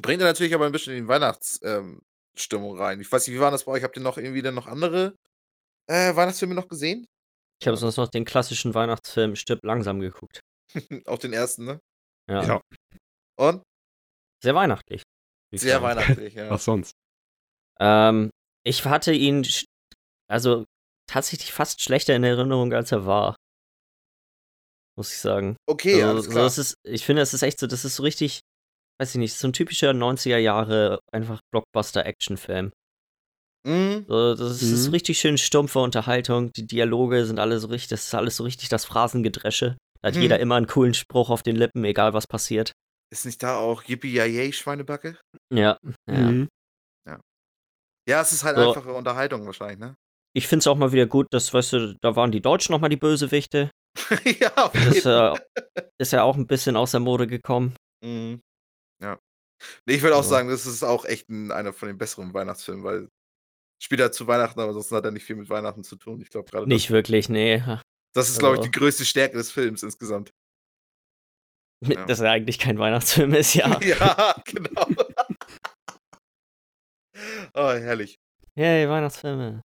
bringt 0.00 0.22
er 0.22 0.28
natürlich 0.28 0.54
aber 0.54 0.64
ein 0.64 0.72
bisschen 0.72 0.94
in 0.94 1.04
die 1.04 1.08
Weihnachtsstimmung 1.08 2.76
ähm, 2.76 2.80
rein. 2.80 3.00
Ich 3.02 3.12
weiß 3.12 3.26
nicht, 3.26 3.36
wie 3.36 3.40
war 3.40 3.50
das 3.50 3.64
bei 3.64 3.72
euch? 3.72 3.82
Habt 3.82 3.94
ihr 3.98 4.02
noch 4.02 4.16
irgendwie 4.16 4.40
denn 4.40 4.54
noch 4.54 4.68
andere 4.68 5.14
äh, 5.86 6.16
Weihnachtsfilme 6.16 6.54
noch 6.54 6.66
gesehen? 6.66 7.06
Ich 7.60 7.68
habe 7.68 7.76
sonst 7.76 7.98
noch 7.98 8.08
den 8.08 8.24
klassischen 8.24 8.72
Weihnachtsfilm 8.72 9.36
Stirb 9.36 9.62
langsam 9.62 10.00
geguckt. 10.00 10.40
Auch 11.04 11.18
den 11.18 11.34
ersten, 11.34 11.66
ne? 11.66 11.80
Ja. 12.26 12.42
Ja. 12.42 12.60
Und? 13.36 13.62
Sehr 14.42 14.54
weihnachtlich. 14.54 15.02
Sehr 15.54 15.82
weihnachtlich, 15.82 16.32
ja. 16.32 16.48
Was 16.50 16.64
sonst? 16.64 16.92
Ähm, 17.78 18.30
ich 18.64 18.82
hatte 18.86 19.12
ihn, 19.12 19.46
also 20.26 20.64
tatsächlich 21.10 21.52
fast 21.52 21.82
schlechter 21.82 22.14
in 22.14 22.24
Erinnerung, 22.24 22.72
als 22.72 22.92
er 22.92 23.06
war. 23.06 23.36
Muss 24.96 25.12
ich 25.12 25.18
sagen. 25.18 25.56
Okay, 25.66 25.94
also, 26.02 26.08
alles 26.08 26.28
klar. 26.30 26.46
es 26.46 26.58
ist, 26.58 26.74
ich 26.86 27.04
finde, 27.04 27.22
es 27.22 27.34
ist 27.34 27.42
echt 27.42 27.58
so, 27.58 27.66
das 27.66 27.84
ist 27.84 27.96
so 27.96 28.02
richtig, 28.02 28.40
weiß 29.00 29.14
ich 29.14 29.18
nicht, 29.18 29.34
so 29.34 29.48
ein 29.48 29.52
typischer 29.52 29.90
90er 29.92 30.36
Jahre 30.38 31.00
einfach 31.12 31.40
Blockbuster-Action-Film. 31.52 32.70
Mhm. 33.66 34.04
So, 34.08 34.34
das 34.34 34.62
ist 34.62 34.86
Mhm. 34.86 34.92
richtig 34.92 35.20
schön 35.20 35.38
stumpfe 35.38 35.78
Unterhaltung. 35.80 36.52
Die 36.52 36.66
Dialoge 36.66 37.26
sind 37.26 37.38
alle 37.38 37.58
so 37.60 37.68
richtig, 37.68 37.88
das 37.90 38.06
ist 38.06 38.14
alles 38.14 38.36
so 38.36 38.44
richtig 38.44 38.68
das 38.68 38.84
Phrasengedresche. 38.84 39.76
Da 40.02 40.08
hat 40.08 40.16
Mhm. 40.16 40.22
jeder 40.22 40.38
immer 40.40 40.56
einen 40.56 40.66
coolen 40.66 40.94
Spruch 40.94 41.30
auf 41.30 41.42
den 41.42 41.56
Lippen, 41.56 41.84
egal 41.84 42.14
was 42.14 42.26
passiert. 42.26 42.72
Ist 43.12 43.26
nicht 43.26 43.42
da 43.42 43.56
auch 43.58 43.82
Yippie 43.84 44.12
Yay 44.12 44.52
Schweinebacke? 44.52 45.18
Ja. 45.52 45.76
ja. 46.08 46.30
Mhm. 46.30 46.48
Ja, 48.08 48.22
es 48.22 48.32
ist 48.32 48.42
halt 48.44 48.56
So. 48.56 48.68
einfache 48.70 48.92
Unterhaltung 48.92 49.44
wahrscheinlich, 49.46 49.78
ne? 49.78 49.94
Ich 50.36 50.46
finde 50.46 50.60
es 50.60 50.66
auch 50.68 50.76
mal 50.76 50.92
wieder 50.92 51.06
gut, 51.06 51.26
dass, 51.32 51.52
weißt 51.52 51.72
du, 51.72 51.96
da 52.00 52.14
waren 52.16 52.30
die 52.30 52.40
Deutschen 52.40 52.72
nochmal 52.72 52.90
die 52.90 52.96
Bösewichte. 52.96 53.70
ja, 54.40 54.52
auf 54.56 54.72
Das 54.72 54.82
jeden 54.84 54.96
ist 54.96 55.04
ja, 55.04 55.34
ist 55.98 56.12
ja 56.12 56.22
auch 56.22 56.36
ein 56.36 56.46
bisschen 56.46 56.76
aus 56.76 56.92
der 56.92 57.00
Mode 57.00 57.26
gekommen. 57.26 57.74
Mhm. 58.04 58.40
Ja. 59.02 59.18
Nee, 59.86 59.94
ich 59.96 60.02
würde 60.02 60.16
auch 60.16 60.22
So. 60.22 60.30
sagen, 60.30 60.48
das 60.48 60.66
ist 60.66 60.82
auch 60.84 61.04
echt 61.04 61.28
ein, 61.28 61.50
einer 61.50 61.72
von 61.72 61.88
den 61.88 61.98
besseren 61.98 62.32
Weihnachtsfilmen, 62.32 62.84
weil 62.84 63.08
spielt 63.82 64.00
halt 64.00 64.14
zu 64.14 64.26
Weihnachten, 64.26 64.60
aber 64.60 64.72
sonst 64.72 64.92
hat 64.92 65.04
er 65.04 65.10
nicht 65.10 65.24
viel 65.24 65.36
mit 65.36 65.48
Weihnachten 65.50 65.82
zu 65.82 65.96
tun. 65.96 66.20
Ich 66.20 66.30
glaube 66.30 66.50
gerade. 66.50 66.66
Nicht 66.68 66.90
wirklich, 66.90 67.28
nee. 67.28 67.58
Das, 67.58 67.80
das 68.14 68.30
ist, 68.30 68.38
glaube 68.38 68.54
ich, 68.56 68.60
also- 68.60 68.70
die 68.70 68.78
größte 68.78 69.04
Stärke 69.04 69.36
des 69.36 69.50
Films 69.50 69.82
insgesamt. 69.82 70.30
Ja. 71.82 72.04
Dass 72.04 72.20
er 72.20 72.30
eigentlich 72.30 72.58
kein 72.58 72.78
Weihnachtsfilm 72.78 73.32
ist, 73.34 73.54
ja. 73.54 73.80
ja, 73.82 74.34
genau. 74.44 74.86
oh, 77.54 77.70
herrlich. 77.72 78.18
Yay, 78.54 78.88
Weihnachtsfilme. 78.88 79.62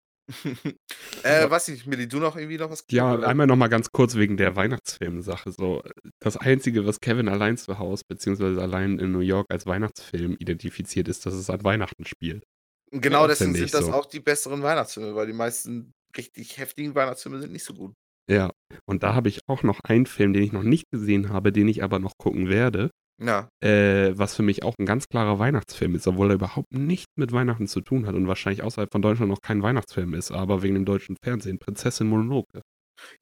Äh, 1.22 1.48
weiß 1.48 1.68
nicht, 1.68 1.86
Milli, 1.86 2.08
du 2.08 2.18
noch 2.18 2.36
irgendwie 2.36 2.58
noch 2.58 2.70
was? 2.70 2.84
Ja, 2.90 3.14
oder? 3.14 3.28
einmal 3.28 3.46
noch 3.46 3.56
mal 3.56 3.68
ganz 3.68 3.90
kurz 3.92 4.14
wegen 4.14 4.36
der 4.36 4.56
Weihnachtsfilm-Sache. 4.56 5.52
So, 5.52 5.82
das 6.20 6.36
Einzige, 6.36 6.86
was 6.86 7.00
Kevin 7.00 7.28
allein 7.28 7.56
zu 7.56 7.78
Hause 7.78 8.04
beziehungsweise 8.08 8.60
allein 8.60 8.98
in 8.98 9.12
New 9.12 9.20
York 9.20 9.46
als 9.50 9.66
Weihnachtsfilm 9.66 10.36
identifiziert, 10.38 11.08
ist, 11.08 11.26
dass 11.26 11.34
es 11.34 11.50
an 11.50 11.62
Weihnachten 11.64 12.06
spielt. 12.06 12.44
Genau 12.90 13.22
Ja, 13.22 13.28
deswegen 13.28 13.52
ich 13.54 13.60
sind 13.60 13.74
das 13.74 13.86
so. 13.86 13.92
auch 13.92 14.06
die 14.06 14.20
besseren 14.20 14.62
Weihnachtsfilme, 14.62 15.14
weil 15.14 15.26
die 15.26 15.32
meisten 15.32 15.92
richtig 16.16 16.58
heftigen 16.58 16.94
Weihnachtsfilme 16.94 17.40
sind 17.40 17.52
nicht 17.52 17.64
so 17.64 17.74
gut. 17.74 17.92
Ja, 18.30 18.52
und 18.86 19.02
da 19.02 19.14
habe 19.14 19.28
ich 19.28 19.40
auch 19.48 19.62
noch 19.62 19.80
einen 19.84 20.06
Film, 20.06 20.32
den 20.32 20.42
ich 20.42 20.52
noch 20.52 20.62
nicht 20.62 20.90
gesehen 20.90 21.28
habe, 21.28 21.52
den 21.52 21.68
ich 21.68 21.82
aber 21.82 21.98
noch 21.98 22.16
gucken 22.16 22.48
werde, 22.48 22.90
Ja. 23.22 23.48
äh, 23.62 24.12
was 24.18 24.34
für 24.34 24.42
mich 24.42 24.64
auch 24.64 24.74
ein 24.78 24.86
ganz 24.86 25.06
klarer 25.08 25.38
Weihnachtsfilm 25.38 25.94
ist, 25.94 26.06
obwohl 26.08 26.30
er 26.30 26.34
überhaupt 26.34 26.72
nichts 26.72 27.12
mit 27.16 27.30
Weihnachten 27.32 27.68
zu 27.68 27.80
tun 27.80 28.06
hat 28.06 28.14
und 28.14 28.26
wahrscheinlich 28.26 28.62
außerhalb 28.62 28.90
von 28.90 29.02
Deutschland 29.02 29.30
noch 29.30 29.40
kein 29.40 29.62
Weihnachtsfilm 29.62 30.14
ist, 30.14 30.32
aber 30.32 30.62
wegen 30.62 30.74
dem 30.74 30.84
deutschen 30.84 31.16
Fernsehen, 31.22 31.58
Prinzessin 31.58 32.08
Mononoke. 32.08 32.62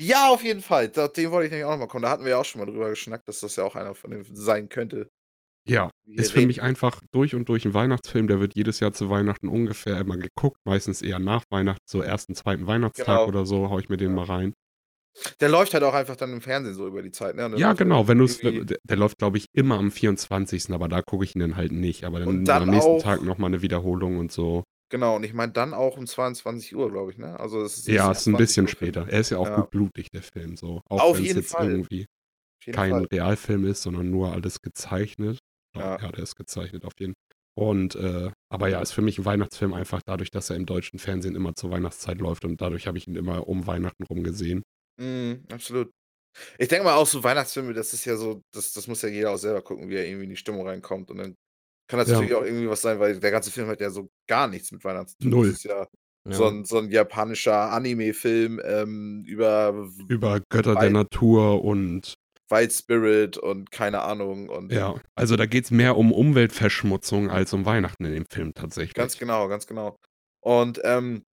Ja, 0.00 0.31
auf 0.31 0.42
jeden 0.44 0.61
Fall. 0.62 0.88
Den 0.88 1.31
wollte 1.31 1.46
ich 1.46 1.50
nämlich 1.50 1.64
auch 1.64 1.70
noch 1.72 1.78
mal 1.78 1.88
kommen. 1.88 2.02
Da 2.02 2.11
hatten 2.11 2.24
wir 2.24 2.31
ja 2.33 2.38
auch 2.38 2.44
schon 2.44 2.61
mal 2.61 2.66
drüber 2.70 2.90
geschnackt, 2.90 3.26
dass 3.28 3.40
das 3.40 3.57
ja 3.57 3.64
auch 3.64 3.74
einer 3.76 3.94
von 3.94 4.11
denen 4.11 4.24
sein 4.35 4.68
könnte. 4.68 5.09
Ja, 5.68 5.90
ist 6.07 6.33
für 6.33 6.38
reden- 6.38 6.48
mich 6.48 6.61
einfach 6.62 7.00
durch 7.12 7.35
und 7.35 7.48
durch 7.48 7.64
ein 7.64 7.72
Weihnachtsfilm, 7.72 8.26
der 8.26 8.40
wird 8.40 8.55
jedes 8.57 8.81
Jahr 8.81 8.92
zu 8.92 9.11
Weihnachten 9.11 9.48
ungefähr 9.48 9.98
immer 9.98 10.16
geguckt, 10.16 10.57
meistens 10.66 11.02
eher 11.02 11.18
nach 11.20 11.44
Weihnachten, 11.50 11.85
so 11.88 12.00
ersten, 12.02 12.35
zweiten 12.35 12.66
Weihnachtstag 12.66 13.07
Genau. 13.07 13.28
oder 13.28 13.46
so, 13.46 13.70
hau 13.70 13.78
ich 13.78 13.88
mir 13.88 13.96
den 13.96 14.14
mal 14.14 14.24
rein. 14.24 14.55
Der 15.40 15.48
läuft 15.48 15.75
halt 15.75 15.85
auch 15.85 15.94
einfach 15.94 16.16
dann 16.16 16.33
im 16.33 16.40
Fernsehen 16.40 16.75
so 16.75 16.87
über 16.87 17.03
die 17.03 17.11
Zeit. 17.11 17.37
Ne? 17.37 17.53
Ja, 17.57 17.75
genau, 17.75 18.09
wenn 18.09 18.18
du 18.18 18.25
es, 18.25 18.38
der, 18.38 18.64
der 18.64 18.96
läuft, 18.96 19.18
glaube 19.18 19.37
ich, 19.38 19.46
immer 19.53 19.79
am 19.79 19.90
24., 19.90 20.70
aber 20.70 20.88
da 20.88 21.03
gucke 21.03 21.25
ich 21.25 21.35
ihn 21.35 21.40
dann 21.40 21.57
halt 21.57 21.72
nicht, 21.72 22.05
aber 22.05 22.20
dann, 22.20 22.44
dann 22.44 22.62
am 22.64 22.70
nächsten 22.70 22.90
auch- 22.92 23.03
Tag 23.03 23.22
nochmal 23.22 23.48
eine 23.51 23.62
Wiederholung 23.62 24.18
und 24.18 24.33
so. 24.33 24.64
Genau, 24.90 25.16
und 25.16 25.25
ich 25.25 25.33
meine 25.33 25.53
dann 25.53 25.72
auch 25.75 25.96
um 25.96 26.07
22 26.07 26.77
Uhr, 26.77 26.90
glaube 26.90 27.12
ich, 27.12 27.18
ne? 27.18 27.38
Also 27.40 27.62
es 27.62 27.79
ist 27.79 27.88
Ja, 27.88 28.09
nicht 28.09 28.18
ist 28.18 28.27
ein 28.27 28.33
20 28.35 28.38
bisschen 28.38 28.64
Uhr 28.64 28.68
später. 28.68 29.07
Er 29.09 29.20
ist 29.20 29.31
ja 29.31 29.38
auch 29.38 29.46
Ja. 29.48 29.57
gut 29.61 29.70
blutig, 29.70 30.11
der 30.11 30.22
Film, 30.22 30.57
so. 30.57 30.83
Auch 30.90 31.01
Auf 31.01 31.16
wenn 31.16 31.22
es 31.22 31.29
jeden 31.29 31.40
jetzt 31.40 31.53
Fall. 31.53 31.70
irgendwie 31.70 32.07
jeden 32.64 32.77
kein 32.77 32.90
Fall. 32.90 33.07
Realfilm 33.11 33.64
ist, 33.64 33.83
sondern 33.83 34.11
nur 34.11 34.33
alles 34.33 34.61
gezeichnet. 34.61 35.38
Ja, 35.75 35.96
Ja. 35.96 36.03
ja 36.03 36.12
der 36.12 36.22
ist 36.22 36.37
gezeichnet 36.37 36.85
auf 36.85 36.92
jeden 36.98 37.14
Fall. 37.14 37.37
Und, 37.68 37.94
äh, 37.96 38.31
aber 38.51 38.68
ja, 38.68 38.81
ist 38.81 38.92
für 38.92 39.03
mich 39.03 39.18
ein 39.18 39.25
Weihnachtsfilm 39.25 39.72
einfach 39.75 40.01
dadurch, 40.07 40.31
dass 40.31 40.48
er 40.51 40.57
im 40.57 40.64
deutschen 40.66 40.98
Fernsehen 40.98 41.35
immer 41.37 41.55
zur 41.55 41.70
Weihnachtszeit 41.70 42.18
läuft 42.18 42.44
und 42.44 42.61
dadurch 42.61 42.87
habe 42.87 42.96
ich 42.98 43.07
ihn 43.07 43.16
immer 43.16 43.46
um 43.48 43.66
Weihnachten 43.66 44.05
rum 44.05 44.22
gesehen. 44.22 44.62
Mhm, 44.98 45.44
absolut. 45.52 45.90
Ich 46.59 46.68
denke 46.68 46.85
mal 46.85 46.94
auch 46.94 47.07
so 47.07 47.22
Weihnachtsfilme, 47.22 47.74
das 47.74 47.92
ist 47.92 48.05
ja 48.05 48.16
so, 48.16 48.40
das, 48.55 48.72
das 48.72 48.87
muss 48.87 49.02
ja 49.02 49.09
jeder 49.09 49.31
auch 49.33 49.37
selber 49.37 49.62
gucken, 49.62 49.88
wie 49.88 49.96
er 49.96 50.07
irgendwie 50.07 50.24
in 50.24 50.31
die 50.31 50.37
Stimmung 50.37 50.66
reinkommt. 50.66 51.11
Und 51.11 51.18
dann 51.18 51.35
kann 51.88 51.98
das 51.98 52.09
Ja. 52.09 52.14
natürlich 52.14 52.35
auch 52.35 52.44
irgendwie 52.44 52.68
was 52.70 52.81
sein, 52.83 52.98
weil 53.00 53.20
der 53.20 53.31
ganze 53.31 53.50
Film 53.50 53.68
hat 53.68 53.81
ja 53.81 53.90
so 53.90 54.09
gar 54.28 54.48
nichts 54.48 54.72
mit 54.72 54.83
Weihnachten 54.85 55.09
zu 55.09 55.18
tun. 55.18 55.31
Null. 55.31 55.48
Das 55.48 55.57
ist 55.59 55.64
ja, 55.64 55.87
Ja. 56.26 56.33
So, 56.33 56.46
ein, 56.46 56.64
so 56.64 56.78
ein 56.78 56.90
japanischer 56.90 57.72
Anime-Film 57.72 58.61
ähm, 58.64 59.24
über 59.26 59.88
Über 60.09 60.40
Götter 60.48 60.76
der 60.76 60.90
Natur 60.90 61.64
und 61.64 62.14
Wild 62.48 62.72
Spirit 62.72 63.37
und 63.38 63.70
keine 63.72 64.02
Ahnung. 64.02 64.48
Und 64.48 64.70
ja, 64.72 64.94
also 65.14 65.37
da 65.37 65.46
geht 65.46 65.64
es 65.64 65.70
mehr 65.70 65.96
um 65.96 66.12
Umweltverschmutzung 66.12 67.31
als 67.31 67.52
um 67.52 67.64
Weihnachten 67.66 68.05
in 68.05 68.12
dem 68.12 68.26
Film 68.31 68.55
tatsächlich. 68.55 68.94
Ganz 68.94 69.18
genau, 69.18 69.48
ganz 69.48 69.66
genau. 69.66 69.96
Und, 70.40 70.81
ähm, 70.85 71.24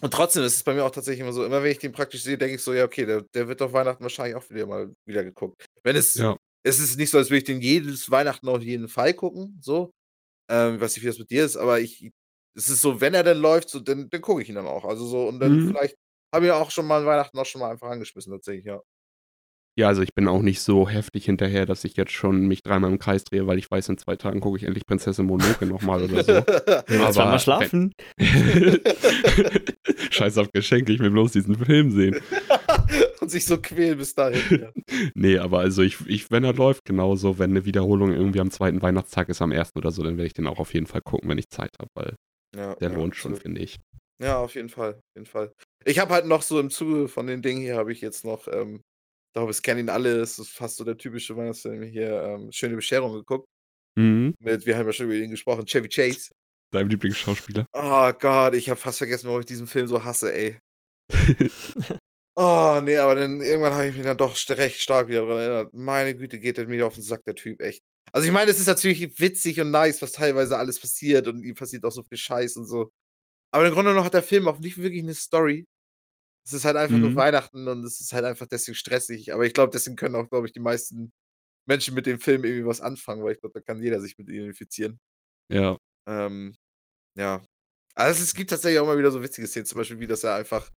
und 0.00 0.12
trotzdem 0.12 0.42
ist 0.44 0.56
es 0.56 0.62
bei 0.64 0.74
mir 0.74 0.84
auch 0.84 0.90
tatsächlich 0.90 1.20
immer 1.22 1.32
so, 1.32 1.44
immer 1.44 1.62
wenn 1.62 1.72
ich 1.72 1.78
den 1.78 1.92
praktisch 1.92 2.22
sehe, 2.22 2.38
denke 2.38 2.56
ich 2.56 2.62
so, 2.62 2.72
ja, 2.74 2.84
okay, 2.84 3.06
der, 3.06 3.22
der 3.34 3.48
wird 3.48 3.62
auf 3.62 3.72
Weihnachten 3.72 4.02
wahrscheinlich 4.02 4.36
auch 4.36 4.48
wieder 4.50 4.66
mal 4.66 4.92
wieder 5.06 5.24
geguckt. 5.24 5.64
Wenn 5.82 5.96
es, 5.96 6.18
Ja, 6.18 6.36
es 6.64 6.78
ist 6.80 6.96
nicht 6.98 7.10
so, 7.10 7.18
als 7.18 7.28
würde 7.30 7.38
ich 7.38 7.44
den 7.44 7.60
jedes 7.60 8.10
Weihnachten 8.10 8.48
auf 8.48 8.62
jeden 8.62 8.88
Fall 8.88 9.14
gucken, 9.14 9.58
so. 9.62 9.90
Ähm, 10.50 10.76
ich 10.76 10.80
weiß 10.82 10.96
nicht, 10.96 11.04
wie 11.04 11.08
das 11.08 11.18
mit 11.18 11.30
dir 11.30 11.44
ist, 11.44 11.56
aber 11.56 11.80
ich, 11.80 12.10
es 12.56 12.68
ist 12.70 12.82
so, 12.82 13.00
wenn 13.00 13.14
er 13.14 13.24
dann 13.24 13.38
läuft, 13.38 13.70
so, 13.70 13.80
dann, 13.80 14.10
dann 14.10 14.20
gucke 14.22 14.42
ich 14.42 14.48
ihn 14.50 14.56
dann 14.56 14.66
auch. 14.68 14.84
Also 14.84 15.06
so, 15.06 15.28
und 15.28 15.40
dann 15.40 15.60
Mhm. 15.60 15.76
vielleicht 15.76 15.96
habe 16.34 16.46
ich 16.46 16.52
auch 16.52 16.70
schon 16.72 16.86
mal 16.86 17.06
Weihnachten 17.06 17.38
auch 17.38 17.46
schon 17.46 17.60
mal 17.62 17.70
einfach 17.72 17.88
angeschmissen, 17.90 18.32
tatsächlich, 18.32 18.66
ja. 18.66 18.80
Ja, 19.78 19.86
also 19.86 20.02
ich 20.02 20.12
bin 20.12 20.26
auch 20.26 20.42
nicht 20.42 20.60
so 20.60 20.88
heftig 20.88 21.24
hinterher, 21.26 21.64
dass 21.64 21.84
ich 21.84 21.96
jetzt 21.96 22.10
schon 22.10 22.48
mich 22.48 22.64
dreimal 22.64 22.90
im 22.90 22.98
Kreis 22.98 23.22
drehe, 23.22 23.46
weil 23.46 23.58
ich 23.58 23.70
weiß, 23.70 23.88
in 23.90 23.96
zwei 23.96 24.16
Tagen 24.16 24.40
gucke 24.40 24.56
ich 24.56 24.64
endlich 24.64 24.84
Prinzessin 24.84 25.24
Mononoke 25.24 25.66
nochmal 25.66 26.02
oder 26.02 26.24
so. 26.24 26.32
Aber- 26.98 27.12
zweimal 27.12 27.38
schlafen. 27.38 27.92
Scheiß 30.10 30.36
auf 30.38 30.50
Geschenke, 30.52 30.92
ich 30.92 30.98
will 30.98 31.12
bloß 31.12 31.30
diesen 31.30 31.54
Film 31.54 31.92
sehen. 31.92 32.20
und 33.20 33.30
sich 33.30 33.44
so 33.46 33.58
quälen 33.60 33.98
bis 33.98 34.16
dahin. 34.16 34.60
Ja. 34.60 34.72
Nee, 35.14 35.38
aber 35.38 35.60
also 35.60 35.82
ich, 35.82 35.98
ich, 36.08 36.28
wenn 36.32 36.42
er 36.42 36.54
läuft, 36.54 36.84
genauso, 36.84 37.38
wenn 37.38 37.50
eine 37.50 37.64
Wiederholung 37.64 38.12
irgendwie 38.12 38.40
am 38.40 38.50
zweiten 38.50 38.82
Weihnachtstag 38.82 39.28
ist, 39.28 39.40
am 39.42 39.52
ersten 39.52 39.78
oder 39.78 39.92
so, 39.92 40.02
dann 40.02 40.16
werde 40.16 40.26
ich 40.26 40.34
den 40.34 40.48
auch 40.48 40.58
auf 40.58 40.74
jeden 40.74 40.86
Fall 40.86 41.02
gucken, 41.02 41.28
wenn 41.30 41.38
ich 41.38 41.50
Zeit 41.50 41.70
habe, 41.78 41.90
weil 41.94 42.16
Ja, 42.56 42.74
der 42.74 42.90
ja, 42.90 42.96
lohnt 42.96 43.14
schon, 43.14 43.36
finde 43.36 43.60
ich. 43.60 43.78
Ja, 44.20 44.38
auf 44.38 44.56
jeden 44.56 44.70
Fall, 44.70 44.94
auf 44.94 45.14
jeden 45.16 45.26
Fall. 45.26 45.52
Ich 45.84 46.00
habe 46.00 46.14
halt 46.14 46.26
noch 46.26 46.42
so 46.42 46.58
im 46.58 46.70
Zuge 46.70 47.06
von 47.06 47.28
den 47.28 47.42
Dingen 47.42 47.60
hier 47.60 47.76
habe 47.76 47.92
ich 47.92 48.00
jetzt 48.00 48.24
noch, 48.24 48.48
ähm, 48.48 48.80
ich 49.28 49.34
glaube, 49.34 49.50
es 49.50 49.62
kennen 49.62 49.80
ihn 49.80 49.88
alle, 49.90 50.20
es 50.20 50.38
ist 50.38 50.50
fast 50.50 50.76
so 50.76 50.84
der 50.84 50.96
typische 50.96 51.36
Weihnachtsfilm 51.36 51.82
hier, 51.82 52.22
ähm, 52.22 52.50
Schöne 52.50 52.76
Bescherung 52.76 53.12
geguckt. 53.12 53.46
Mhm. 53.96 54.34
Mit, 54.40 54.64
wir 54.64 54.76
haben 54.76 54.86
ja 54.86 54.92
schon 54.92 55.06
über 55.06 55.16
ihn 55.16 55.30
gesprochen, 55.30 55.66
Chevy 55.66 55.88
Chase. 55.88 56.30
Dein 56.72 56.88
Lieblingsschauspieler. 56.88 57.66
Oh 57.72 58.12
Gott, 58.18 58.54
ich 58.54 58.70
habe 58.70 58.80
fast 58.80 58.98
vergessen, 58.98 59.26
warum 59.26 59.40
ich 59.40 59.46
diesen 59.46 59.66
Film 59.66 59.86
so 59.86 60.02
hasse, 60.02 60.34
ey. 60.34 60.58
Oh, 62.36 62.80
nee, 62.84 62.96
aber 62.96 63.14
dann 63.14 63.40
irgendwann 63.40 63.72
habe 63.74 63.88
ich 63.88 63.96
mich 63.96 64.04
dann 64.04 64.16
doch 64.16 64.36
recht 64.50 64.80
stark 64.80 65.08
wieder 65.08 65.26
daran 65.26 65.38
erinnert. 65.38 65.74
Meine 65.74 66.14
Güte, 66.14 66.38
geht 66.38 66.56
der 66.56 66.66
mir 66.66 66.86
auf 66.86 66.94
den 66.94 67.02
Sack, 67.02 67.22
der 67.24 67.34
Typ, 67.34 67.60
echt. 67.60 67.82
Also 68.12 68.26
ich 68.26 68.32
meine, 68.32 68.50
es 68.50 68.58
ist 68.58 68.66
natürlich 68.66 69.20
witzig 69.20 69.60
und 69.60 69.70
nice, 69.70 70.00
was 70.00 70.12
teilweise 70.12 70.56
alles 70.56 70.80
passiert 70.80 71.28
und 71.28 71.42
ihm 71.42 71.54
passiert 71.54 71.84
auch 71.84 71.92
so 71.92 72.02
viel 72.02 72.18
Scheiß 72.18 72.56
und 72.56 72.66
so. 72.66 72.90
Aber 73.50 73.66
im 73.66 73.72
Grunde 73.72 73.90
genommen 73.90 74.06
hat 74.06 74.14
der 74.14 74.22
Film 74.22 74.48
auch 74.48 74.58
nicht 74.58 74.78
wirklich 74.78 75.02
eine 75.02 75.14
Story. 75.14 75.66
Es 76.48 76.54
ist 76.54 76.64
halt 76.64 76.76
einfach 76.78 76.98
nur 76.98 77.10
Mhm. 77.10 77.16
Weihnachten 77.16 77.68
und 77.68 77.84
es 77.84 78.00
ist 78.00 78.12
halt 78.14 78.24
einfach 78.24 78.46
deswegen 78.46 78.74
stressig. 78.76 79.34
Aber 79.34 79.46
ich 79.46 79.52
glaube, 79.54 79.70
deswegen 79.72 79.96
können 79.96 80.16
auch, 80.16 80.28
glaube 80.30 80.46
ich, 80.46 80.52
die 80.54 80.60
meisten 80.60 81.12
Menschen 81.66 81.94
mit 81.94 82.06
dem 82.06 82.20
Film 82.20 82.44
irgendwie 82.44 82.66
was 82.66 82.80
anfangen, 82.80 83.22
weil 83.24 83.34
ich 83.34 83.40
glaube, 83.40 83.54
da 83.54 83.62
kann 83.62 83.82
jeder 83.82 84.00
sich 84.00 84.18
mit 84.18 84.28
identifizieren. 84.30 85.00
Ja. 85.50 85.78
Ähm, 86.08 86.56
ja. 87.16 87.44
Also 87.96 88.22
es 88.22 88.34
gibt 88.34 88.50
tatsächlich 88.50 88.80
auch 88.80 88.86
mal 88.86 88.98
wieder 88.98 89.10
so 89.12 89.22
witzige 89.22 89.46
Szenen, 89.48 89.66
zum 89.66 89.78
Beispiel 89.78 90.00
wie, 90.00 90.06
dass 90.08 90.24
er 90.24 90.36
einfach, 90.36 90.70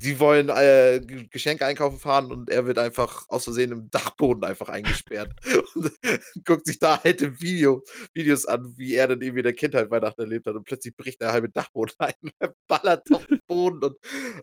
die 0.00 0.20
wollen 0.20 0.48
äh, 0.48 1.00
Geschenke 1.30 1.66
einkaufen 1.66 1.98
fahren 1.98 2.30
und 2.30 2.50
er 2.50 2.66
wird 2.66 2.78
einfach 2.78 3.28
aus 3.28 3.44
Versehen 3.44 3.72
im 3.72 3.90
Dachboden 3.90 4.44
einfach 4.44 4.68
eingesperrt 4.68 5.32
und 5.74 5.92
guckt 6.44 6.66
sich 6.66 6.78
da 6.78 7.02
halt 7.02 7.20
im 7.22 7.40
Video, 7.40 7.82
Videos 8.14 8.46
an, 8.46 8.74
wie 8.76 8.94
er 8.94 9.08
dann 9.08 9.20
irgendwie 9.20 9.40
in 9.40 9.44
der 9.44 9.54
Kindheit 9.54 9.90
Weihnachten 9.90 10.20
erlebt 10.20 10.46
hat 10.46 10.54
und 10.54 10.64
plötzlich 10.64 10.94
bricht 10.96 11.20
der 11.20 11.32
halbe 11.32 11.48
Dachboden 11.50 11.94
ein 11.98 12.14
und 12.22 12.32
er 12.38 12.54
ballert 12.68 13.10
auf 13.12 13.26
den 13.26 13.40
Boden 13.46 13.82
und 13.84 13.96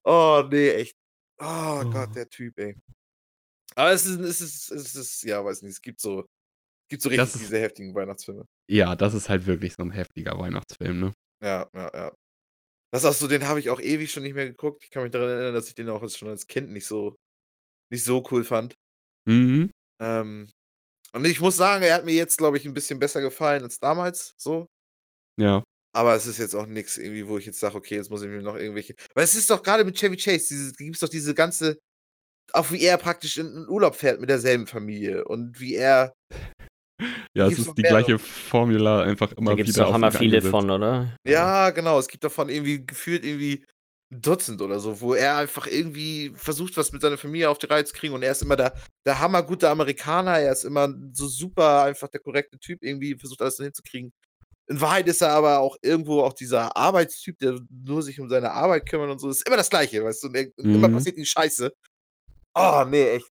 oh 0.03 0.43
nee, 0.51 0.69
echt. 0.69 0.95
Oh 1.39 1.83
Gott, 1.91 2.09
Oh. 2.11 2.13
der 2.13 2.29
Typ, 2.29 2.57
ey. 2.59 2.75
Aber 3.75 3.91
es 3.91 4.05
ist, 4.05 4.19
es 4.19 4.41
ist, 4.41 4.71
es 4.71 4.95
ist, 4.95 5.23
ja, 5.23 5.43
weiß 5.43 5.61
nicht, 5.63 5.71
es 5.73 5.81
gibt 5.81 5.99
so, 5.99 6.25
gibt 6.89 7.01
so 7.01 7.09
richtig 7.09 7.27
ist- 7.35 7.39
diese 7.41 7.59
heftigen 7.59 7.93
Weihnachtsfilme. 7.95 8.45
Ja, 8.69 8.95
das 8.95 9.13
ist 9.13 9.27
halt 9.29 9.45
wirklich 9.45 9.73
so 9.75 9.83
ein 9.83 9.91
heftiger 9.91 10.37
Weihnachtsfilm, 10.39 10.99
ne? 10.99 11.13
Ja, 11.43 11.67
ja, 11.73 11.91
ja. 11.93 12.11
Das 12.95 13.03
ist 13.03 13.09
auch 13.09 13.13
so, 13.13 13.27
den 13.27 13.45
habe 13.45 13.59
ich 13.59 13.69
auch 13.69 13.81
ewig 13.81 14.09
schon 14.09 14.23
nicht 14.23 14.35
mehr 14.35 14.45
geguckt. 14.45 14.81
Ich 14.85 14.89
kann 14.89 15.03
mich 15.03 15.11
daran 15.11 15.27
erinnern, 15.27 15.53
dass 15.53 15.67
ich 15.67 15.75
den 15.75 15.89
auch 15.89 16.01
als- 16.01 16.17
schon 16.17 16.29
als 16.29 16.47
Kind 16.47 16.71
nicht 16.71 16.85
so, 16.85 17.17
nicht 17.91 18.05
so 18.05 18.25
cool 18.31 18.45
fand. 18.45 18.73
Mhm. 19.27 19.69
Ähm, 20.01 20.49
und 21.11 21.25
ich 21.25 21.41
muss 21.41 21.57
sagen, 21.57 21.83
er 21.83 21.95
hat 21.95 22.05
mir 22.05 22.13
jetzt, 22.13 22.37
glaube 22.37 22.55
ich, 22.55 22.63
ein 22.63 22.73
bisschen 22.73 22.97
besser 22.97 23.19
gefallen 23.19 23.63
als 23.63 23.79
damals, 23.79 24.33
so. 24.37 24.67
Ja. 25.37 25.61
Aber 25.93 26.15
es 26.15 26.25
ist 26.25 26.37
jetzt 26.37 26.55
auch 26.55 26.67
nichts 26.67 26.95
irgendwie, 26.95 27.27
wo 27.27 27.37
ich 27.37 27.45
jetzt 27.45 27.59
sage, 27.59 27.75
okay, 27.75 27.95
jetzt 27.95 28.09
muss 28.09 28.21
ich 28.21 28.29
mir 28.29 28.41
noch 28.41 28.55
irgendwelche. 28.55 28.95
Weil 29.13 29.25
es 29.25 29.35
ist 29.35 29.49
doch 29.49 29.61
gerade 29.61 29.83
mit 29.83 29.97
Chevy 29.97 30.15
Chase, 30.15 30.47
diese, 30.47 30.71
gibt 30.71 30.95
es 30.95 31.01
doch 31.01 31.09
diese 31.09 31.35
ganze, 31.35 31.77
auch 32.53 32.71
wie 32.71 32.81
er 32.81 32.97
praktisch 32.97 33.37
in, 33.37 33.47
in 33.47 33.67
Urlaub 33.67 33.95
fährt 33.95 34.21
mit 34.21 34.29
derselben 34.29 34.67
Familie 34.67 35.25
und 35.25 35.59
wie 35.59 35.75
er. 35.75 36.13
Ja, 37.35 37.45
es 37.47 37.49
Gibt's 37.55 37.67
ist 37.67 37.77
die 37.77 37.81
mehrere? 37.81 38.03
gleiche 38.03 38.19
Formula 38.19 39.01
einfach 39.01 39.31
immer 39.33 39.51
Da 39.51 39.55
gibt 39.57 39.69
es 39.69 39.75
wieder. 39.75 39.83
doch 39.85 39.89
auf 39.89 39.95
hammer 39.95 40.07
ihn 40.07 40.13
viele 40.13 40.37
angesetzt. 40.37 40.51
von, 40.51 40.69
oder? 40.69 41.15
Ja, 41.27 41.69
genau, 41.71 41.99
es 41.99 42.07
gibt 42.07 42.23
davon 42.23 42.49
irgendwie 42.49 42.85
gefühlt 42.85 43.25
irgendwie 43.25 43.65
ein 44.11 44.21
Dutzend 44.21 44.61
oder 44.61 44.79
so, 44.79 45.01
wo 45.01 45.13
er 45.13 45.37
einfach 45.37 45.67
irgendwie 45.67 46.31
versucht, 46.35 46.77
was 46.77 46.91
mit 46.93 47.01
seiner 47.01 47.17
Familie 47.17 47.49
auf 47.49 47.57
die 47.57 47.65
Reihe 47.65 47.83
zu 47.83 47.93
kriegen 47.93 48.13
und 48.13 48.23
er 48.23 48.31
ist 48.31 48.41
immer 48.43 48.55
der, 48.55 48.73
der 49.05 49.19
hammergute 49.19 49.69
Amerikaner, 49.69 50.39
er 50.39 50.53
ist 50.53 50.63
immer 50.63 50.87
so 51.11 51.27
super 51.27 51.83
einfach 51.83 52.07
der 52.07 52.21
korrekte 52.21 52.57
Typ, 52.59 52.81
irgendwie 52.83 53.15
versucht 53.17 53.41
alles 53.41 53.57
so 53.57 53.63
hinzukriegen. 53.63 54.13
In 54.69 54.81
Wahrheit 54.81 55.07
ist 55.07 55.21
er 55.21 55.31
aber 55.31 55.59
auch 55.59 55.77
irgendwo 55.81 56.21
auch 56.21 56.33
dieser 56.33 56.75
Arbeitstyp, 56.77 57.37
der 57.39 57.59
nur 57.69 58.01
sich 58.03 58.19
um 58.19 58.29
seine 58.29 58.51
Arbeit 58.51 58.87
kümmert 58.89 59.11
und 59.11 59.19
so. 59.19 59.27
Das 59.27 59.37
ist 59.37 59.47
immer 59.47 59.57
das 59.57 59.69
Gleiche, 59.69 60.03
weißt 60.03 60.23
du, 60.23 60.27
und, 60.27 60.35
er, 60.35 60.47
und 60.57 60.65
immer 60.73 60.87
Mhm. 60.89 60.93
passiert 60.93 61.17
ihm 61.17 61.25
Scheiße. 61.25 61.71
Oh, 62.55 62.85
nee, 62.89 63.09
echt. 63.11 63.29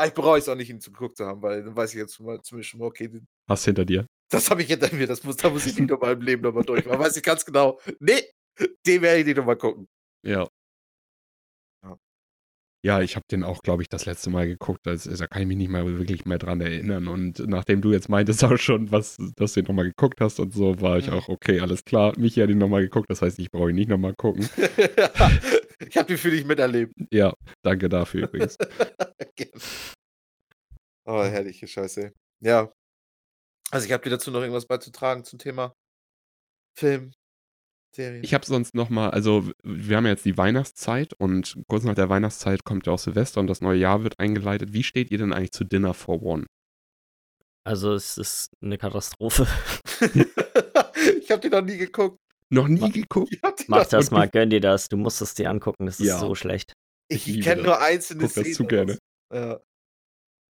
Aber 0.00 0.08
Ich 0.08 0.14
bereue 0.14 0.38
es 0.38 0.48
auch 0.48 0.54
nicht, 0.54 0.70
ihn 0.70 0.80
zu 0.80 0.90
geguckt 0.90 1.18
zu 1.18 1.26
haben, 1.26 1.42
weil 1.42 1.62
dann 1.62 1.76
weiß 1.76 1.90
ich 1.92 1.98
jetzt 1.98 2.14
schon 2.14 2.24
mal, 2.24 2.40
zumindest 2.40 2.70
schon 2.70 2.80
mal, 2.80 2.86
okay, 2.86 3.06
den- 3.06 3.26
Hast 3.50 3.66
hinter 3.66 3.84
dir. 3.84 4.06
das 4.30 4.48
habe 4.50 4.62
ich 4.62 4.68
hinter 4.68 4.94
mir, 4.94 5.06
das 5.06 5.22
muss, 5.24 5.36
da 5.36 5.50
muss 5.50 5.66
ich 5.66 5.78
nicht 5.78 5.90
nochmal 5.90 6.14
im 6.14 6.22
Leben 6.22 6.42
nochmal 6.42 6.64
durch. 6.64 6.86
Man 6.86 6.98
weiß 6.98 7.16
ich 7.18 7.22
ganz 7.22 7.44
genau, 7.44 7.78
nee, 7.98 8.22
den 8.86 9.02
werde 9.02 9.20
ich 9.20 9.26
nicht 9.26 9.36
nochmal 9.36 9.56
gucken. 9.56 9.86
Ja. 10.26 10.48
Ja, 12.82 13.02
ich 13.02 13.14
habe 13.14 13.26
den 13.30 13.44
auch, 13.44 13.60
glaube 13.60 13.82
ich, 13.82 13.90
das 13.90 14.06
letzte 14.06 14.30
Mal 14.30 14.46
geguckt. 14.46 14.88
Also, 14.88 15.14
da 15.14 15.26
kann 15.26 15.42
ich 15.42 15.48
mich 15.48 15.58
nicht 15.58 15.68
mal 15.68 15.84
wirklich 15.98 16.24
mehr 16.24 16.38
dran 16.38 16.62
erinnern. 16.62 17.08
Und 17.08 17.38
nachdem 17.46 17.82
du 17.82 17.92
jetzt 17.92 18.08
meintest 18.08 18.42
auch 18.44 18.56
schon, 18.56 18.90
was, 18.90 19.18
dass 19.36 19.52
du 19.52 19.60
den 19.60 19.66
nochmal 19.68 19.84
geguckt 19.84 20.18
hast 20.22 20.40
und 20.40 20.54
so, 20.54 20.80
war 20.80 20.96
ich 20.96 21.08
Mhm. 21.08 21.12
auch, 21.12 21.28
okay, 21.28 21.60
alles 21.60 21.84
klar. 21.84 22.14
Michi 22.18 22.40
hat 22.40 22.48
ihn 22.48 22.56
nochmal 22.56 22.80
geguckt, 22.80 23.10
das 23.10 23.20
heißt, 23.20 23.38
ich 23.38 23.50
brauche 23.50 23.68
ihn 23.68 23.76
nicht 23.76 23.90
nochmal 23.90 24.14
gucken. 24.14 24.48
ich 25.80 25.96
habe 25.96 26.06
die 26.06 26.16
für 26.16 26.30
dich 26.30 26.44
miterlebt. 26.44 26.94
Ja, 27.12 27.32
danke 27.62 27.88
dafür 27.88 28.24
übrigens. 28.24 28.56
Oh, 31.06 31.24
herrliche 31.24 31.66
Scheiße. 31.66 32.12
Ja. 32.40 32.70
Also 33.72 33.86
ich 33.86 33.92
habe 33.92 34.04
dir 34.04 34.10
dazu 34.10 34.30
noch 34.30 34.42
irgendwas 34.42 34.66
beizutragen 34.66 35.24
zum 35.24 35.40
Thema 35.40 35.74
Film, 36.78 37.12
Serien. 37.94 38.22
Ich 38.22 38.34
habe 38.34 38.46
sonst 38.46 38.74
nochmal, 38.74 39.10
also 39.10 39.50
wir 39.64 39.96
haben 39.96 40.04
ja 40.04 40.12
jetzt 40.12 40.24
die 40.24 40.38
Weihnachtszeit 40.38 41.14
und 41.18 41.56
kurz 41.66 41.84
nach 41.84 41.94
der 41.94 42.08
Weihnachtszeit 42.08 42.64
kommt 42.64 42.86
ja 42.86 42.92
auch 42.92 42.98
Silvester 42.98 43.40
und 43.40 43.48
das 43.48 43.60
neue 43.60 43.78
Jahr 43.78 44.04
wird 44.04 44.18
eingeleitet. 44.20 44.72
Wie 44.72 44.84
steht 44.84 45.10
ihr 45.10 45.18
denn 45.18 45.32
eigentlich 45.32 45.52
zu 45.52 45.64
Dinner 45.64 45.94
for 45.94 46.22
One? 46.22 46.46
Also 47.64 47.92
es 47.92 48.16
ist 48.16 48.50
eine 48.62 48.78
Katastrophe. 48.78 49.46
ich 51.20 51.30
habe 51.30 51.40
die 51.40 51.50
noch 51.50 51.62
nie 51.62 51.78
geguckt. 51.78 52.18
Noch 52.48 52.68
nie 52.68 52.90
geguckt? 52.90 53.32
Die 53.32 53.42
Mach 53.70 53.86
das 53.86 54.10
mal, 54.10 54.28
gönn 54.28 54.50
dir 54.50 54.60
das. 54.60 54.88
Du 54.88 54.96
musst 54.96 55.20
es 55.22 55.34
dir 55.34 55.48
angucken, 55.50 55.86
das 55.86 56.00
ist 56.00 56.06
Ja. 56.08 56.18
so 56.18 56.34
schlecht. 56.34 56.74
ich 57.08 57.28
ich 57.28 57.42
kenne 57.42 57.56
das. 57.62 57.66
nur 57.66 57.80
einzelne 57.80 58.20
Guck 58.24 58.34
das 58.34 58.42
Szenen. 58.42 58.54
zu 58.54 58.64
gerne. 58.66 58.98
Ja. 59.32 59.60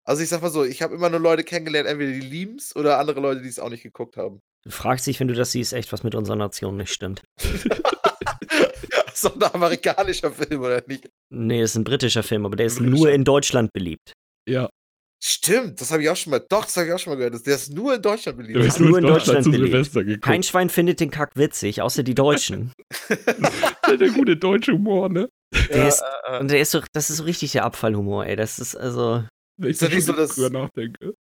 Also 0.04 0.22
ich 0.22 0.28
sag 0.30 0.40
mal 0.40 0.50
so, 0.50 0.64
ich 0.64 0.80
habe 0.82 0.94
immer 0.94 1.10
nur 1.10 1.20
Leute 1.20 1.44
kennengelernt, 1.44 1.86
entweder 1.88 2.12
die 2.12 2.20
lieben's 2.20 2.74
oder 2.74 2.98
andere 2.98 3.20
Leute, 3.20 3.42
die 3.42 3.48
es 3.48 3.58
auch 3.58 3.68
nicht 3.68 3.82
geguckt 3.82 4.16
haben. 4.16 4.40
Du 4.64 4.70
fragst 4.70 5.06
dich, 5.06 5.20
wenn 5.20 5.28
du 5.28 5.34
das 5.34 5.52
siehst, 5.52 5.72
echt, 5.74 5.92
was 5.92 6.02
mit 6.02 6.14
unserer 6.14 6.36
Nation 6.36 6.76
nicht 6.78 6.92
stimmt. 6.92 7.22
so 9.14 9.32
ein 9.34 9.42
amerikanischer 9.42 10.32
Film 10.32 10.60
oder 10.62 10.82
nicht? 10.86 11.08
Nee, 11.30 11.62
ist 11.62 11.76
ein 11.76 11.84
britischer 11.84 12.22
Film, 12.22 12.46
aber 12.46 12.56
der 12.56 12.66
ist 12.66 12.78
Britischer. 12.78 12.96
nur 12.96 13.10
in 13.10 13.24
Deutschland 13.24 13.72
beliebt. 13.72 14.12
Ja, 14.48 14.68
Stimmt, 15.20 15.80
das 15.80 15.90
habe 15.90 16.02
ich 16.02 16.08
auch 16.08 16.16
schon 16.16 16.30
mal. 16.30 16.40
Doch, 16.48 16.64
das 16.64 16.76
habe 16.76 16.86
ich 16.86 16.92
auch 16.92 16.98
schon 16.98 17.12
mal 17.12 17.16
gehört. 17.16 17.44
Der 17.44 17.54
ist 17.56 17.72
nur 17.72 17.94
in 17.96 18.02
Deutschland 18.02 18.38
beliebt. 18.38 18.60
bist 18.60 18.78
nur 18.78 18.90
nur 18.90 18.98
in 18.98 19.04
Deutschland 19.06 19.44
Deutschland 19.46 19.94
beliebt. 19.96 20.22
Kein 20.22 20.42
Schwein 20.44 20.68
findet 20.70 21.00
den 21.00 21.10
Kack 21.10 21.32
witzig, 21.34 21.82
außer 21.82 22.02
die 22.04 22.14
Deutschen. 22.14 22.72
der 23.88 24.10
gute 24.10 24.36
deutsche 24.36 24.72
Humor, 24.72 25.08
ne? 25.08 25.28
Der 25.70 25.88
ist- 25.88 26.02
äh, 26.28 26.36
äh. 26.36 26.40
Und 26.40 26.50
der 26.50 26.60
ist 26.60 26.70
so, 26.70 26.80
das 26.92 27.10
ist 27.10 27.16
so 27.16 27.24
richtig 27.24 27.52
der 27.52 27.64
Abfallhumor, 27.64 28.26
ey. 28.26 28.36
Das 28.36 28.58
ist 28.58 28.76
also. 28.76 29.24
Wenn 29.56 29.70
ich 29.70 29.74
Ist 29.76 29.82
ja 29.82 29.88
so 29.88 29.94
nicht 29.96 30.04
so, 30.04 30.12
schon 30.12 30.20
dass- 30.22 30.34
drüber 30.36 30.50
nachdenke. 30.50 31.14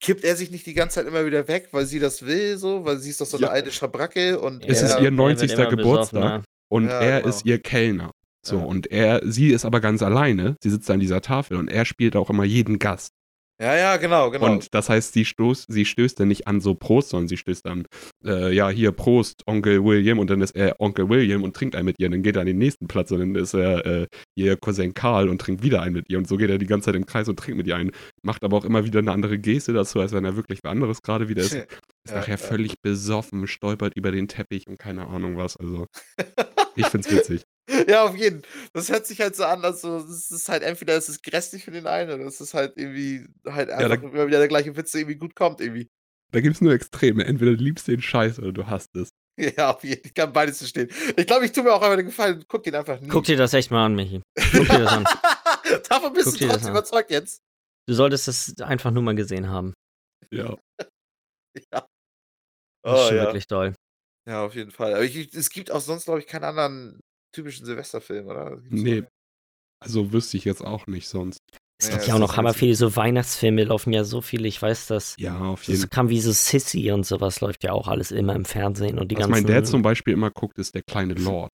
kippt 0.00 0.22
er 0.24 0.36
sich 0.36 0.50
nicht 0.50 0.66
die 0.66 0.74
ganze 0.74 0.96
Zeit 0.96 1.06
immer 1.06 1.26
wieder 1.26 1.48
weg, 1.48 1.68
weil 1.72 1.86
sie 1.86 1.98
das 1.98 2.24
will, 2.24 2.56
so, 2.56 2.84
weil 2.84 2.98
sie 2.98 3.10
ist 3.10 3.20
doch 3.20 3.26
so 3.26 3.36
eine 3.38 3.46
Ja. 3.46 3.52
alte 3.52 3.72
Schabracke 3.72 4.38
und 4.38 4.64
Es 4.64 4.80
er, 4.80 4.84
ist 4.86 4.90
ihr 4.92 4.94
der 4.96 5.02
wird 5.04 5.14
90. 5.14 5.52
immer 5.54 5.66
Geburtstag. 5.70 6.44
Und 6.70 6.84
Ja, 6.86 7.00
er 7.00 7.20
genau. 7.22 7.28
ist 7.34 7.44
ihr 7.46 7.58
Kellner. 7.60 8.10
So, 8.46 8.58
Ja. 8.58 8.64
und 8.64 8.90
er, 8.92 9.22
sie 9.24 9.48
ist 9.48 9.64
aber 9.64 9.80
ganz 9.80 10.02
alleine. 10.02 10.56
Sie 10.62 10.70
sitzt 10.70 10.90
an 10.90 11.00
dieser 11.00 11.20
Tafel 11.22 11.56
und 11.56 11.68
er 11.68 11.84
spielt 11.84 12.14
auch 12.14 12.30
immer 12.30 12.44
jeden 12.44 12.78
Gast. 12.78 13.08
Ja, 13.60 13.76
ja, 13.76 13.96
genau, 13.98 14.30
genau. 14.30 14.46
Und 14.46 14.74
das 14.74 14.88
heißt, 14.88 15.12
sie, 15.12 15.24
stoß, 15.24 15.66
sie 15.68 15.84
stößt 15.84 16.18
dann 16.18 16.26
nicht 16.26 16.48
an 16.48 16.60
so 16.60 16.74
Prost, 16.74 17.10
sondern 17.10 17.28
sie 17.28 17.36
stößt 17.36 17.64
dann, 17.64 17.86
äh, 18.24 18.52
ja, 18.52 18.68
hier 18.68 18.90
Prost, 18.90 19.42
Onkel 19.46 19.84
William, 19.84 20.18
und 20.18 20.28
dann 20.28 20.40
ist 20.40 20.56
er 20.56 20.80
Onkel 20.80 21.08
William 21.08 21.44
und 21.44 21.54
trinkt 21.54 21.76
einen 21.76 21.86
mit 21.86 22.00
ihr. 22.00 22.06
Und 22.06 22.12
dann 22.12 22.22
geht 22.22 22.34
er 22.34 22.40
an 22.40 22.46
den 22.46 22.58
nächsten 22.58 22.88
Platz 22.88 23.12
und 23.12 23.20
dann 23.20 23.34
ist 23.36 23.54
er 23.54 23.86
äh, 23.86 24.06
ihr 24.34 24.56
Cousin 24.56 24.92
Karl 24.92 25.28
und 25.28 25.40
trinkt 25.40 25.62
wieder 25.62 25.82
einen 25.82 25.94
mit 25.94 26.10
ihr. 26.10 26.18
Und 26.18 26.26
so 26.26 26.36
geht 26.36 26.50
er 26.50 26.58
die 26.58 26.66
ganze 26.66 26.86
Zeit 26.86 26.96
im 26.96 27.06
Kreis 27.06 27.28
und 27.28 27.38
trinkt 27.38 27.58
mit 27.58 27.68
ihr 27.68 27.76
einen. 27.76 27.92
Macht 28.22 28.42
aber 28.42 28.56
auch 28.56 28.64
immer 28.64 28.84
wieder 28.84 28.98
eine 28.98 29.12
andere 29.12 29.38
Geste 29.38 29.72
dazu, 29.72 30.00
als 30.00 30.12
wenn 30.12 30.24
er 30.24 30.34
wirklich 30.34 30.58
wer 30.64 30.72
anderes 30.72 31.02
gerade 31.02 31.28
wieder 31.28 31.42
ist. 31.42 31.54
Ist 32.04 32.12
Ja, 32.12 32.16
nachher 32.16 32.32
ja. 32.32 32.36
völlig 32.36 32.82
besoffen, 32.82 33.46
stolpert 33.46 33.96
über 33.96 34.12
den 34.12 34.28
Teppich 34.28 34.66
und 34.66 34.78
keine 34.78 35.06
Ahnung 35.06 35.38
was. 35.38 35.56
Also, 35.56 35.86
ich 36.76 36.86
find's 36.86 37.10
witzig. 37.10 37.44
ja, 37.88 38.04
auf 38.04 38.16
jeden. 38.16 38.42
Das 38.72 38.90
hört 38.90 39.06
sich 39.06 39.20
halt 39.20 39.34
so 39.36 39.44
an, 39.44 39.64
als 39.64 39.80
so, 39.80 39.96
es 39.96 40.30
ist 40.30 40.48
halt 40.48 40.62
entweder 40.62 40.96
es 40.96 41.08
ist 41.08 41.22
grässlich 41.22 41.64
für 41.64 41.70
den 41.70 41.86
einen 41.86 42.10
oder 42.10 42.24
es 42.26 42.40
ist 42.40 42.54
halt 42.54 42.74
irgendwie 42.76 43.26
halt 43.46 43.68
da- 43.70 43.76
einfach 43.78 44.02
immer 44.02 44.26
wieder 44.26 44.38
der 44.38 44.48
gleiche 44.48 44.76
Witz, 44.76 44.92
der 44.92 45.00
irgendwie 45.02 45.16
gut 45.18 45.34
kommt 45.34 45.60
irgendwie. 45.60 45.88
Da 46.32 46.40
gibt's 46.40 46.60
nur 46.60 46.72
Extreme. 46.72 47.24
Entweder 47.24 47.52
du 47.56 47.62
liebst 47.62 47.86
den 47.88 48.02
Scheiß 48.02 48.38
oder 48.38 48.52
du 48.52 48.66
hasst 48.66 48.94
es. 48.96 49.08
Ja, 49.56 49.72
auf 49.74 49.82
jeden. 49.82 50.00
Ich 50.04 50.14
kann 50.14 50.32
beides 50.32 50.58
verstehen. 50.58 50.88
Ich 51.16 51.26
glaube, 51.26 51.44
ich 51.44 51.50
tue 51.50 51.64
mir 51.64 51.72
auch 51.72 51.82
einfach 51.82 51.96
den 51.96 52.06
Gefallen, 52.06 52.44
guck 52.46 52.62
den 52.62 52.76
einfach 52.76 53.00
nie. 53.00 53.08
Guck 53.08 53.24
dir 53.24 53.36
das 53.36 53.52
echt 53.52 53.68
mal 53.72 53.84
an, 53.86 53.96
Michi. 53.96 54.22
Guck 54.52 54.68
dir 54.68 54.78
das 54.78 54.92
an. 54.92 55.04
Davon 55.88 56.12
bist 56.12 56.26
Guck 56.30 56.38
du 56.38 56.46
trotzdem 56.48 56.70
überzeugt 56.70 57.10
jetzt. 57.10 57.40
Du 57.88 57.94
solltest 57.94 58.28
das 58.28 58.54
einfach 58.60 58.92
nur 58.92 59.02
mal 59.02 59.16
gesehen 59.16 59.48
haben. 59.48 59.74
Ja. 60.32 60.56
Ja. 61.56 61.64
Das 61.72 61.80
ist 61.82 61.86
Oh, 62.84 63.08
schon 63.08 63.16
ja. 63.16 63.22
wirklich 63.24 63.46
toll. 63.48 63.74
ja, 64.28 64.44
auf 64.44 64.54
jeden 64.54 64.70
Fall. 64.70 64.94
Aber 64.94 65.02
ich, 65.04 65.34
es 65.34 65.50
gibt 65.50 65.70
auch 65.72 65.80
sonst, 65.80 66.04
glaube 66.04 66.20
ich, 66.20 66.26
keinen 66.28 66.44
anderen 66.44 67.00
typischen 67.34 67.66
Silvesterfilm, 67.66 68.26
oder? 68.26 68.60
Nee. 68.68 69.02
noch? 69.02 69.08
Also 69.80 70.12
wüsste 70.12 70.36
ich 70.36 70.44
jetzt 70.44 70.62
auch 70.62 70.86
nicht 70.86 71.08
sonst. 71.08 71.40
Es 71.78 71.86
Ja, 71.88 71.90
gibt 71.92 72.02
es 72.02 72.06
ja 72.08 72.14
auch 72.14 72.18
noch 72.20 72.36
hammer 72.36 72.54
viele 72.54 72.74
so 72.74 72.94
Weihnachtsfilme, 72.96 73.64
laufen 73.64 73.92
ja 73.92 74.04
so 74.04 74.20
viele, 74.22 74.48
ich 74.48 74.62
weiß 74.62 74.86
das. 74.86 75.16
Ja, 75.18 75.38
auf 75.40 75.62
jeden 75.64 75.80
Das 75.80 75.80
Fall. 75.82 75.88
kam 75.90 76.08
wie 76.08 76.20
so 76.20 76.32
Sissy 76.32 76.90
und 76.92 77.04
sowas, 77.04 77.40
läuft 77.40 77.64
ja 77.64 77.72
auch 77.72 77.88
alles 77.88 78.12
immer 78.12 78.34
im 78.34 78.44
Fernsehen 78.44 78.98
und 78.98 79.10
die 79.10 79.16
Was 79.16 79.26
ganzen. 79.26 79.30
mein 79.32 79.46
Dad 79.46 79.66
zum 79.66 79.82
Beispiel 79.82 80.14
immer 80.14 80.30
guckt, 80.30 80.58
ist 80.58 80.74
der 80.74 80.82
kleine 80.82 81.14
Lord. 81.14 81.52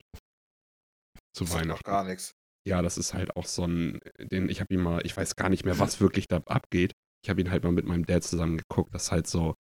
Zu 1.33 1.45
noch 1.45 1.55
Weihnachten. 1.55 1.85
gar 1.85 2.05
nichts. 2.05 2.35
Ja, 2.69 2.83
das 2.83 2.99
ist 2.99 3.15
halt 3.15 3.37
auch 3.37 3.47
so 3.47 3.65
ein, 3.67 4.01
den, 4.21 4.49
ich 4.49 4.61
habe 4.61 4.75
ihn 4.75 4.81
mal, 4.83 5.01
ich 5.05 5.17
weiß 5.17 5.35
gar 5.37 5.49
nicht 5.49 5.65
mehr, 5.65 5.79
was 5.79 6.01
wirklich 6.01 6.29
da 6.29 6.39
abgeht. 6.47 6.93
Ich 7.25 7.31
habe 7.31 7.41
ihn 7.41 7.51
halt 7.51 7.65
mal 7.65 7.73
mit 7.73 7.87
meinem 7.87 8.05
Dad 8.05 8.23
zusammen 8.23 8.59
geguckt. 8.59 8.95
Das 8.95 9.05
ist 9.05 9.13
halt 9.13 9.27
so, 9.27 9.55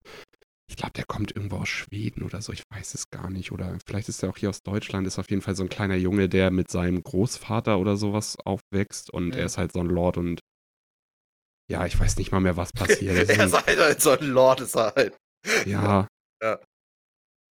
ich 0.71 0.77
glaube, 0.77 0.93
der 0.93 1.05
kommt 1.05 1.35
irgendwo 1.35 1.57
aus 1.57 1.69
Schweden 1.69 2.23
oder 2.23 2.41
so, 2.41 2.53
ich 2.53 2.63
weiß 2.71 2.95
es 2.95 3.11
gar 3.11 3.29
nicht. 3.29 3.51
Oder 3.53 3.77
vielleicht 3.85 4.09
ist 4.09 4.23
er 4.23 4.31
auch 4.31 4.37
hier 4.39 4.49
aus 4.51 4.63
Deutschland, 4.63 5.07
ist 5.07 5.19
auf 5.19 5.29
jeden 5.29 5.43
Fall 5.43 5.57
so 5.57 5.65
ein 5.65 5.69
kleiner 5.69 5.97
Junge, 5.97 6.29
der 6.29 6.51
mit 6.53 6.71
seinem 6.71 7.03
Großvater 7.03 7.79
oder 7.79 7.97
sowas 7.97 8.39
aufwächst 8.45 9.11
und 9.11 9.35
Ja. 9.35 9.41
er 9.41 9.47
ist 9.47 9.59
halt 9.59 9.73
so 9.73 9.81
ein 9.81 9.87
Lord 9.89 10.17
und 10.17 10.41
ja, 11.71 11.87
ich 11.87 11.99
weiß 11.99 12.17
nicht 12.17 12.33
mal 12.33 12.41
mehr, 12.41 12.57
was 12.57 12.73
passiert. 13.07 13.17
Ist 13.17 13.31
er 13.31 13.45
ist 13.47 13.67
halt 13.67 14.01
so 14.01 14.11
ein 14.11 14.25
Lord, 14.27 14.61
ist 14.61 14.77
er 14.77 14.93
halt. 14.95 15.17
ja, 15.67 16.07
Ja, 16.43 16.59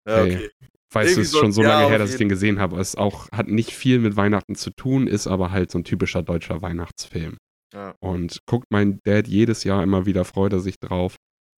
Ey. 0.07 0.35
okay. 0.35 0.49
weiß 0.93 1.05
es 1.05 1.11
Irgendwie 1.11 1.21
ist 1.21 1.31
so- 1.31 1.39
schon 1.39 1.51
so 1.51 1.61
ja, 1.61 1.67
lange 1.69 1.85
auf 1.85 1.91
her, 1.91 1.99
dass 1.99 2.11
ich 2.11 2.17
den 2.17 2.29
gesehen 2.29 2.59
habe. 2.59 2.79
Es 2.79 2.95
auch 2.95 3.29
hat 3.31 3.47
nicht 3.47 3.71
viel 3.73 3.99
mit 3.99 4.15
Weihnachten 4.15 4.55
zu 4.55 4.71
tun, 4.71 5.07
ist 5.07 5.27
aber 5.27 5.51
halt 5.51 5.71
so 5.71 5.77
ein 5.77 5.83
typischer 5.83 6.23
deutscher 6.23 6.61
Weihnachtsfilm. 6.61 7.37
Ja. 7.73 7.93
Und 8.01 8.39
guckt 8.47 8.65
mein 8.71 8.99
Dad 9.05 9.27
jedes 9.27 9.63
Jahr 9.65 9.83
immer 9.83 10.05
wieder, 10.07 10.25
freut 10.25 10.53
er 10.53 10.59
sich 10.61 10.79
drauf. 10.79 11.15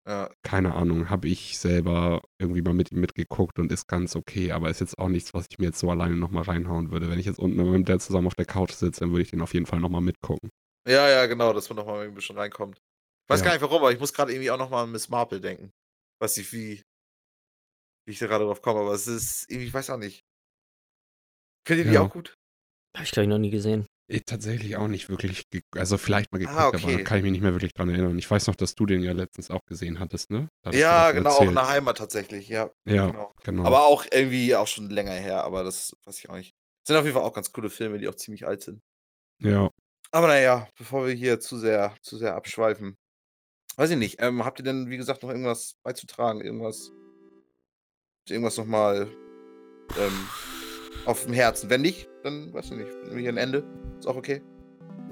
Ja. 0.06 0.30
Keine 0.42 0.74
Ahnung, 0.74 1.10
habe 1.10 1.28
ich 1.28 1.58
selber 1.58 2.22
irgendwie 2.38 2.62
mal 2.62 2.72
mit 2.74 2.90
ihm 2.90 3.00
mitgeguckt 3.00 3.58
und 3.58 3.70
ist 3.70 3.86
ganz 3.86 4.16
okay, 4.16 4.50
aber 4.52 4.70
ist 4.70 4.80
jetzt 4.80 4.98
auch 4.98 5.08
nichts, 5.08 5.34
was 5.34 5.46
ich 5.50 5.58
mir 5.58 5.66
jetzt 5.66 5.78
so 5.78 5.90
alleine 5.90 6.16
nochmal 6.16 6.44
reinhauen 6.44 6.90
würde. 6.90 7.10
Wenn 7.10 7.18
ich 7.18 7.26
jetzt 7.26 7.38
unten 7.38 7.56
mit 7.58 7.66
meinem 7.66 7.84
Dad 7.84 8.00
zusammen 8.00 8.26
auf 8.26 8.34
der 8.34 8.46
Couch 8.46 8.72
sitze, 8.72 9.00
dann 9.00 9.10
würde 9.10 9.22
ich 9.22 9.30
den 9.30 9.42
auf 9.42 9.52
jeden 9.54 9.66
Fall 9.66 9.78
nochmal 9.80 10.00
mitgucken. 10.00 10.48
ja, 10.88 11.08
ja, 11.08 11.26
genau, 11.26 11.52
dass 11.52 11.68
man 11.68 11.76
nochmal 11.76 12.06
ein 12.08 12.14
bisschen 12.14 12.36
reinkommt. 12.38 12.78
Ich 12.78 13.28
weiß 13.30 13.40
Ja. 13.40 13.44
gar 13.46 13.52
nicht 13.52 13.62
warum, 13.62 13.78
aber 13.78 13.92
ich 13.92 14.00
muss 14.00 14.12
gerade 14.14 14.32
irgendwie 14.32 14.50
auch 14.50 14.58
nochmal 14.58 14.84
an 14.84 14.92
Miss 14.92 15.08
Marple 15.10 15.40
denken. 15.40 15.70
Weiß 16.20 16.36
nicht, 16.38 16.52
wie, 16.52 16.82
wie 18.06 18.12
ich 18.12 18.18
da 18.18 18.26
gerade 18.26 18.44
drauf 18.46 18.62
komme, 18.62 18.80
aber 18.80 18.92
es 18.94 19.06
ist 19.06 19.44
irgendwie, 19.50 19.66
ich 19.68 19.74
weiß 19.74 19.90
auch 19.90 19.98
nicht. 19.98 20.22
Kennt 21.66 21.78
ihr 21.80 21.84
die 21.84 21.92
Ja. 21.92 22.02
auch 22.02 22.10
gut? 22.10 22.34
Habe 22.96 23.04
ich, 23.04 23.12
glaube 23.12 23.24
ich, 23.24 23.28
noch 23.30 23.38
nie 23.38 23.50
gesehen. 23.50 23.86
Ich 24.12 24.24
tatsächlich 24.24 24.76
auch 24.76 24.88
nicht 24.88 25.08
wirklich, 25.08 25.44
also 25.76 25.96
vielleicht 25.96 26.32
mal 26.32 26.38
geguckt, 26.38 26.58
Ah, 26.58 26.66
aber 26.66 26.78
okay. 26.78 26.96
da 26.96 27.02
kann 27.04 27.18
ich 27.18 27.22
mich 27.22 27.30
nicht 27.30 27.42
mehr 27.42 27.52
wirklich 27.52 27.72
dran 27.74 27.88
erinnern. 27.90 28.18
Ich 28.18 28.28
weiß 28.28 28.48
noch, 28.48 28.56
dass 28.56 28.74
du 28.74 28.84
den 28.84 29.02
ja 29.04 29.12
letztens 29.12 29.50
auch 29.52 29.64
gesehen 29.66 30.00
hattest, 30.00 30.30
ne? 30.32 30.48
Hattest 30.64 30.80
Ja, 30.82 31.12
genau, 31.12 31.30
auch 31.30 31.40
in 31.42 31.46
erzählt. 31.48 31.56
der 31.58 31.68
Heimat 31.68 31.98
tatsächlich, 31.98 32.48
ja. 32.48 32.70
Ja, 32.84 33.06
Genau. 33.06 33.32
genau. 33.44 33.64
Aber 33.64 33.84
auch 33.86 34.04
irgendwie 34.10 34.56
auch 34.56 34.66
schon 34.66 34.90
länger 34.90 35.12
her, 35.12 35.44
aber 35.44 35.62
das 35.62 35.96
weiß 36.04 36.18
ich 36.18 36.28
auch 36.28 36.34
nicht. 36.34 36.56
Sind 36.84 36.96
auf 36.96 37.04
jeden 37.04 37.14
Fall 37.14 37.22
auch 37.24 37.32
ganz 37.32 37.52
coole 37.52 37.70
Filme, 37.70 37.98
die 37.98 38.08
auch 38.08 38.16
ziemlich 38.16 38.46
alt 38.46 38.62
sind. 38.62 38.80
ja. 39.38 39.70
Aber 40.12 40.26
naja, 40.26 40.66
bevor 40.76 41.06
wir 41.06 41.14
hier 41.14 41.38
zu 41.38 41.56
sehr, 41.56 41.94
zu 42.02 42.16
sehr 42.18 42.34
abschweifen. 42.34 42.96
Weiß 43.76 43.90
ich 43.90 43.96
nicht. 43.96 44.20
Ähm, 44.20 44.44
habt 44.44 44.58
ihr 44.58 44.64
denn, 44.64 44.90
wie 44.90 44.96
gesagt, 44.96 45.22
noch 45.22 45.30
irgendwas 45.30 45.76
beizutragen? 45.84 46.40
Irgendwas, 46.40 46.90
irgendwas 48.28 48.56
nochmal 48.56 49.08
ähm, 49.96 50.28
auf 51.06 51.22
dem 51.26 51.32
Herzen? 51.32 51.70
Wenn 51.70 51.82
nicht, 51.82 52.08
dann 52.22 52.52
weiß 52.52 52.66
ich 52.66 52.76
nicht. 52.78 52.90
Hier 53.16 53.28
ein 53.30 53.36
Ende. 53.36 53.64
Ist 53.98 54.06
auch 54.06 54.16
okay. 54.16 54.42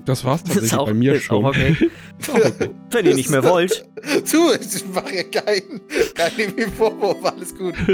Das 0.04 0.24
war's 0.24 0.44
tatsächlich 0.44 0.74
auch- 0.74 0.86
bei 0.86 0.94
mir 0.94 1.14
ist 1.14 1.24
schon. 1.24 1.44
auch 1.44 1.48
okay. 1.50 1.76
Ist 2.18 2.30
auch 2.30 2.36
okay. 2.36 2.70
Wenn 2.90 3.06
ihr 3.06 3.14
nicht 3.14 3.30
mehr 3.30 3.42
wollt. 3.44 3.84
Tu, 4.30 4.52
ich 4.60 4.84
mache 4.94 5.24
keinen 5.24 5.80
kein 6.14 6.72
Vorwurf, 6.76 7.24
alles 7.24 7.56
gut. 7.56 7.74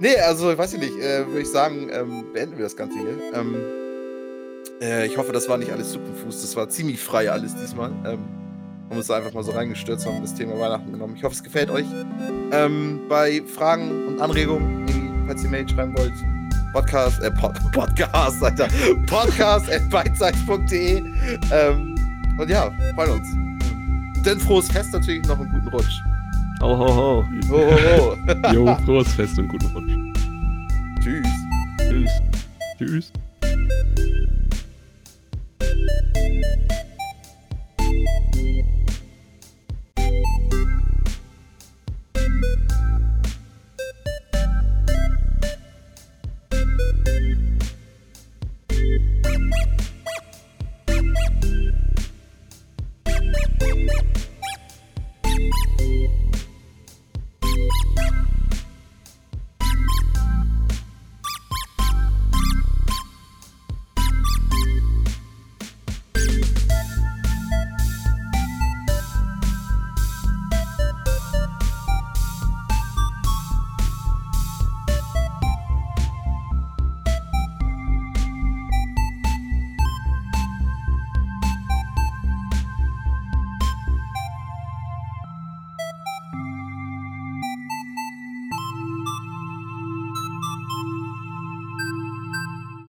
Nee, 0.00 0.16
also, 0.16 0.52
ich 0.52 0.58
weiß 0.58 0.74
ich 0.74 0.78
nicht, 0.80 0.96
äh, 0.98 1.26
würde 1.26 1.40
ich 1.40 1.48
sagen, 1.48 1.88
ähm, 1.92 2.26
beenden 2.32 2.56
wir 2.56 2.62
das 2.62 2.76
Ganze 2.76 2.98
hier. 3.00 3.16
Ähm, 3.34 3.56
äh, 4.80 5.06
ich 5.06 5.16
hoffe, 5.18 5.32
das 5.32 5.48
war 5.48 5.58
nicht 5.58 5.72
alles 5.72 5.90
zu 5.90 5.98
konfus. 5.98 6.40
Das 6.40 6.54
war 6.54 6.68
ziemlich 6.68 7.00
frei 7.00 7.28
alles 7.28 7.56
diesmal. 7.56 7.90
Ähm, 8.06 8.20
haben 8.88 8.96
uns 8.96 9.08
da 9.08 9.16
einfach 9.16 9.34
mal 9.34 9.42
so 9.42 9.50
reingestürzt, 9.50 10.06
haben 10.06 10.20
das 10.22 10.34
Thema 10.36 10.56
Weihnachten 10.60 10.92
genommen. 10.92 11.14
Ich 11.16 11.24
hoffe, 11.24 11.34
es 11.34 11.42
gefällt 11.42 11.68
euch. 11.70 11.84
Ähm, 12.52 13.00
bei 13.08 13.42
Fragen 13.52 14.06
und 14.06 14.20
Anregungen, 14.20 14.86
falls 15.26 15.42
ihr 15.42 15.50
Mail 15.50 15.68
schreiben 15.68 15.98
wollt, 15.98 16.12
Podcast, 16.72 17.22
äh, 17.22 17.30
Pod, 17.30 17.54
Podcast, 17.72 18.42
Alter. 18.42 18.68
Podcast 19.06 19.70
at 19.70 19.88
bitesize.de. 19.90 20.98
Ähm, 21.52 21.94
und 22.38 22.50
ja, 22.50 22.70
freuen 22.94 23.10
uns. 23.12 23.28
Denn 24.24 24.38
frohes 24.40 24.70
Fest 24.70 24.92
natürlich 24.92 25.26
noch 25.26 25.38
einen 25.38 25.50
guten 25.50 25.68
Rutsch. 25.68 26.02
Oh, 26.60 26.76
ho, 26.76 26.86
ho. 26.88 27.24
Ho, 27.50 27.56
ho, 27.56 28.16
ho. 28.26 28.52
Jo, 28.52 28.76
frohes 28.84 29.12
Fest 29.14 29.38
und 29.38 29.48
guten 29.48 29.66
Rutsch. 29.66 31.02
Tschüss. 31.02 31.28
Tschüss. 31.88 32.10
Tschüss. 32.78 33.12